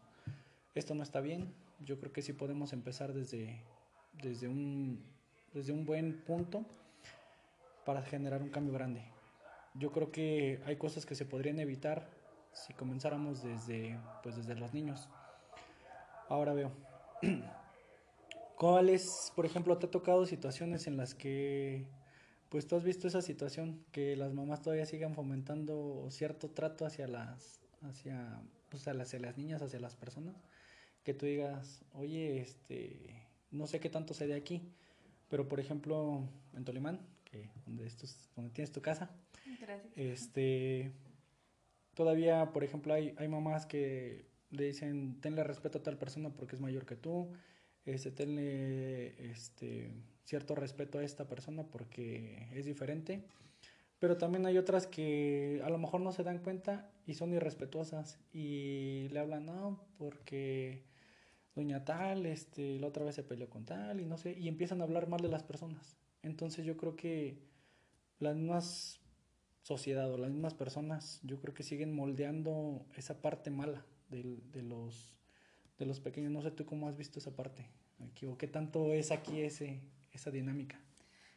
esto 0.73 0.95
no 0.95 1.03
está 1.03 1.21
bien, 1.21 1.53
yo 1.79 1.99
creo 1.99 2.11
que 2.11 2.23
sí 2.23 2.33
podemos 2.33 2.73
empezar 2.73 3.13
desde, 3.13 3.61
desde, 4.13 4.47
un, 4.47 5.05
desde 5.53 5.73
un 5.73 5.85
buen 5.85 6.23
punto 6.23 6.65
para 7.85 8.01
generar 8.01 8.41
un 8.41 8.49
cambio 8.49 8.73
grande. 8.73 9.03
Yo 9.75 9.91
creo 9.91 10.11
que 10.11 10.59
hay 10.65 10.77
cosas 10.77 11.05
que 11.05 11.13
se 11.13 11.25
podrían 11.25 11.59
evitar 11.59 12.09
si 12.51 12.73
comenzáramos 12.73 13.43
desde, 13.43 13.99
pues 14.23 14.37
desde 14.37 14.55
los 14.55 14.73
niños. 14.73 15.07
Ahora 16.29 16.53
veo. 16.53 16.94
¿Cuáles, 18.57 19.31
por 19.35 19.45
ejemplo, 19.45 19.77
te 19.77 19.87
ha 19.87 19.91
tocado 19.91 20.25
situaciones 20.25 20.87
en 20.87 20.97
las 20.97 21.13
que, 21.13 21.87
pues 22.49 22.67
tú 22.67 22.75
has 22.75 22.83
visto 22.83 23.07
esa 23.07 23.21
situación, 23.21 23.83
que 23.91 24.15
las 24.15 24.33
mamás 24.33 24.61
todavía 24.61 24.85
sigan 24.85 25.13
fomentando 25.13 26.07
cierto 26.09 26.49
trato 26.49 26.85
hacia 26.85 27.07
las, 27.07 27.59
hacia, 27.81 28.41
pues, 28.69 28.87
hacia 28.87 29.19
las 29.19 29.37
niñas, 29.37 29.61
hacia 29.61 29.79
las 29.79 29.95
personas? 29.95 30.35
Que 31.03 31.13
tú 31.13 31.25
digas, 31.25 31.83
oye, 31.93 32.39
este, 32.39 33.27
no 33.51 33.67
sé 33.67 33.79
qué 33.79 33.89
tanto 33.89 34.13
se 34.13 34.25
de 34.27 34.35
aquí, 34.35 34.61
pero 35.29 35.47
por 35.47 35.59
ejemplo, 35.59 36.23
en 36.55 36.63
Tolimán, 36.63 37.01
que 37.25 37.49
donde, 37.65 37.85
estos, 37.85 38.29
donde 38.35 38.51
tienes 38.51 38.71
tu 38.71 38.81
casa, 38.81 39.11
Gracias. 39.59 39.91
este, 39.95 40.93
todavía, 41.93 42.53
por 42.53 42.63
ejemplo, 42.63 42.93
hay, 42.93 43.13
hay 43.17 43.27
mamás 43.27 43.65
que 43.65 44.25
le 44.51 44.65
dicen, 44.65 45.19
tenle 45.21 45.43
respeto 45.43 45.79
a 45.79 45.83
tal 45.83 45.97
persona 45.97 46.29
porque 46.29 46.55
es 46.55 46.61
mayor 46.61 46.85
que 46.85 46.95
tú, 46.95 47.31
este, 47.85 48.11
tenle 48.11 49.31
este, 49.31 49.93
cierto 50.23 50.55
respeto 50.55 50.99
a 50.99 51.03
esta 51.03 51.27
persona 51.27 51.63
porque 51.63 52.49
es 52.53 52.65
diferente. 52.65 53.23
Pero 53.99 54.17
también 54.17 54.45
hay 54.45 54.57
otras 54.57 54.87
que 54.87 55.61
a 55.63 55.69
lo 55.69 55.77
mejor 55.77 56.01
no 56.01 56.11
se 56.11 56.23
dan 56.23 56.39
cuenta 56.39 56.91
y 57.05 57.13
son 57.13 57.33
irrespetuosas 57.33 58.19
y 58.33 59.07
le 59.09 59.19
hablan, 59.19 59.45
no, 59.45 59.83
porque 59.97 60.83
doña 61.55 61.85
tal, 61.85 62.25
este, 62.25 62.79
la 62.79 62.87
otra 62.87 63.05
vez 63.05 63.15
se 63.15 63.23
peleó 63.23 63.49
con 63.49 63.65
tal 63.65 64.01
y 64.01 64.05
no 64.05 64.17
sé, 64.17 64.37
y 64.37 64.49
empiezan 64.49 64.81
a 64.81 64.83
hablar 64.83 65.07
mal 65.07 65.21
de 65.21 65.29
las 65.29 65.43
personas. 65.43 65.97
Entonces 66.23 66.65
yo 66.65 66.75
creo 66.75 66.95
que 66.95 67.39
las 68.19 68.35
mismas 68.35 68.99
sociedad 69.61 70.11
o 70.11 70.17
las 70.17 70.31
mismas 70.31 70.53
personas, 70.53 71.21
yo 71.23 71.39
creo 71.39 71.53
que 71.53 71.63
siguen 71.63 71.95
moldeando 71.95 72.85
esa 72.95 73.21
parte 73.21 73.49
mala 73.49 73.85
de, 74.09 74.39
de 74.51 74.61
los 74.61 75.15
de 75.77 75.85
los 75.85 75.99
pequeños. 75.99 76.31
No 76.31 76.41
sé 76.41 76.51
tú 76.51 76.65
cómo 76.65 76.87
has 76.87 76.97
visto 76.97 77.19
esa 77.19 77.35
parte 77.35 77.67
aquí 78.09 78.25
o 78.25 78.37
qué 78.37 78.47
tanto 78.47 78.93
es 78.93 79.11
aquí 79.11 79.41
ese, 79.41 79.81
esa 80.11 80.31
dinámica. 80.31 80.79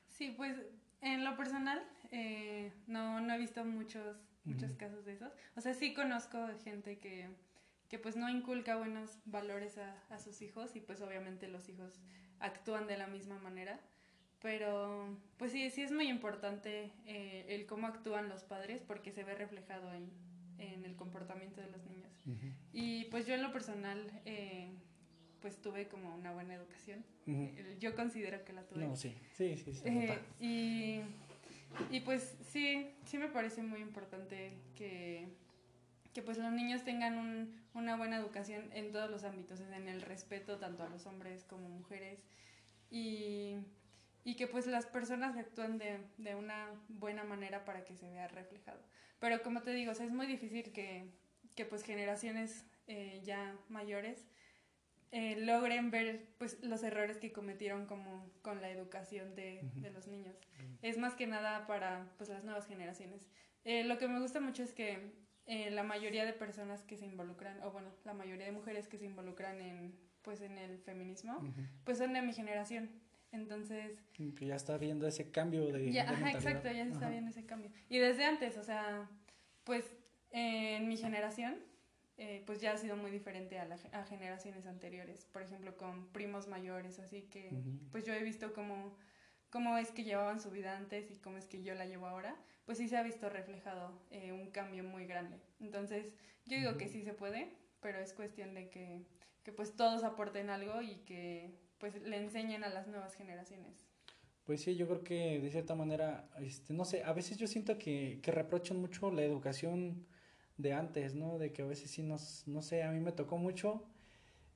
Sí, 0.07 0.35
pues 0.37 0.57
en 1.01 1.25
lo 1.25 1.37
personal 1.37 1.83
eh, 2.11 2.73
no, 2.87 3.21
no 3.21 3.35
he 3.35 3.39
visto 3.39 3.64
muchos, 3.64 4.16
muchos 4.45 4.75
casos 4.75 5.05
de 5.05 5.14
esos. 5.14 5.33
O 5.57 5.61
sea, 5.61 5.75
sí 5.75 5.95
conozco 5.95 6.39
gente 6.64 6.99
que, 6.99 7.29
que 7.89 7.99
pues 7.99 8.16
no 8.16 8.29
inculca 8.29 8.77
buenos 8.77 9.19
valores 9.25 9.79
a, 9.79 10.03
a, 10.11 10.19
sus 10.19 10.43
hijos 10.43 10.75
y 10.77 10.81
pues 10.81 11.01
obviamente 11.01 11.49
los 11.49 11.69
hijos 11.69 12.01
actúan 12.41 12.87
de 12.87 12.97
la 12.97 13.07
misma 13.07 13.39
manera. 13.39 13.81
Pero 14.41 15.16
pues 15.37 15.51
sí, 15.51 15.69
sí 15.71 15.83
es 15.83 15.91
muy 15.91 16.09
importante 16.09 16.93
eh, 17.07 17.47
el 17.49 17.66
cómo 17.66 17.89
actúan 17.89 18.29
los 18.29 18.45
padres 18.45 18.83
porque 18.87 19.11
se 19.11 19.25
ve 19.25 19.35
reflejado 19.35 19.93
en, 19.93 20.11
en 20.59 20.85
el 20.85 20.95
comportamiento 20.95 21.61
de 21.61 21.71
los 21.71 21.85
niños. 21.87 22.07
Uh 22.27 22.31
-huh. 22.31 22.55
Y 22.73 23.05
pues 23.07 23.27
yo 23.27 23.35
en 23.35 23.43
lo 23.43 23.53
personal, 23.53 23.99
eh, 24.25 24.71
pues 25.41 25.61
tuve 25.61 25.89
como 25.89 26.14
una 26.14 26.33
buena 26.33 26.55
educación. 26.55 27.05
Uh 27.27 27.33
-huh. 27.33 27.79
Yo 27.79 27.95
considero 27.95 28.45
que 28.45 28.53
la 28.53 28.62
tuve. 28.62 28.87
No, 28.87 28.97
sí, 28.97 29.14
sí, 29.37 29.57
sí. 29.57 29.75
sí 29.75 29.83
eh, 29.85 30.19
y, 30.41 31.01
y 31.91 32.01
pues 32.01 32.37
sí, 32.51 32.91
sí 33.05 33.19
me 33.19 33.29
parece 33.29 33.62
muy 33.62 33.81
importante 33.81 34.53
que, 34.75 35.29
que 36.12 36.23
pues 36.23 36.39
los 36.39 36.53
niños 36.53 36.85
tengan 36.85 37.19
un, 37.19 37.55
una 37.75 37.97
buena 37.97 38.16
educación 38.16 38.71
en 38.73 38.93
todos 38.93 39.11
los 39.11 39.25
ámbitos, 39.25 39.61
en 39.61 39.89
el 39.89 40.03
respeto 40.03 40.59
tanto 40.59 40.83
a 40.83 40.89
los 40.89 41.07
hombres 41.07 41.45
como 41.45 41.69
mujeres. 41.69 42.25
Y 42.91 43.57
y 44.29 44.35
que 44.35 44.47
pues 44.47 44.66
las 44.66 44.85
personas 44.85 45.39
actúen 45.39 45.79
de, 45.79 46.01
de, 46.19 46.35
una 46.35 46.69
buena 46.89 47.25
manera 47.25 47.64
para 47.64 47.83
que 47.87 47.95
se 47.97 48.11
vea 48.11 48.29
reflejado. 48.29 48.79
Pero 49.21 49.43
como 49.43 49.62
te 49.62 49.73
digo, 49.73 49.93
o 49.93 49.95
sea, 49.95 50.05
es 50.05 50.12
muy 50.12 50.27
difícil 50.27 50.71
que, 50.71 51.11
que 51.59 51.64
pues 51.64 51.82
generaciones 51.82 52.64
eh, 52.86 53.20
ya 53.24 53.52
mayores 53.68 54.24
eh, 55.11 55.34
logren 55.40 55.90
ver 55.90 56.28
pues 56.38 56.62
los 56.62 56.84
errores 56.84 57.16
que 57.18 57.32
cometieron 57.32 57.86
como 57.86 58.30
con 58.42 58.61
la 58.61 58.70
educación 58.70 59.34
de, 59.34 59.68
de 59.74 59.90
los 59.90 60.06
niños. 60.06 60.36
Es 60.82 60.98
más 60.98 61.16
que 61.16 61.26
nada 61.26 61.66
para 61.66 62.12
pues 62.16 62.30
las 62.30 62.44
nuevas 62.44 62.68
generaciones. 62.68 63.26
Eh, 63.64 63.82
lo 63.82 63.98
que 63.98 64.06
me 64.06 64.20
gusta 64.20 64.38
mucho 64.38 64.62
es 64.62 64.72
que 64.72 65.11
la 65.46 65.82
mayoría 65.82 66.24
de 66.26 66.32
personas 66.32 66.84
que 66.84 66.96
se 66.96 67.06
involucran, 67.06 67.61
o 67.64 67.72
bueno, 67.72 67.90
la 68.04 68.14
mayoría 68.14 68.46
de 68.46 68.52
mujeres 68.52 68.86
que 68.86 68.98
se 68.98 69.06
involucran 69.06 69.61
en 69.61 69.98
pues 70.22 70.40
en 70.42 70.59
el 70.59 70.78
feminismo, 70.78 71.38
uh 71.38 71.42
-huh. 71.42 71.68
pues 71.84 71.98
son 71.98 72.12
de 72.12 72.22
mi 72.22 72.34
generación. 72.34 72.88
Entonces... 73.32 73.98
Que 74.12 74.46
ya 74.46 74.54
está 74.54 74.78
viendo 74.78 75.09
ese 75.09 75.30
cambio 75.32 75.72
de... 75.72 75.90
Ya, 75.90 76.04
de 76.04 76.11
ajá, 76.11 76.30
exacto, 76.30 76.68
ya 76.68 76.84
se 76.84 76.92
está 76.92 77.06
ajá. 77.06 77.11
viendo 77.11 77.30
ese 77.30 77.44
cambio. 77.46 77.70
Y 77.88 77.98
desde 77.98 78.24
antes, 78.24 78.59
o 78.59 78.62
sea, 78.62 79.09
pues 79.64 79.84
en 80.31 80.89
mi 80.89 80.97
generación, 80.97 81.57
eh, 82.16 82.43
pues 82.47 82.61
ya 82.61 82.72
ha 82.72 82.76
sido 82.76 82.97
muy 82.97 83.11
diferente 83.11 83.59
a, 83.59 83.64
la, 83.64 83.79
a, 83.93 84.05
generaciones 84.05 84.66
anteriores. 84.66 85.24
Por 85.26 85.43
ejemplo, 85.43 85.76
con 85.76 86.09
primos 86.09 86.49
mayores, 86.49 86.99
así 86.99 87.22
que 87.22 87.51
uh 87.53 87.57
-huh. 87.57 87.91
pues 87.93 88.05
yo 88.05 88.12
he 88.12 88.22
visto 88.22 88.53
cómo, 88.53 88.97
cómo 89.51 89.79
es 89.79 89.93
que 89.93 90.03
llevaban 90.03 90.41
su 90.41 90.51
vida 90.51 90.76
antes 90.76 91.11
y 91.11 91.18
cómo 91.18 91.39
es 91.39 91.47
que 91.47 91.62
yo 91.62 91.74
la 91.74 91.87
llevo 91.87 92.07
ahora. 92.07 92.37
Pues 92.66 92.79
sí 92.79 92.89
se 92.89 92.97
ha 92.97 93.03
visto 93.03 93.29
reflejado 93.31 94.03
eh, 94.11 94.33
un 94.33 94.51
cambio 94.51 94.83
muy 94.85 95.07
grande. 95.07 95.39
Entonces, 95.61 96.12
yo 96.47 96.57
digo 96.57 96.70
uh 96.70 96.74
-huh. 96.74 96.79
que 96.79 96.89
sí 96.89 97.03
se 97.03 97.14
puede, 97.14 97.57
pero 97.81 97.99
es 97.99 98.12
cuestión 98.12 98.53
de 98.55 98.68
que, 98.68 99.07
que 99.45 99.53
pues 99.53 99.76
todos 99.76 100.03
aporten 100.03 100.51
algo 100.51 100.83
y 100.83 100.97
que 101.07 101.55
pues 101.79 101.95
le 102.03 102.16
enseñen 102.16 102.64
a 102.64 102.68
las 102.68 102.89
nuevas 102.89 103.14
generaciones. 103.14 103.87
Pues 104.45 104.62
sí, 104.62 104.76
yo 104.76 104.89
creo 104.89 105.05
que 105.05 105.39
de 105.41 105.51
cierta 105.51 105.74
manera, 105.74 106.29
este, 106.41 106.72
no 106.72 106.85
sé, 106.85 107.05
a 107.05 107.12
veces 107.12 107.37
yo 107.39 107.47
siento 107.47 107.79
que, 107.79 108.18
que 108.22 108.33
reprochan 108.33 108.79
mucho 108.81 109.11
la 109.11 109.22
educación 109.22 110.07
de 110.59 110.72
antes, 110.74 111.14
¿no? 111.14 111.38
De 111.38 111.52
que 111.52 111.62
a 111.62 111.66
veces 111.66 111.90
sí 111.90 112.02
nos, 112.02 112.46
no 112.46 112.61
sé, 112.61 112.82
a 112.82 112.90
mí 112.90 113.00
me 113.00 113.12
tocó 113.12 113.38
mucho 113.38 113.84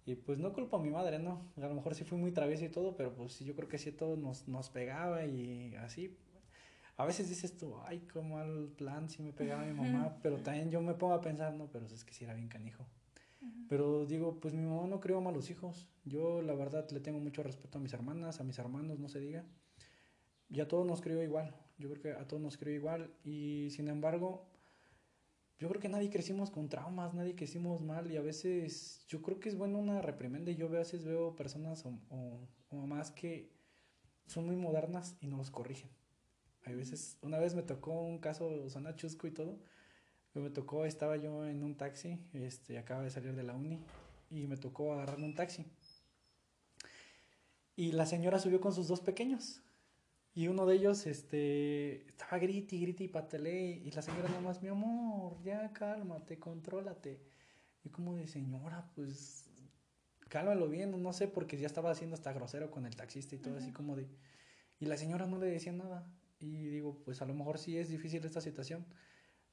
y 0.05 0.17
pues 0.17 0.39
no 0.39 0.53
culpo 0.53 0.77
a 0.77 0.83
mi 0.83 0.91
madre, 0.91 1.19
¿no? 1.19 1.53
A 1.57 1.61
lo 1.61 1.75
mejor 1.75 1.95
sí 1.95 2.05
fui 2.05 2.19
muy 2.19 2.33
travieso 2.33 2.65
y 2.65 2.69
todo, 2.69 2.97
pero 2.97 3.15
pues 3.15 3.39
yo 3.39 3.55
creo 3.55 3.69
que 3.69 3.79
sí 3.79 3.93
todo 3.93 4.17
nos, 4.17 4.49
nos 4.49 4.69
pegaba 4.69 5.25
y 5.25 5.75
así. 5.77 6.19
A 6.97 7.07
veces 7.07 7.29
dices 7.29 7.57
tú, 7.57 7.77
ay, 7.85 8.01
cómo 8.13 8.39
al 8.39 8.69
plan 8.77 9.09
sí 9.09 9.23
me 9.23 9.33
pegaba 9.33 9.65
mi 9.65 9.73
mamá, 9.73 10.19
pero 10.23 10.37
también 10.39 10.71
yo 10.71 10.83
me 10.83 10.95
pongo 10.95 11.15
a 11.15 11.21
pensar, 11.21 11.55
no, 11.55 11.71
pero 11.71 11.87
es 11.87 12.05
que 12.05 12.13
sí 12.13 12.25
era 12.25 12.35
bien 12.35 12.49
canijo. 12.49 12.85
Pero 13.69 14.07
digo, 14.07 14.39
pues 14.39 14.55
mi 14.55 14.63
mamá 14.63 14.87
no 14.87 15.01
crió 15.01 15.21
malos 15.21 15.51
hijos. 15.51 15.89
Yo 16.05 16.43
la 16.43 16.55
verdad 16.55 16.89
le 16.91 17.01
tengo 17.01 17.19
mucho 17.19 17.43
respeto 17.43 17.79
a 17.79 17.81
mis 17.81 17.93
hermanas, 17.93 18.41
a 18.41 18.45
mis 18.45 18.59
hermanos, 18.59 18.99
no 18.99 19.09
se 19.09 19.19
diga. 19.19 19.45
Y 20.49 20.61
a 20.61 20.69
todos 20.69 20.87
nos 20.87 21.01
crió 21.01 21.23
igual. 21.23 21.57
Yo 21.79 21.89
creo 21.89 22.03
que 22.03 22.13
a 22.13 22.27
todos 22.29 22.43
nos 22.43 22.57
crió 22.57 22.75
igual. 22.75 23.11
Y 23.25 23.71
sin 23.71 23.89
embargo, 23.89 24.47
yo 25.63 25.69
creo 25.69 25.81
que 25.81 25.89
nadie 25.89 26.11
crecimos 26.11 26.51
con 26.51 26.69
traumas, 26.69 27.15
nadie 27.15 27.35
crecimos 27.35 27.81
mal. 27.81 28.11
Y 28.11 28.17
a 28.17 28.23
veces 28.23 29.07
yo 29.09 29.23
creo 29.23 29.41
que 29.41 29.49
es 29.49 29.57
bueno 29.57 29.79
una 29.79 30.03
reprimenda. 30.03 30.51
Y 30.51 30.57
yo 30.57 30.67
a 30.67 30.71
veces 30.71 31.05
veo 31.05 31.35
personas 31.37 31.87
o, 31.87 31.99
o, 32.11 32.49
o 32.69 32.77
mamás 32.77 33.11
que 33.13 33.51
son 34.27 34.47
muy 34.47 34.57
modernas 34.57 35.17
y 35.21 35.27
no 35.29 35.37
los 35.39 35.51
corrigen. 35.51 35.91
Hay 36.65 36.75
veces, 36.75 37.19
una 37.23 37.39
vez 37.39 37.55
me 37.55 37.63
tocó 37.63 38.03
un 38.03 38.19
caso, 38.19 38.69
zona 38.69 38.95
chusco 38.95 39.27
y 39.27 39.31
todo 39.31 39.59
me 40.41 40.51
tocó, 40.51 40.87
estaba 40.87 41.17
yo 41.17 41.47
en 41.47 41.63
un 41.63 41.77
taxi, 41.77 42.19
este, 42.33 42.79
acaba 42.79 43.03
de 43.03 43.11
salir 43.11 43.35
de 43.35 43.43
la 43.43 43.55
uni, 43.55 43.85
y 44.31 44.47
me 44.47 44.57
tocó 44.57 44.93
agarrar 44.93 45.19
un 45.19 45.35
taxi. 45.35 45.67
Y 47.77 47.93
la 47.93 48.07
señora 48.07 48.39
subió 48.39 48.61
con 48.61 48.73
sus 48.73 48.89
dos 48.89 49.01
pequeños. 49.01 49.63
Y 50.35 50.49
uno 50.49 50.65
de 50.67 50.77
ellos 50.77 51.07
este, 51.07 52.07
estaba 52.09 52.39
griti, 52.39 52.81
griti 52.81 53.05
y 53.05 53.09
patelé. 53.09 53.83
Y 53.85 53.91
la 53.91 54.03
señora 54.03 54.29
nada 54.29 54.41
más, 54.41 54.63
mi 54.63 54.69
amor, 54.69 55.43
ya 55.43 55.73
cálmate, 55.73 56.39
contrólate. 56.39 57.21
Y 57.85 57.91
como 57.91 58.15
de 58.15 58.27
señora, 58.27 58.91
pues 58.95 59.51
cálmalo 60.29 60.69
bien, 60.69 61.03
no 61.03 61.13
sé, 61.13 61.29
porque 61.29 61.59
ya 61.59 61.67
estaba 61.67 61.91
haciendo 61.91 62.15
hasta 62.15 62.33
grosero 62.33 62.71
con 62.71 62.87
el 62.87 62.97
taxista 62.97 63.35
y 63.35 63.39
todo, 63.39 63.55
uh 63.55 63.57
-huh. 63.57 63.63
así 63.63 63.73
como 63.73 63.97
de. 63.97 64.09
Y 64.81 64.87
la 64.87 64.97
señora 64.97 65.27
no 65.27 65.39
le 65.39 65.47
decía 65.47 65.73
nada. 65.73 66.07
Y 66.41 66.67
digo, 66.69 67.03
pues 67.05 67.21
a 67.23 67.27
lo 67.27 67.35
mejor 67.35 67.59
sí 67.59 67.77
es 67.77 67.89
difícil 67.89 68.25
esta 68.25 68.41
situación 68.41 68.87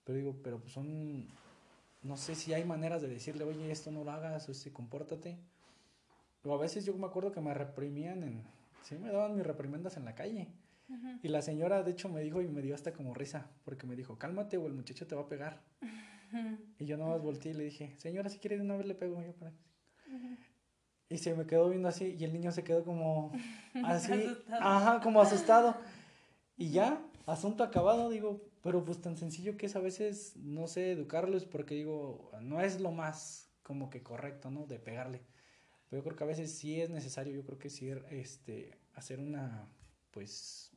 pero 0.10 0.18
digo, 0.18 0.36
pero 0.42 0.60
pues 0.60 0.74
son, 0.74 1.28
no 2.02 2.18
sé 2.18 2.34
si 2.34 2.52
hay 2.52 2.66
maneras 2.66 3.00
de 3.04 3.08
decirle, 3.08 3.44
oye, 3.44 3.72
esto 3.72 3.92
no 3.92 4.04
lo 4.04 4.10
hagas, 4.10 4.50
o 4.50 4.52
este, 4.52 4.74
compórtate. 4.74 5.38
O 6.44 6.52
a 6.56 6.58
veces 6.58 6.84
yo 6.84 6.98
me 6.98 7.06
acuerdo 7.06 7.32
que 7.32 7.42
me 7.42 7.54
reprimían 7.54 8.24
en, 8.24 8.44
sí 8.82 8.98
me 8.98 9.12
daban 9.12 9.36
mis 9.36 9.46
reprimendas 9.46 9.98
en 9.98 10.06
la 10.06 10.16
calle. 10.16 10.48
Uh 10.90 10.94
-huh. 10.94 11.20
Y 11.22 11.28
la 11.28 11.42
señora, 11.42 11.84
de 11.84 11.92
hecho, 11.92 12.10
me 12.10 12.22
dijo 12.22 12.42
y 12.42 12.48
me 12.48 12.62
dio 12.62 12.76
hasta 12.76 12.92
como 12.94 13.14
risa, 13.14 13.50
porque 13.64 13.86
me 13.86 13.96
dijo, 13.96 14.18
cálmate 14.18 14.58
o 14.58 14.66
el 14.68 14.74
muchacho 14.74 15.08
te 15.08 15.16
va 15.16 15.22
a 15.22 15.28
pegar. 15.28 15.62
Uh 15.82 15.86
-huh. 16.36 16.58
Y 16.80 16.86
yo 16.86 16.98
nada 16.98 17.12
más 17.12 17.22
volteé 17.22 17.52
y 17.52 17.56
le 17.56 17.64
dije, 17.66 17.94
señora, 17.98 18.30
si 18.30 18.40
quiere 18.40 18.58
de 18.58 18.64
una 18.64 18.76
vez 18.76 18.86
le 18.86 18.96
pego 18.96 19.22
yo 19.24 19.34
para 19.34 19.52
uh 19.52 19.54
-huh. 20.12 20.38
Y 21.10 21.18
se 21.18 21.36
me 21.36 21.46
quedó 21.46 21.70
viendo 21.70 21.88
así 21.88 22.16
y 22.20 22.24
el 22.24 22.34
niño 22.34 22.52
se 22.52 22.64
quedó 22.64 22.84
como 22.84 23.32
así, 23.86 24.38
ajá, 24.50 25.00
como 25.02 25.22
asustado. 25.22 25.76
Y 26.58 26.72
ya, 26.72 27.02
asunto 27.26 27.64
acabado, 27.64 28.10
digo, 28.10 28.50
pero 28.62 28.84
pues 28.84 29.02
tan 29.02 29.16
sencillo 29.18 29.58
que 29.58 29.68
es 29.68 29.76
a 29.76 29.80
veces, 29.80 30.36
no 30.38 30.68
sé, 30.68 30.92
educarlos 30.92 31.46
porque 31.46 31.76
digo, 31.76 32.32
no 32.42 32.62
es 32.62 32.82
lo 32.82 32.92
más 32.92 33.50
como 33.64 33.90
que 33.90 34.04
correcto, 34.04 34.52
¿no? 34.52 34.66
De 34.66 34.80
pegarle. 34.80 35.24
Pero 35.90 36.02
yo 36.02 36.04
creo 36.04 36.16
que 36.16 36.24
a 36.24 36.28
veces 36.28 36.52
sí 36.52 36.82
es 36.82 36.90
necesario, 36.90 37.34
yo 37.34 37.46
creo 37.46 37.58
que 37.58 37.70
sí, 37.70 37.90
este, 38.10 38.78
hacer 38.94 39.20
una, 39.20 39.68
pues, 40.12 40.69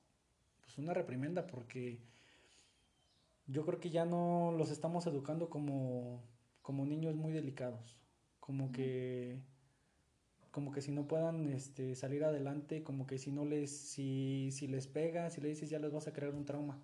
pues 0.73 0.79
una 0.79 0.95
reprimenda 0.95 1.47
porque 1.47 2.01
yo 3.47 3.67
creo 3.67 3.79
que 3.79 3.91
ya 3.91 4.07
no 4.07 4.55
los 4.57 4.71
estamos 4.71 5.07
educando 5.07 5.51
como, 5.51 6.23
como 6.63 6.87
niños 6.87 7.15
muy 7.15 7.33
delicados, 7.33 7.99
como 8.41 8.73
que 8.73 9.43
como 10.51 10.71
que 10.71 10.83
si 10.83 10.93
no 10.93 11.09
puedan 11.09 11.49
este, 11.51 11.95
salir 11.95 12.25
adelante, 12.25 12.83
como 12.83 13.07
que 13.07 13.19
si 13.19 13.33
no 13.33 13.47
les, 13.47 13.71
si, 13.71 14.51
si 14.53 14.67
les 14.67 14.87
pega, 14.87 15.31
si 15.31 15.41
le 15.41 15.49
dices 15.49 15.71
ya 15.71 15.79
les 15.79 15.93
vas 15.93 16.07
a 16.09 16.13
crear 16.13 16.35
un 16.35 16.45
trauma. 16.45 16.79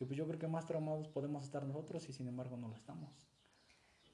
Y 0.00 0.06
pues 0.06 0.16
yo 0.16 0.26
creo 0.26 0.38
que 0.38 0.48
más 0.48 0.66
traumados 0.66 1.08
podemos 1.08 1.44
estar 1.44 1.66
nosotros 1.66 2.08
y 2.08 2.14
sin 2.14 2.28
embargo 2.28 2.56
no 2.56 2.68
lo 2.68 2.74
estamos. 2.74 3.10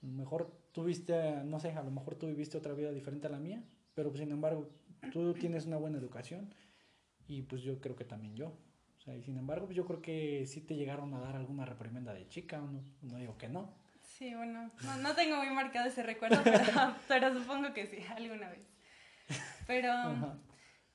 Mejor 0.03 0.51
tuviste, 0.73 1.45
no 1.45 1.61
sé, 1.61 1.71
a 1.71 1.85
lo 1.85 1.93
mejor 1.93 2.17
tú 2.17 2.27
viviste 2.27 2.59
otra 2.59 2.75
vida 2.75 2.91
diferente 2.91 3.29
a 3.29 3.31
la 3.31 3.39
mía, 3.39 3.63
pero 3.95 4.11
pues 4.11 4.21
sin 4.21 4.33
embargo 4.33 4.69
tú 5.13 5.35
tienes 5.35 5.67
una 5.67 5.77
buena 5.77 5.99
educación 5.99 6.53
y 7.29 7.43
pues 7.43 7.63
yo 7.63 7.81
creo 7.81 7.95
que 7.95 8.05
también 8.05 8.35
yo. 8.35 8.53
O 9.01 9.03
sea, 9.03 9.17
y 9.17 9.23
sin 9.23 9.39
embargo 9.39 9.65
pues 9.65 9.77
yo 9.77 9.87
creo 9.87 10.03
que 10.03 10.45
sí 10.47 10.61
te 10.61 10.77
llegaron 10.77 11.15
a 11.15 11.21
dar 11.21 11.35
alguna 11.35 11.65
reprimenda 11.65 12.13
de 12.13 12.29
chica, 12.29 12.59
no, 12.59 12.83
no 13.01 13.17
digo 13.17 13.39
que 13.39 13.49
no. 13.49 13.73
Sí, 14.03 14.35
bueno, 14.35 14.71
no, 14.85 14.97
no 14.99 15.15
tengo 15.15 15.39
muy 15.39 15.49
marcado 15.49 15.89
ese 15.89 16.03
recuerdo, 16.03 16.43
pero, 16.45 16.95
pero 17.09 17.33
supongo 17.33 17.73
que 17.73 17.87
sí, 17.87 17.99
alguna 18.15 18.51
vez. 18.51 18.61
Pero, 19.67 20.39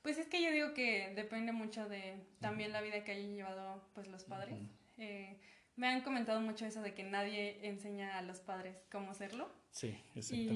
pues 0.02 0.18
es 0.18 0.28
que 0.28 0.40
yo 0.40 0.52
digo 0.52 0.72
que 0.74 1.12
depende 1.16 1.50
mucho 1.50 1.88
de 1.88 2.22
también 2.40 2.72
la 2.72 2.80
vida 2.80 3.02
que 3.02 3.10
hayan 3.10 3.34
llevado 3.34 3.82
pues 3.94 4.06
los 4.06 4.22
padres. 4.22 4.54
Eh, 4.98 5.36
me 5.74 5.88
han 5.88 6.02
comentado 6.02 6.40
mucho 6.40 6.66
eso 6.66 6.82
de 6.82 6.94
que 6.94 7.02
nadie 7.02 7.58
enseña 7.66 8.16
a 8.16 8.22
los 8.22 8.38
padres 8.38 8.76
cómo 8.92 9.10
hacerlo. 9.10 9.50
Sí, 9.72 9.98
exactamente. 10.14 10.54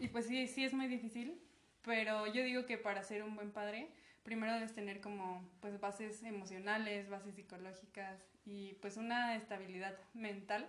Y, 0.00 0.04
y 0.04 0.08
pues 0.08 0.26
sí, 0.26 0.46
sí 0.46 0.64
es 0.64 0.72
muy 0.72 0.86
difícil, 0.86 1.40
pero 1.82 2.26
yo 2.28 2.44
digo 2.44 2.64
que 2.64 2.78
para 2.78 3.02
ser 3.02 3.24
un 3.24 3.34
buen 3.34 3.50
padre, 3.50 3.88
primero 4.24 4.52
debes 4.54 4.74
tener 4.74 5.00
como 5.00 5.48
pues 5.60 5.78
bases 5.78 6.22
emocionales, 6.24 7.08
bases 7.08 7.34
psicológicas 7.36 8.20
y 8.44 8.74
pues 8.80 8.96
una 8.96 9.36
estabilidad 9.36 9.94
mental 10.12 10.66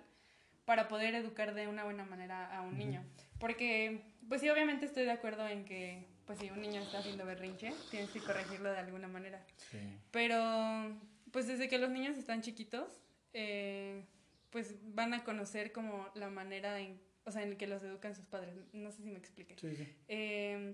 para 0.66 0.88
poder 0.88 1.16
educar 1.16 1.54
de 1.54 1.68
una 1.68 1.84
buena 1.84 2.06
manera 2.06 2.56
a 2.56 2.62
un 2.62 2.78
niño. 2.78 3.04
Porque 3.40 4.04
pues 4.30 4.42
sí, 4.42 4.50
obviamente 4.50 4.86
estoy 4.86 5.06
de 5.06 5.12
acuerdo 5.12 5.48
en 5.48 5.66
que 5.66 6.06
pues 6.26 6.40
si 6.40 6.50
un 6.50 6.62
niño 6.62 6.82
está 6.82 7.00
haciendo 7.00 7.26
berrinche, 7.26 7.74
tienes 7.92 8.10
que 8.10 8.20
corregirlo 8.20 8.72
de 8.72 8.80
alguna 8.80 9.08
manera. 9.08 9.46
Sí. 9.70 9.78
Pero, 10.12 11.00
pues 11.32 11.48
desde 11.48 11.68
que 11.68 11.78
los 11.78 11.92
niños 11.92 12.18
están 12.18 12.42
chiquitos, 12.42 13.00
eh, 13.34 14.04
pues 14.50 14.76
van 14.96 15.14
a 15.14 15.24
conocer 15.24 15.72
como 15.72 16.10
la 16.16 16.30
manera 16.30 16.80
en, 16.80 17.00
o 17.26 17.32
sea, 17.32 17.44
en 17.44 17.56
que 17.58 17.68
los 17.68 17.84
educan 17.84 18.16
sus 18.16 18.26
padres. 18.26 18.56
No 18.74 18.92
sé 18.92 19.04
si 19.04 19.10
me 19.10 19.20
explique. 19.20 19.56
Sí, 19.60 19.76
sí. 19.76 19.88
Eh, 20.08 20.74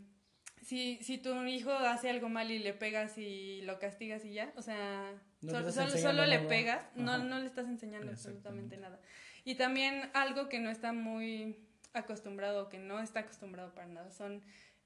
si, 0.62 0.98
si 1.02 1.18
tu 1.18 1.44
hijo 1.46 1.72
hace 1.72 2.10
algo 2.10 2.30
mal 2.30 2.52
y 2.52 2.60
le 2.60 2.74
pegas 2.74 3.18
y 3.18 3.62
lo 3.64 3.80
castigas 3.80 4.24
y 4.26 4.34
ya, 4.34 4.54
o 4.56 4.62
sea, 4.62 5.14
solo, 5.42 6.26
le 6.26 6.40
pegas, 6.40 6.86
no, 6.96 7.18
no 7.18 7.40
le 7.40 7.46
estás 7.46 7.68
enseñando 7.68 8.12
absolutamente 8.12 8.78
nada. 8.78 9.00
Y 9.44 9.56
también 9.56 10.10
algo 10.14 10.50
que 10.50 10.60
no 10.60 10.70
está 10.70 10.94
muy 10.94 11.58
acostumbrado, 11.94 12.70
que 12.70 12.78
no 12.78 13.00
está 13.00 13.22
acostumbrado 13.22 13.74
para 13.74 13.88
nada, 13.88 14.12
son 14.12 14.44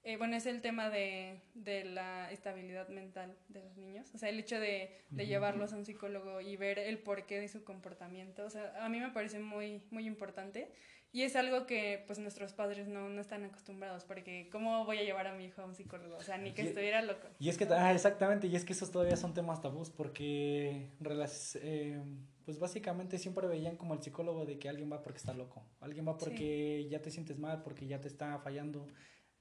eh, 0.08 0.18
bueno, 0.18 0.36
es 0.36 0.46
el 0.46 0.62
tema 0.62 0.92
de, 0.92 1.42
de, 1.56 1.84
la 1.84 2.32
estabilidad 2.32 2.90
mental 2.90 3.36
de 3.48 3.64
los 3.64 3.76
niños. 3.76 4.08
O 4.14 4.20
sea, 4.20 4.30
el 4.30 4.38
hecho 4.38 4.60
de, 4.60 4.92
de, 5.10 5.26
llevarlos 5.26 5.74
a 5.74 5.78
un 5.78 5.84
psicólogo 5.84 6.42
y 6.42 6.56
ver 6.58 6.78
el 6.78 7.00
porqué 7.00 7.40
de 7.40 7.48
su 7.48 7.64
comportamiento. 7.64 8.46
O 8.46 8.50
sea, 8.52 8.86
a 8.86 8.88
mí 8.88 9.00
me 9.00 9.10
parece 9.10 9.40
muy, 9.40 9.82
muy 9.90 10.06
importante. 10.06 10.72
Y 11.16 11.24
es 11.24 11.38
algo 11.38 11.66
que 11.66 12.04
pues 12.08 12.20
nuestros 12.20 12.52
padres 12.52 12.90
no, 12.90 13.08
no 13.08 13.22
están 13.22 13.46
acostumbrados, 13.46 14.04
porque 14.04 14.50
¿cómo 14.52 14.84
voy 14.84 14.98
a 14.98 15.04
llevar 15.04 15.28
a 15.28 15.34
mi 15.34 15.46
hijo 15.46 15.62
a 15.62 15.66
un 15.66 15.74
psicólogo? 15.74 16.18
O 16.18 16.22
sea, 16.22 16.38
ni 16.38 16.52
que 16.52 16.64
estuviera 16.64 17.02
loco. 17.02 17.30
Y 17.40 17.48
es 17.48 17.58
que, 17.58 17.64
ah, 17.72 17.94
exactamente, 17.94 18.48
y 18.48 18.56
es 18.58 18.66
que 18.66 18.74
esos 18.74 18.92
todavía 18.92 19.16
son 19.16 19.34
temas 19.34 19.62
tabús, 19.62 19.90
porque 19.90 20.90
eh, 21.00 22.04
pues 22.44 22.60
básicamente 22.60 23.18
siempre 23.18 23.48
veían 23.48 23.78
como 23.78 23.94
el 23.94 24.04
psicólogo 24.04 24.46
de 24.46 24.60
que 24.60 24.68
alguien 24.68 24.92
va 24.92 25.02
porque 25.02 25.20
está 25.20 25.34
loco, 25.34 25.64
alguien 25.80 26.06
va 26.06 26.18
porque 26.18 26.86
ya 26.90 27.02
te 27.02 27.12
sientes 27.12 27.40
mal, 27.40 27.64
porque 27.64 27.88
ya 27.88 28.02
te 28.02 28.10
está 28.10 28.38
fallando, 28.40 28.86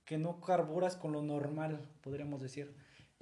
que 0.04 0.16
no 0.16 0.40
carburas 0.40 0.94
con 0.94 1.10
lo 1.10 1.22
normal, 1.22 1.80
podríamos 2.02 2.40
decir. 2.40 2.72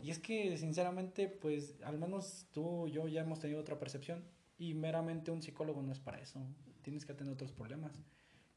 Y 0.03 0.11
es 0.11 0.19
que, 0.19 0.59
sinceramente, 0.59 1.27
pues 1.27 1.81
al 1.85 1.97
menos 1.97 2.49
tú 2.53 2.87
y 2.87 2.91
yo 2.91 3.09
ya 3.09 3.23
hemos 3.23 3.41
tenido 3.41 3.61
otra 3.63 3.79
percepción 3.79 4.29
y 4.59 4.75
meramente 4.75 5.31
un 5.31 5.41
psicólogo 5.41 5.81
no 5.81 5.91
es 5.91 6.01
para 6.01 6.21
eso. 6.21 6.39
Tienes 6.83 7.07
que 7.07 7.15
tener 7.15 7.33
otros 7.33 7.53
problemas. 7.53 8.05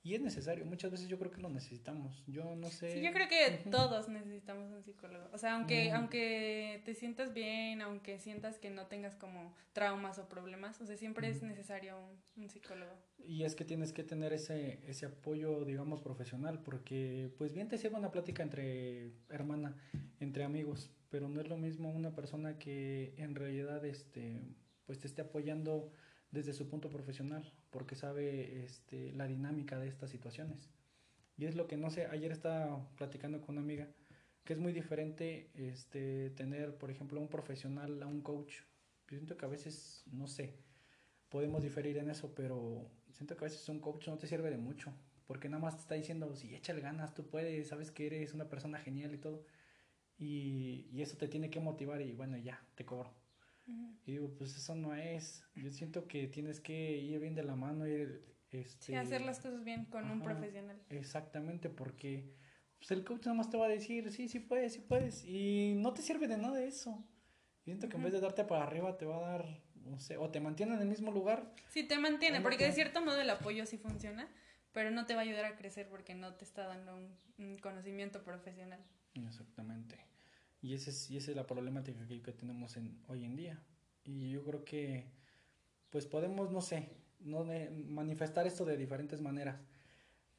Y 0.05 0.13
es 0.13 0.21
necesario, 0.21 0.65
muchas 0.65 0.91
veces 0.91 1.07
yo 1.07 1.17
creo 1.17 1.31
que 1.31 1.41
lo 1.41 1.49
necesitamos. 1.49 2.23
Yo 2.27 2.55
no 2.55 2.69
sé. 2.69 2.91
Sí, 2.91 3.01
yo 3.01 3.11
creo 3.11 3.27
que 3.27 3.67
todos 3.71 4.07
necesitamos 4.07 4.71
un 4.71 4.83
psicólogo. 4.83 5.27
O 5.33 5.39
sea, 5.39 5.55
aunque, 5.55 5.91
aunque 5.93 6.83
te 6.85 6.93
sientas 6.93 7.33
bien, 7.33 7.81
aunque 7.81 8.19
sientas 8.19 8.59
que 8.59 8.69
no 8.69 8.85
tengas 8.85 9.15
como 9.15 9.55
traumas 9.73 10.19
o 10.19 10.29
problemas, 10.29 10.79
o 10.79 10.85
sea, 10.85 10.95
siempre 10.95 11.29
es 11.29 11.41
necesario 11.41 11.97
un, 12.35 12.49
psicólogo. 12.51 12.91
Y 13.17 13.45
es 13.45 13.55
que 13.55 13.65
tienes 13.65 13.93
que 13.93 14.03
tener 14.03 14.31
ese, 14.31 14.79
ese 14.87 15.07
apoyo, 15.07 15.65
digamos, 15.65 16.03
profesional, 16.03 16.61
porque 16.61 17.33
pues 17.39 17.51
bien 17.51 17.67
te 17.67 17.79
sirve 17.79 17.95
una 17.95 18.11
plática 18.11 18.43
entre 18.43 19.11
hermana, 19.29 19.75
entre 20.19 20.43
amigos, 20.43 20.91
pero 21.09 21.29
no 21.29 21.41
es 21.41 21.49
lo 21.49 21.57
mismo 21.57 21.89
una 21.89 22.13
persona 22.13 22.59
que 22.59 23.15
en 23.17 23.33
realidad 23.33 23.83
este, 23.83 24.55
pues 24.85 24.99
te 24.99 25.07
esté 25.07 25.23
apoyando 25.23 25.91
desde 26.29 26.53
su 26.53 26.67
punto 26.67 26.89
profesional, 26.89 27.51
porque 27.75 27.97
sabe 27.97 28.63
este, 28.63 29.11
la 29.11 29.27
dinámica 29.27 29.77
de 29.77 29.89
estas 29.89 30.09
situaciones. 30.09 30.69
Y 31.35 31.43
es 31.43 31.57
lo 31.57 31.67
que 31.67 31.75
no 31.75 31.89
sé, 31.89 32.05
ayer 32.05 32.31
estaba 32.31 32.87
platicando 32.95 33.41
con 33.41 33.57
una 33.57 33.65
amiga, 33.65 33.89
que 34.45 34.53
es 34.53 34.59
muy 34.59 34.71
diferente 34.71 35.49
este, 35.55 36.29
tener, 36.29 36.77
por 36.77 36.89
ejemplo, 36.89 37.19
un 37.19 37.27
profesional 37.27 38.01
a 38.01 38.07
un 38.07 38.21
coach. 38.21 38.61
Yo 39.09 39.17
siento 39.17 39.35
que 39.35 39.43
a 39.45 39.49
veces, 39.49 40.05
no 40.09 40.25
sé, 40.25 40.53
podemos 41.27 41.63
diferir 41.63 41.97
en 41.97 42.09
eso, 42.09 42.33
pero 42.33 42.89
siento 43.11 43.35
que 43.35 43.43
a 43.43 43.49
veces 43.49 43.67
un 43.67 43.81
coach 43.81 44.07
no 44.07 44.17
te 44.17 44.27
sirve 44.27 44.49
de 44.49 44.57
mucho, 44.57 44.93
porque 45.27 45.49
nada 45.49 45.61
más 45.61 45.75
te 45.75 45.81
está 45.81 45.95
diciendo, 45.95 46.33
si 46.33 46.55
échale 46.55 46.79
ganas, 46.79 47.13
tú 47.13 47.27
puedes, 47.27 47.67
sabes 47.67 47.91
que 47.91 48.05
eres 48.07 48.33
una 48.33 48.47
persona 48.47 48.79
genial 48.79 49.13
y 49.13 49.17
todo. 49.17 49.43
Y, 50.17 50.87
y 50.93 51.01
eso 51.01 51.17
te 51.17 51.27
tiene 51.27 51.49
que 51.49 51.59
motivar 51.59 52.01
y 52.01 52.13
bueno, 52.13 52.37
ya, 52.37 52.65
te 52.75 52.85
cobro. 52.85 53.24
Y 53.67 54.11
digo, 54.11 54.33
pues 54.37 54.55
eso 54.55 54.75
no 54.75 54.93
es. 54.93 55.43
Yo 55.55 55.71
siento 55.71 56.07
que 56.07 56.27
tienes 56.27 56.59
que 56.59 56.97
ir 56.97 57.19
bien 57.19 57.35
de 57.35 57.43
la 57.43 57.55
mano, 57.55 57.87
y 57.87 58.07
este... 58.51 58.85
Sí, 58.85 58.95
hacer 58.95 59.21
las 59.21 59.39
cosas 59.39 59.63
bien 59.63 59.85
con 59.85 60.09
un 60.09 60.21
profesional. 60.21 60.81
Exactamente, 60.89 61.69
porque 61.69 62.35
pues 62.77 62.91
el 62.91 63.03
coach 63.03 63.25
nada 63.25 63.37
más 63.37 63.49
te 63.49 63.57
va 63.57 63.65
a 63.65 63.69
decir, 63.69 64.11
sí, 64.11 64.27
sí 64.27 64.39
puedes, 64.39 64.73
sí 64.73 64.79
puedes, 64.79 65.23
y 65.25 65.73
no 65.77 65.93
te 65.93 66.01
sirve 66.01 66.27
de 66.27 66.37
nada 66.37 66.61
eso. 66.61 67.03
siento 67.63 67.89
que 67.89 67.97
en 67.97 68.03
vez 68.03 68.13
de 68.13 68.19
darte 68.19 68.43
para 68.43 68.63
arriba 68.63 68.97
te 68.97 69.05
va 69.05 69.17
a 69.17 69.31
dar, 69.31 69.63
no 69.75 69.99
sé, 69.99 70.17
o 70.17 70.29
te 70.29 70.39
mantiene 70.39 70.75
en 70.75 70.81
el 70.81 70.87
mismo 70.87 71.11
lugar. 71.11 71.51
Sí, 71.69 71.83
te 71.83 71.97
mantiene, 71.97 72.41
porque 72.41 72.65
de 72.65 72.73
cierto 72.73 73.01
modo 73.01 73.19
el 73.19 73.29
apoyo 73.29 73.65
sí 73.65 73.77
funciona, 73.77 74.29
pero 74.71 74.91
no 74.91 75.05
te 75.05 75.15
va 75.15 75.21
a 75.21 75.23
ayudar 75.23 75.45
a 75.45 75.55
crecer 75.55 75.87
porque 75.89 76.13
no 76.15 76.35
te 76.35 76.43
está 76.43 76.67
dando 76.67 76.95
un, 76.95 77.57
conocimiento 77.57 78.23
profesional. 78.23 78.79
Exactamente. 79.15 79.97
Y, 80.65 80.73
ese 80.73 80.89
es, 80.89 81.11
y 81.11 81.17
esa 81.17 81.29
es 81.29 81.37
la 81.37 81.45
problemática 81.45 82.07
que, 82.07 82.23
que 82.23 82.31
tenemos 82.31 82.75
en, 82.75 82.99
hoy 83.07 83.23
en 83.23 83.35
día. 83.35 83.61
Y 84.03 84.31
yo 84.31 84.43
creo 84.43 84.65
que, 84.65 85.05
pues 85.91 86.07
podemos, 86.07 86.51
no 86.51 86.59
sé, 86.59 86.89
no 87.19 87.45
manifestar 87.87 88.47
esto 88.47 88.65
de 88.65 88.75
diferentes 88.75 89.21
maneras, 89.21 89.61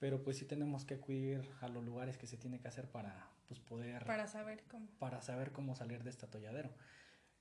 pero 0.01 0.24
pues 0.24 0.39
sí 0.39 0.45
tenemos 0.45 0.85
que 0.85 0.95
acudir 0.95 1.49
a 1.61 1.68
los 1.68 1.85
lugares 1.85 2.18
que 2.18 2.27
se 2.27 2.37
tiene 2.37 2.59
que 2.59 2.66
hacer 2.66 2.91
para 2.91 3.31
pues 3.47 3.61
poder... 3.61 4.05
Para 4.05 4.27
saber 4.27 4.64
cómo. 4.68 4.89
Para 4.99 5.22
saber 5.22 5.53
cómo 5.53 5.77
salir 5.77 6.03
de 6.03 6.11
este 6.11 6.27
atolladero. 6.27 6.70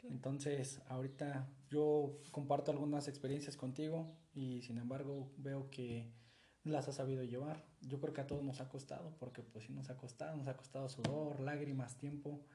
Entonces, 0.04 0.80
ahorita 0.88 1.48
yo 1.72 2.20
comparto 2.30 2.70
algunas 2.70 3.08
experiencias 3.08 3.58
contigo 3.58 4.16
y 4.36 4.62
sin 4.62 4.78
embargo 4.78 5.32
veo 5.38 5.72
que 5.72 6.12
las 6.64 6.88
has 6.88 6.98
sabido 6.98 7.24
llevar. 7.24 7.66
Yo 7.82 8.00
creo 8.00 8.14
que 8.14 8.22
a 8.22 8.28
todos 8.28 8.44
nos 8.44 8.62
ha 8.62 8.70
costado, 8.70 9.16
porque 9.18 9.42
pues 9.42 9.66
sí 9.66 9.74
nos 9.74 9.90
ha 9.90 9.98
costado, 9.98 10.38
nos 10.38 10.48
ha 10.48 10.56
costado 10.56 10.88
sudor, 10.88 11.40
lágrimas, 11.40 11.98
tiempo 11.98 12.46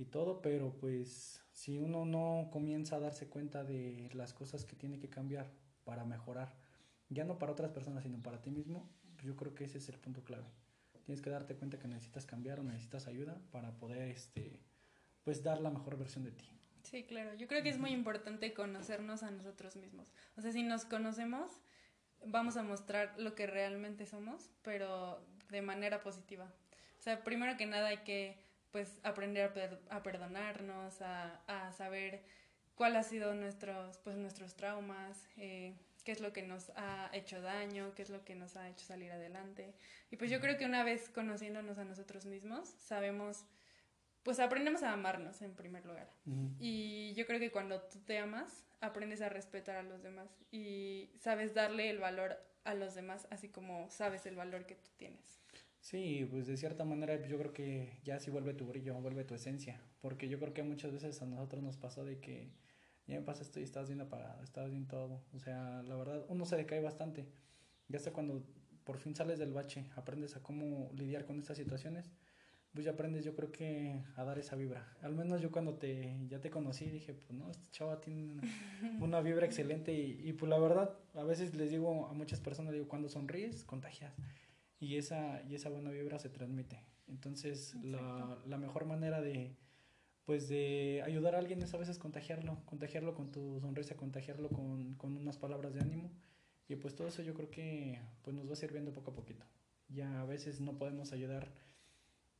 y 0.00 0.06
todo, 0.06 0.40
pero 0.40 0.72
pues 0.78 1.44
si 1.52 1.78
uno 1.78 2.04
no 2.04 2.48
comienza 2.50 2.96
a 2.96 3.00
darse 3.00 3.28
cuenta 3.28 3.64
de 3.64 4.08
las 4.14 4.32
cosas 4.32 4.64
que 4.64 4.74
tiene 4.74 4.98
que 4.98 5.10
cambiar 5.10 5.50
para 5.84 6.04
mejorar, 6.04 6.56
ya 7.08 7.24
no 7.24 7.38
para 7.38 7.52
otras 7.52 7.70
personas, 7.70 8.02
sino 8.02 8.22
para 8.22 8.40
ti 8.40 8.50
mismo, 8.50 8.90
pues 9.14 9.26
yo 9.26 9.36
creo 9.36 9.54
que 9.54 9.64
ese 9.64 9.78
es 9.78 9.88
el 9.88 9.98
punto 9.98 10.24
clave. 10.24 10.46
Tienes 11.04 11.20
que 11.20 11.30
darte 11.30 11.54
cuenta 11.54 11.78
que 11.78 11.88
necesitas 11.88 12.24
cambiar 12.24 12.60
o 12.60 12.62
necesitas 12.62 13.06
ayuda 13.06 13.40
para 13.50 13.76
poder 13.78 14.08
este 14.08 14.62
pues 15.22 15.42
dar 15.42 15.60
la 15.60 15.70
mejor 15.70 15.98
versión 15.98 16.24
de 16.24 16.32
ti. 16.32 16.48
Sí, 16.82 17.04
claro. 17.04 17.34
Yo 17.34 17.46
creo 17.46 17.62
que 17.62 17.68
es 17.68 17.78
muy 17.78 17.90
importante 17.90 18.54
conocernos 18.54 19.22
a 19.22 19.30
nosotros 19.30 19.76
mismos. 19.76 20.12
O 20.36 20.40
sea, 20.40 20.50
si 20.50 20.62
nos 20.62 20.86
conocemos, 20.86 21.60
vamos 22.24 22.56
a 22.56 22.62
mostrar 22.62 23.14
lo 23.18 23.34
que 23.34 23.46
realmente 23.46 24.06
somos, 24.06 24.50
pero 24.62 25.22
de 25.50 25.60
manera 25.60 26.02
positiva. 26.02 26.50
O 26.98 27.02
sea, 27.02 27.22
primero 27.22 27.56
que 27.58 27.66
nada 27.66 27.88
hay 27.88 27.98
que 27.98 28.49
pues 28.70 29.00
aprender 29.02 29.52
a, 29.90 30.02
perdonarnos, 30.02 31.02
a, 31.02 31.40
a, 31.46 31.72
saber 31.72 32.22
cuál 32.74 32.96
ha 32.96 33.02
sido 33.02 33.34
nuestros, 33.34 33.98
pues, 33.98 34.16
nuestros 34.16 34.54
traumas, 34.54 35.28
eh, 35.36 35.74
qué 36.04 36.12
es 36.12 36.20
lo 36.20 36.32
que 36.32 36.42
nos 36.42 36.70
ha 36.76 37.10
hecho 37.12 37.40
daño, 37.42 37.94
qué 37.94 38.02
es 38.02 38.10
lo 38.10 38.24
que 38.24 38.34
nos 38.34 38.56
ha 38.56 38.68
hecho 38.68 38.86
salir 38.86 39.12
adelante. 39.12 39.74
Y 40.10 40.16
pues 40.16 40.30
yo 40.30 40.40
creo 40.40 40.56
que 40.56 40.64
una 40.64 40.82
vez 40.82 41.08
conociéndonos 41.10 41.78
a 41.78 41.84
nosotros 41.84 42.26
mismos, 42.26 42.68
sabemos, 42.68 43.44
pues 44.22 44.40
aprendemos 44.40 44.82
a 44.82 44.92
amarnos 44.92 45.42
en 45.42 45.54
primer 45.54 45.84
lugar. 45.84 46.08
Y 46.58 47.12
yo 47.14 47.26
creo 47.26 47.38
que 47.38 47.50
cuando 47.50 47.82
tú 47.82 47.98
te 48.00 48.18
amas, 48.18 48.64
aprendes 48.80 49.20
a 49.20 49.28
respetar 49.28 49.76
a 49.76 49.82
los 49.82 50.02
demás 50.02 50.30
y 50.50 51.10
sabes 51.18 51.54
darle 51.54 51.90
el 51.90 51.98
valor 51.98 52.38
a 52.64 52.74
los 52.74 52.94
demás, 52.94 53.26
así 53.30 53.48
como 53.48 53.90
sabes 53.90 54.26
el 54.26 54.36
valor 54.36 54.66
que 54.66 54.74
tú 54.74 54.90
tienes. 54.96 55.39
Sí, 55.80 56.26
pues 56.30 56.46
de 56.46 56.56
cierta 56.56 56.84
manera 56.84 57.26
yo 57.26 57.38
creo 57.38 57.52
que 57.52 57.98
ya 58.04 58.20
sí 58.20 58.30
vuelve 58.30 58.54
tu 58.54 58.66
brillo, 58.66 58.94
vuelve 59.00 59.24
tu 59.24 59.34
esencia, 59.34 59.80
porque 60.00 60.28
yo 60.28 60.38
creo 60.38 60.52
que 60.52 60.62
muchas 60.62 60.92
veces 60.92 61.20
a 61.22 61.26
nosotros 61.26 61.62
nos 61.62 61.78
pasó 61.78 62.04
de 62.04 62.20
que 62.20 62.52
ya 63.06 63.16
me 63.16 63.22
pasa 63.22 63.42
esto 63.42 63.60
y 63.60 63.62
estás 63.62 63.88
bien 63.88 64.00
apagado, 64.00 64.42
estás 64.42 64.70
bien 64.70 64.86
todo, 64.86 65.24
o 65.32 65.38
sea, 65.38 65.82
la 65.82 65.96
verdad 65.96 66.24
uno 66.28 66.44
se 66.44 66.56
decae 66.56 66.80
bastante, 66.80 67.26
ya 67.88 67.96
hasta 67.96 68.12
cuando 68.12 68.44
por 68.84 68.98
fin 68.98 69.14
sales 69.14 69.38
del 69.38 69.52
bache, 69.52 69.86
aprendes 69.96 70.36
a 70.36 70.42
cómo 70.42 70.90
lidiar 70.92 71.24
con 71.24 71.38
estas 71.38 71.56
situaciones, 71.56 72.12
pues 72.72 72.84
ya 72.84 72.92
aprendes 72.92 73.24
yo 73.24 73.34
creo 73.34 73.50
que 73.50 74.04
a 74.16 74.22
dar 74.22 74.38
esa 74.38 74.54
vibra. 74.54 74.96
Al 75.02 75.14
menos 75.14 75.40
yo 75.40 75.50
cuando 75.50 75.74
te 75.74 76.16
ya 76.28 76.40
te 76.40 76.50
conocí 76.50 76.88
dije, 76.88 77.14
pues 77.14 77.32
no, 77.32 77.50
este 77.50 77.68
chava 77.72 78.00
tiene 78.00 78.40
una, 79.00 79.20
vibra 79.22 79.46
excelente 79.46 79.92
y, 79.92 80.20
y, 80.28 80.32
pues 80.34 80.48
la 80.48 80.58
verdad, 80.58 80.94
a 81.14 81.24
veces 81.24 81.54
les 81.56 81.70
digo 81.70 82.06
a 82.06 82.12
muchas 82.12 82.40
personas, 82.40 82.72
digo, 82.72 82.86
cuando 82.86 83.08
sonríes, 83.08 83.64
contagias 83.64 84.12
y 84.80 84.96
esa, 84.96 85.42
y 85.42 85.54
esa 85.54 85.68
buena 85.68 85.90
vibra 85.90 86.18
se 86.18 86.30
transmite. 86.30 86.82
Entonces, 87.06 87.74
la, 87.82 88.38
la, 88.46 88.56
mejor 88.56 88.86
manera 88.86 89.20
de, 89.20 89.54
pues, 90.24 90.48
de 90.48 91.02
ayudar 91.04 91.34
a 91.34 91.38
alguien 91.38 91.62
es 91.62 91.74
a 91.74 91.78
veces 91.78 91.98
contagiarlo, 91.98 92.64
contagiarlo 92.64 93.14
con 93.14 93.30
tu 93.30 93.60
sonrisa, 93.60 93.96
contagiarlo 93.96 94.48
con, 94.48 94.94
con 94.94 95.16
unas 95.16 95.36
palabras 95.36 95.74
de 95.74 95.80
ánimo. 95.80 96.10
Y 96.66 96.76
pues 96.76 96.94
todo 96.94 97.08
eso 97.08 97.22
yo 97.22 97.34
creo 97.34 97.50
que 97.50 98.00
pues, 98.22 98.34
nos 98.34 98.50
va 98.50 98.56
sirviendo 98.56 98.92
poco 98.92 99.10
a 99.10 99.14
poquito. 99.14 99.44
Ya 99.88 100.20
a 100.20 100.24
veces 100.24 100.60
no 100.60 100.78
podemos 100.78 101.12
ayudar 101.12 101.52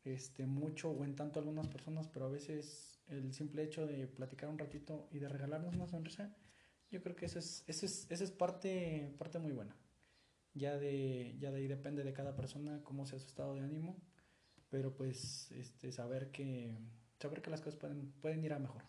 este, 0.04 0.46
mucho 0.46 0.90
o 0.90 1.04
en 1.04 1.16
tanto 1.16 1.40
a 1.40 1.42
algunas 1.42 1.68
personas, 1.68 2.08
pero 2.08 2.26
a 2.26 2.30
veces 2.30 3.00
el 3.08 3.34
simple 3.34 3.64
hecho 3.64 3.86
de 3.86 4.06
platicar 4.06 4.48
un 4.48 4.58
ratito 4.58 5.08
y 5.10 5.18
de 5.18 5.28
regalarnos 5.28 5.74
una 5.74 5.88
sonrisa, 5.88 6.34
yo 6.90 7.02
creo 7.02 7.16
que 7.16 7.26
eso 7.26 7.38
es, 7.38 7.64
eso 7.66 7.86
es, 7.86 8.06
eso 8.08 8.24
es 8.24 8.30
parte, 8.30 9.14
parte 9.18 9.38
muy 9.40 9.52
buena. 9.52 9.76
Ya 10.54 10.76
de, 10.76 11.36
ya 11.38 11.50
de 11.50 11.58
ahí 11.58 11.68
depende 11.68 12.02
de 12.04 12.12
cada 12.12 12.34
persona 12.34 12.80
cómo 12.82 13.06
sea 13.06 13.18
su 13.18 13.26
estado 13.26 13.54
de 13.54 13.60
ánimo, 13.60 13.96
pero 14.68 14.94
pues 14.94 15.50
este, 15.52 15.92
saber, 15.92 16.30
que, 16.30 16.76
saber 17.18 17.40
que 17.42 17.50
las 17.50 17.60
cosas 17.60 17.78
pueden, 17.78 18.12
pueden 18.20 18.44
ir 18.44 18.52
a 18.52 18.58
mejor. 18.58 18.82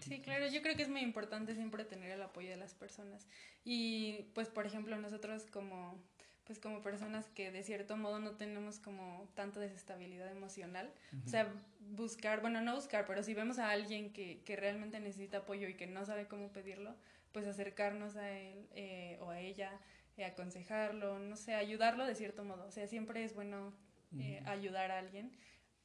Sí, 0.00 0.20
claro, 0.20 0.48
yo 0.48 0.60
creo 0.60 0.76
que 0.76 0.82
es 0.82 0.88
muy 0.88 1.02
importante 1.02 1.54
siempre 1.54 1.84
tener 1.84 2.10
el 2.10 2.22
apoyo 2.22 2.50
de 2.50 2.56
las 2.56 2.74
personas. 2.74 3.28
Y 3.64 4.30
pues, 4.34 4.48
por 4.48 4.66
ejemplo, 4.66 4.96
nosotros 4.98 5.46
como 5.50 6.02
pues 6.44 6.58
como 6.58 6.82
personas 6.82 7.26
que 7.30 7.50
de 7.50 7.62
cierto 7.62 7.96
modo 7.96 8.18
no 8.18 8.32
tenemos 8.32 8.78
como 8.78 9.30
tanta 9.34 9.60
desestabilidad 9.60 10.30
emocional, 10.30 10.92
o 11.24 11.28
sea, 11.28 11.50
buscar, 11.80 12.42
bueno, 12.42 12.60
no 12.60 12.74
buscar, 12.74 13.06
pero 13.06 13.22
si 13.22 13.32
vemos 13.32 13.58
a 13.58 13.70
alguien 13.70 14.12
que, 14.12 14.42
que 14.44 14.54
realmente 14.54 15.00
necesita 15.00 15.38
apoyo 15.38 15.68
y 15.68 15.74
que 15.74 15.86
no 15.86 16.04
sabe 16.04 16.28
cómo 16.28 16.52
pedirlo, 16.52 16.94
pues 17.32 17.46
acercarnos 17.46 18.16
a 18.16 18.30
él 18.30 18.68
eh, 18.74 19.18
o 19.22 19.30
a 19.30 19.40
ella, 19.40 19.72
eh, 20.16 20.24
aconsejarlo, 20.24 21.18
no 21.18 21.36
sé, 21.36 21.54
ayudarlo 21.54 22.06
de 22.06 22.14
cierto 22.14 22.44
modo. 22.44 22.66
O 22.66 22.70
sea, 22.70 22.86
siempre 22.86 23.24
es 23.24 23.34
bueno 23.34 23.72
eh, 24.18 24.42
ayudar 24.46 24.90
a 24.90 24.98
alguien, 24.98 25.32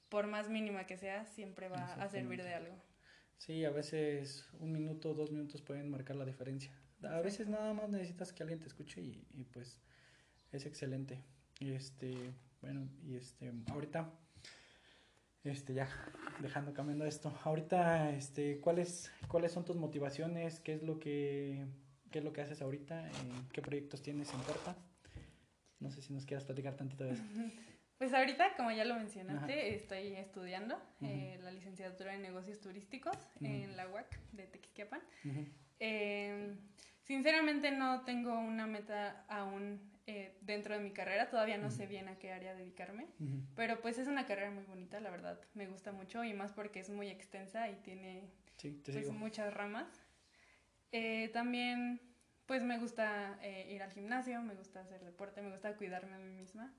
por 0.10 0.28
más 0.28 0.50
mínima 0.50 0.86
que 0.86 0.98
sea, 0.98 1.26
siempre 1.26 1.68
va 1.68 1.94
a 1.94 2.10
servir 2.10 2.44
de 2.44 2.54
algo. 2.54 2.76
Sí, 3.38 3.64
a 3.64 3.72
veces 3.72 4.48
un 4.60 4.72
minuto, 4.72 5.14
dos 5.14 5.32
minutos 5.32 5.62
pueden 5.62 5.90
marcar 5.90 6.16
la 6.16 6.26
diferencia. 6.26 6.72
A 7.04 7.22
veces 7.22 7.48
nada 7.48 7.74
más 7.74 7.90
necesitas 7.90 8.34
que 8.34 8.44
alguien 8.44 8.60
te 8.60 8.68
escuche 8.68 9.02
y, 9.02 9.26
y 9.32 9.46
pues 9.46 9.80
es 10.52 10.66
excelente. 10.66 11.24
Este, 11.60 12.34
bueno, 12.62 12.90
y 13.04 13.16
este, 13.16 13.52
ahorita, 13.72 14.12
este, 15.44 15.74
ya, 15.74 15.90
dejando 16.42 16.74
cambiando 16.74 17.06
esto, 17.06 17.34
ahorita, 17.44 18.12
este, 18.12 18.60
¿cuáles, 18.60 19.12
cuáles 19.28 19.52
son 19.52 19.66
tus 19.66 19.78
motivaciones? 19.78 20.60
¿Qué 20.60 20.74
es 20.74 20.84
lo 20.84 21.00
que 21.00 21.66
qué 22.12 22.20
es 22.20 22.26
lo 22.26 22.34
que 22.34 22.42
haces 22.42 22.62
ahorita, 22.62 23.08
eh, 23.08 23.12
qué 23.54 23.62
proyectos 23.62 24.02
tienes 24.02 24.34
en 24.34 24.40
puerta. 24.42 24.76
No 25.80 25.92
sé 25.92 26.02
si 26.02 26.14
nos 26.14 26.26
quieras 26.26 26.46
platicar 26.46 26.76
tantito 26.76 27.04
de 27.04 27.14
eso. 27.14 27.24
Pues 28.00 28.14
ahorita, 28.14 28.56
como 28.56 28.72
ya 28.72 28.86
lo 28.86 28.96
mencionaste, 28.96 29.76
estoy 29.76 30.14
estudiando 30.16 30.82
eh, 31.02 31.38
la 31.44 31.52
licenciatura 31.52 32.16
en 32.16 32.22
negocios 32.22 32.62
turísticos 32.62 33.18
en 33.42 33.76
la 33.76 33.90
UAC 33.90 34.18
de 34.32 34.48
Tequisquiapan. 34.48 35.02
Em, 35.80 36.58
sinceramente 37.04 37.72
no 37.72 38.06
tengo 38.06 38.40
una 38.40 38.68
meta 38.68 39.26
aún 39.28 39.82
eh, 40.08 40.38
dentro 40.40 40.76
de 40.76 40.82
mi 40.82 40.92
carrera, 40.92 41.30
todavía 41.30 41.58
no 41.58 41.70
sé 41.72 41.88
bien 41.88 42.08
a 42.08 42.18
qué 42.18 42.32
área 42.32 42.56
dedicarme, 42.56 43.06
pero 43.58 43.82
pues 43.82 43.98
es 43.98 44.08
una 44.08 44.26
carrera 44.26 44.50
muy 44.50 44.64
bonita, 44.64 45.02
la 45.02 45.12
verdad, 45.12 45.40
me 45.54 45.68
gusta 45.68 45.92
mucho 45.92 46.24
y 46.24 46.34
más 46.34 46.54
porque 46.54 46.80
es 46.80 46.90
muy 46.90 47.10
extensa 47.10 47.70
y 47.70 47.76
tiene 47.82 48.32
pues, 48.86 49.12
muchas 49.12 49.54
ramas. 49.54 49.88
Eh, 50.92 51.30
también, 51.34 52.02
pues 52.46 52.64
me 52.64 52.78
gusta 52.80 53.38
eh, 53.42 53.72
ir 53.74 53.84
al 53.84 53.92
gimnasio, 53.92 54.42
me 54.42 54.56
gusta 54.56 54.82
hacer 54.82 55.04
deporte, 55.04 55.42
me 55.42 55.52
gusta 55.52 55.76
cuidarme 55.76 56.16
a 56.16 56.20
mí 56.20 56.32
misma. 56.32 56.74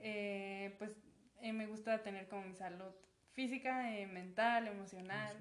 Eh, 0.00 0.74
pues 0.78 0.96
me 1.42 1.66
gusta 1.66 2.02
tener 2.02 2.28
como 2.28 2.42
mi 2.42 2.54
salud 2.54 2.92
física, 3.32 3.82
mental, 4.12 4.66
emocional. 4.66 5.36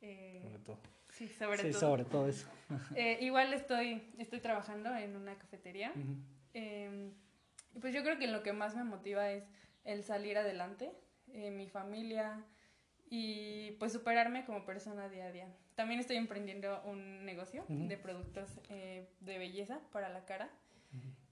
sobre 0.00 0.58
todo. 0.64 0.78
Sí, 1.10 1.28
sobre 1.28 1.58
sí, 1.58 1.70
todo. 1.70 1.80
sobre 1.80 2.04
todo 2.04 2.28
eso. 2.28 2.48
igual 3.20 3.52
estoy, 3.52 4.02
estoy 4.18 4.40
trabajando 4.40 4.94
en 4.94 5.16
una 5.16 5.36
cafetería. 5.36 5.92
Em, 6.54 7.12
pues 7.80 7.94
yo 7.94 8.02
creo 8.02 8.18
que 8.18 8.28
lo 8.28 8.42
que 8.42 8.52
más 8.52 8.76
me 8.76 8.84
motiva 8.84 9.30
es 9.30 9.44
el 9.84 10.04
salir 10.04 10.38
adelante, 10.38 10.92
mi 11.26 11.68
familia, 11.68 12.44
y 13.14 13.72
pues 13.72 13.92
superarme 13.92 14.46
como 14.46 14.64
persona 14.64 15.06
día 15.10 15.26
a 15.26 15.32
día. 15.32 15.46
También 15.74 16.00
estoy 16.00 16.16
emprendiendo 16.16 16.80
un 16.86 17.26
negocio 17.26 17.62
de 17.68 17.98
productos 17.98 18.58
eh, 18.70 19.06
de 19.20 19.36
belleza 19.36 19.80
para 19.92 20.08
la 20.08 20.24
cara. 20.24 20.48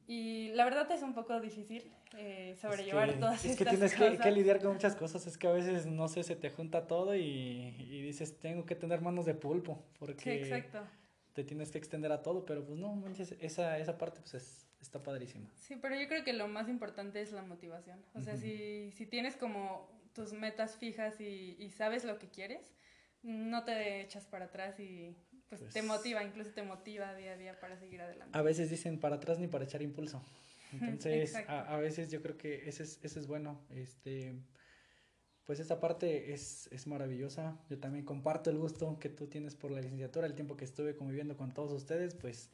Y 0.06 0.48
la 0.50 0.64
verdad 0.64 0.90
es 0.90 1.02
un 1.02 1.14
poco 1.14 1.40
difícil 1.40 1.90
eh, 2.18 2.54
sobrellevar 2.60 3.08
es 3.08 3.14
que, 3.14 3.20
todas 3.20 3.44
es 3.46 3.56
que 3.56 3.64
tienes 3.64 3.94
Que, 3.94 4.30
lidiar 4.30 4.60
con 4.60 4.74
muchas 4.74 4.94
cosas. 4.94 5.26
Es 5.26 5.38
que 5.38 5.46
a 5.46 5.52
veces, 5.52 5.86
no 5.86 6.06
sé, 6.08 6.22
se 6.22 6.36
te 6.36 6.50
junta 6.50 6.86
todo 6.86 7.14
y, 7.14 7.74
y 7.78 8.02
dices, 8.02 8.38
tengo 8.38 8.66
que 8.66 8.74
tener 8.74 9.00
manos 9.00 9.24
de 9.24 9.32
pulpo. 9.32 9.82
Porque 9.98 10.42
exacto. 10.42 10.86
te 11.32 11.44
tienes 11.44 11.70
que 11.70 11.78
extender 11.78 12.12
a 12.12 12.22
todo. 12.22 12.44
Pero 12.44 12.62
pues 12.62 12.78
no, 12.78 13.02
esa, 13.40 13.78
esa 13.78 13.96
parte 13.96 14.20
pues 14.20 14.34
es, 14.34 14.66
está 14.82 15.02
padrísima. 15.02 15.48
Sí, 15.56 15.76
pero 15.80 15.98
yo 15.98 16.06
creo 16.08 16.24
que 16.24 16.34
lo 16.34 16.46
más 16.46 16.68
importante 16.68 17.22
es 17.22 17.32
la 17.32 17.42
motivación. 17.42 18.04
O 18.12 18.20
sea, 18.20 18.36
si, 18.36 18.92
si 18.92 19.06
tienes 19.06 19.36
como 19.36 19.99
tus 20.20 20.32
metas 20.34 20.76
fijas 20.76 21.18
y, 21.20 21.56
y, 21.58 21.70
sabes 21.70 22.04
lo 22.04 22.18
que 22.18 22.28
quieres, 22.28 22.74
no 23.22 23.64
te 23.64 24.02
echas 24.02 24.26
para 24.26 24.46
atrás 24.46 24.78
y 24.78 25.16
pues, 25.48 25.62
te 25.62 25.66
pues 25.66 25.84
motiva, 25.84 26.22
incluso 26.22 26.50
te 26.50 26.62
motiva 26.62 27.14
día 27.14 27.32
a 27.32 27.36
día 27.36 27.58
para 27.58 27.78
seguir 27.78 28.02
adelante. 28.02 28.36
A 28.36 28.42
veces 28.42 28.68
dicen 28.68 29.00
para 29.00 29.16
atrás 29.16 29.38
ni 29.38 29.46
para 29.46 29.64
echar 29.64 29.80
impulso. 29.80 30.22
Entonces, 30.72 31.34
a, 31.34 31.74
a, 31.74 31.78
veces 31.78 32.10
yo 32.10 32.20
creo 32.20 32.36
que 32.36 32.68
ese 32.68 32.82
es, 32.82 33.00
ese 33.02 33.18
es 33.18 33.26
bueno. 33.26 33.60
Este, 33.70 34.34
pues 35.44 35.58
esa 35.58 35.80
parte 35.80 36.34
es, 36.34 36.68
es 36.70 36.86
maravillosa. 36.86 37.58
Yo 37.70 37.78
también 37.78 38.04
comparto 38.04 38.50
el 38.50 38.58
gusto 38.58 38.98
que 38.98 39.08
tú 39.08 39.26
tienes 39.26 39.54
por 39.54 39.70
la 39.70 39.80
licenciatura, 39.80 40.26
el 40.26 40.34
tiempo 40.34 40.56
que 40.56 40.66
estuve 40.66 40.94
conviviendo 40.94 41.36
con 41.38 41.54
todos 41.54 41.72
ustedes, 41.72 42.14
pues 42.14 42.50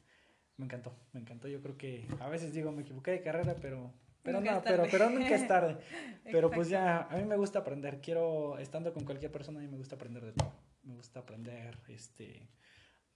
me 0.55 0.65
encantó, 0.65 0.95
me 1.11 1.19
encantó. 1.19 1.49
Yo 1.49 1.61
creo 1.61 1.77
que 1.77 2.07
a 2.21 2.29
veces 2.29 2.53
digo, 2.53 2.71
me 2.71 2.83
equivoqué 2.83 3.11
de 3.11 3.21
carrera, 3.21 3.57
pero 3.61 3.93
pero 4.27 4.41
no, 4.41 4.61
pero, 4.61 4.83
pero 4.91 5.09
nunca 5.09 5.35
es 5.35 5.47
tarde. 5.47 5.77
Pero 6.29 6.51
pues 6.51 6.67
ya, 6.67 7.03
a 7.03 7.15
mí 7.15 7.23
me 7.23 7.37
gusta 7.37 7.59
aprender. 7.59 8.01
Quiero, 8.01 8.57
estando 8.59 8.91
con 8.91 9.05
cualquier 9.05 9.31
persona, 9.31 9.59
a 9.59 9.61
mí 9.61 9.69
me 9.69 9.77
gusta 9.77 9.95
aprender 9.95 10.25
de 10.25 10.33
todo. 10.33 10.51
Me 10.83 10.93
gusta 10.93 11.21
aprender 11.21 11.79
este, 11.87 12.49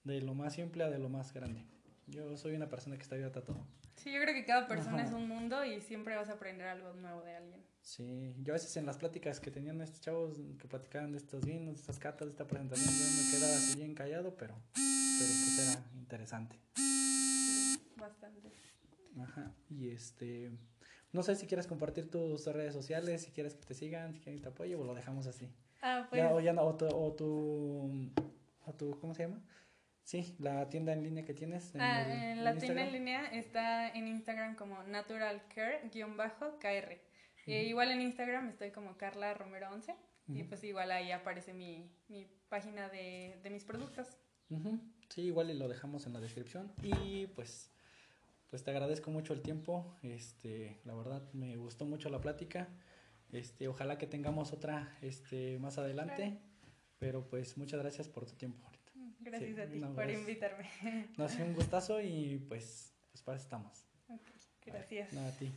de 0.06 0.22
lo 0.22 0.34
más 0.34 0.54
simple 0.54 0.86
a 0.86 0.90
de 0.90 1.00
lo 1.00 1.10
más 1.10 1.34
grande. 1.34 1.66
Yo 2.08 2.38
soy 2.38 2.56
una 2.56 2.70
persona 2.70 2.96
que 2.96 3.04
está 3.04 3.16
abierta 3.16 3.40
a 3.40 3.44
todo. 3.44 3.68
Sí, 3.98 4.14
yo 4.14 4.22
creo 4.22 4.34
que 4.34 4.46
cada 4.46 4.70
persona 4.70 5.04
es 5.04 5.12
un 5.12 5.28
mundo 5.28 5.66
y 5.66 5.82
siempre 5.82 6.16
vas 6.16 6.30
a 6.30 6.34
aprender 6.34 6.66
algo 6.68 6.94
nuevo 6.94 7.22
de 7.24 7.36
alguien. 7.36 7.62
Sí, 7.82 8.34
yo 8.40 8.54
a 8.54 8.56
veces 8.56 8.78
en 8.78 8.86
las 8.86 8.98
pláticas 8.98 9.42
que 9.42 9.52
tenían 9.52 9.82
estos 9.82 10.00
chavos 10.00 10.40
que 10.58 10.68
platicaban 10.70 11.12
de 11.12 11.18
estos 11.18 11.46
vinos, 11.46 11.76
de 11.76 11.82
estas 11.82 12.00
catas, 12.00 12.28
de 12.28 12.32
esta 12.32 12.48
presentación, 12.48 12.90
yo 12.90 13.24
me 13.24 13.32
quedaba 13.32 13.58
así 13.58 13.78
bien 13.78 13.94
callado, 13.96 14.38
pero, 14.38 14.56
pero 14.74 15.32
pues 15.42 15.60
era 15.60 16.00
interesante. 16.00 16.58
bastante. 17.98 18.50
Ajá, 19.20 19.54
y 19.70 19.90
este, 19.90 20.52
no 21.14 21.24
sé 21.24 21.36
si 21.36 21.48
quieres 21.48 21.68
compartir 21.68 22.10
tus 22.10 22.46
redes 22.48 22.74
sociales, 22.74 23.24
si 23.24 23.32
quieres 23.32 23.56
que 23.56 23.66
te 23.66 23.74
sigan, 23.74 24.14
si 24.14 24.20
quieren 24.20 24.38
que 24.38 24.44
te 24.44 24.50
apoye, 24.50 24.76
o 24.76 24.84
lo 24.84 24.94
dejamos 24.94 25.28
así. 25.28 25.50
Ah, 25.82 26.08
pues. 26.10 26.24
o, 26.32 26.40
ya 26.40 26.54
no, 26.54 26.64
o, 26.64 26.76
tu, 26.76 26.88
o, 26.88 28.74
tu, 28.74 29.00
¿cómo 29.00 29.14
se 29.14 29.24
llama? 29.24 29.42
Sí, 30.04 30.36
la 30.40 30.68
tienda 30.70 30.94
en 30.94 31.04
línea 31.04 31.26
que 31.26 31.34
tienes. 31.34 31.76
En 31.76 31.82
ah, 31.82 32.36
la 32.38 32.58
tienda 32.58 32.84
en 32.84 32.92
línea 32.92 33.26
está 33.26 33.90
en 33.90 34.08
Instagram 34.08 34.56
como 34.56 34.84
naturalcare-kr. 34.84 37.02
Eh, 37.48 37.64
igual 37.64 37.92
en 37.92 38.02
Instagram 38.02 38.50
estoy 38.50 38.72
como 38.72 38.98
Carla 38.98 39.34
Romero 39.34 39.70
11 39.72 39.96
y 40.28 40.44
pues 40.44 40.64
igual 40.64 40.92
ahí 40.92 41.12
aparece 41.12 41.54
mi, 41.54 41.92
mi 42.08 42.26
página 42.50 42.88
de, 42.90 43.40
de 43.44 43.50
mis 43.50 43.64
productos. 43.64 44.18
Sí, 45.10 45.22
igual 45.22 45.50
y 45.50 45.56
lo 45.56 45.68
dejamos 45.68 46.06
en 46.06 46.14
la 46.14 46.20
descripción 46.20 46.72
y 46.84 47.28
pues 47.28 47.71
pues 48.52 48.64
te 48.64 48.72
agradezco 48.72 49.10
mucho 49.10 49.34
el 49.34 49.42
tiempo. 49.42 49.98
Este, 50.04 50.78
la 50.84 50.94
verdad 50.94 51.24
me 51.32 51.56
gustó 51.56 51.86
mucho 51.86 52.10
la 52.10 52.20
plática. 52.20 52.68
Este, 53.32 53.70
ojalá 53.70 53.98
que 53.98 54.08
tengamos 54.08 54.52
otra 54.52 54.98
este 55.02 55.58
más 55.58 55.78
adelante. 55.78 56.38
Pero 57.00 57.28
pues 57.28 57.58
muchas 57.58 57.80
gracias 57.80 58.10
por 58.10 58.26
tu 58.26 58.36
tiempo 58.36 58.64
ahorita. 58.66 58.92
Gracias 59.22 59.58
a 59.58 59.66
ti 59.72 59.80
por 59.80 60.12
invitarme. 60.12 60.70
No, 61.18 61.24
ha 61.24 61.30
sido 61.30 61.46
un 61.46 61.56
gustazo 61.56 62.02
y 62.02 62.46
pues, 62.48 62.94
pues 63.12 63.24
para 63.24 63.38
eso 63.38 63.46
estamos. 63.46 63.86
gracias. 64.66 65.14
nada, 65.14 65.30
a 65.30 65.38
ti. 65.38 65.50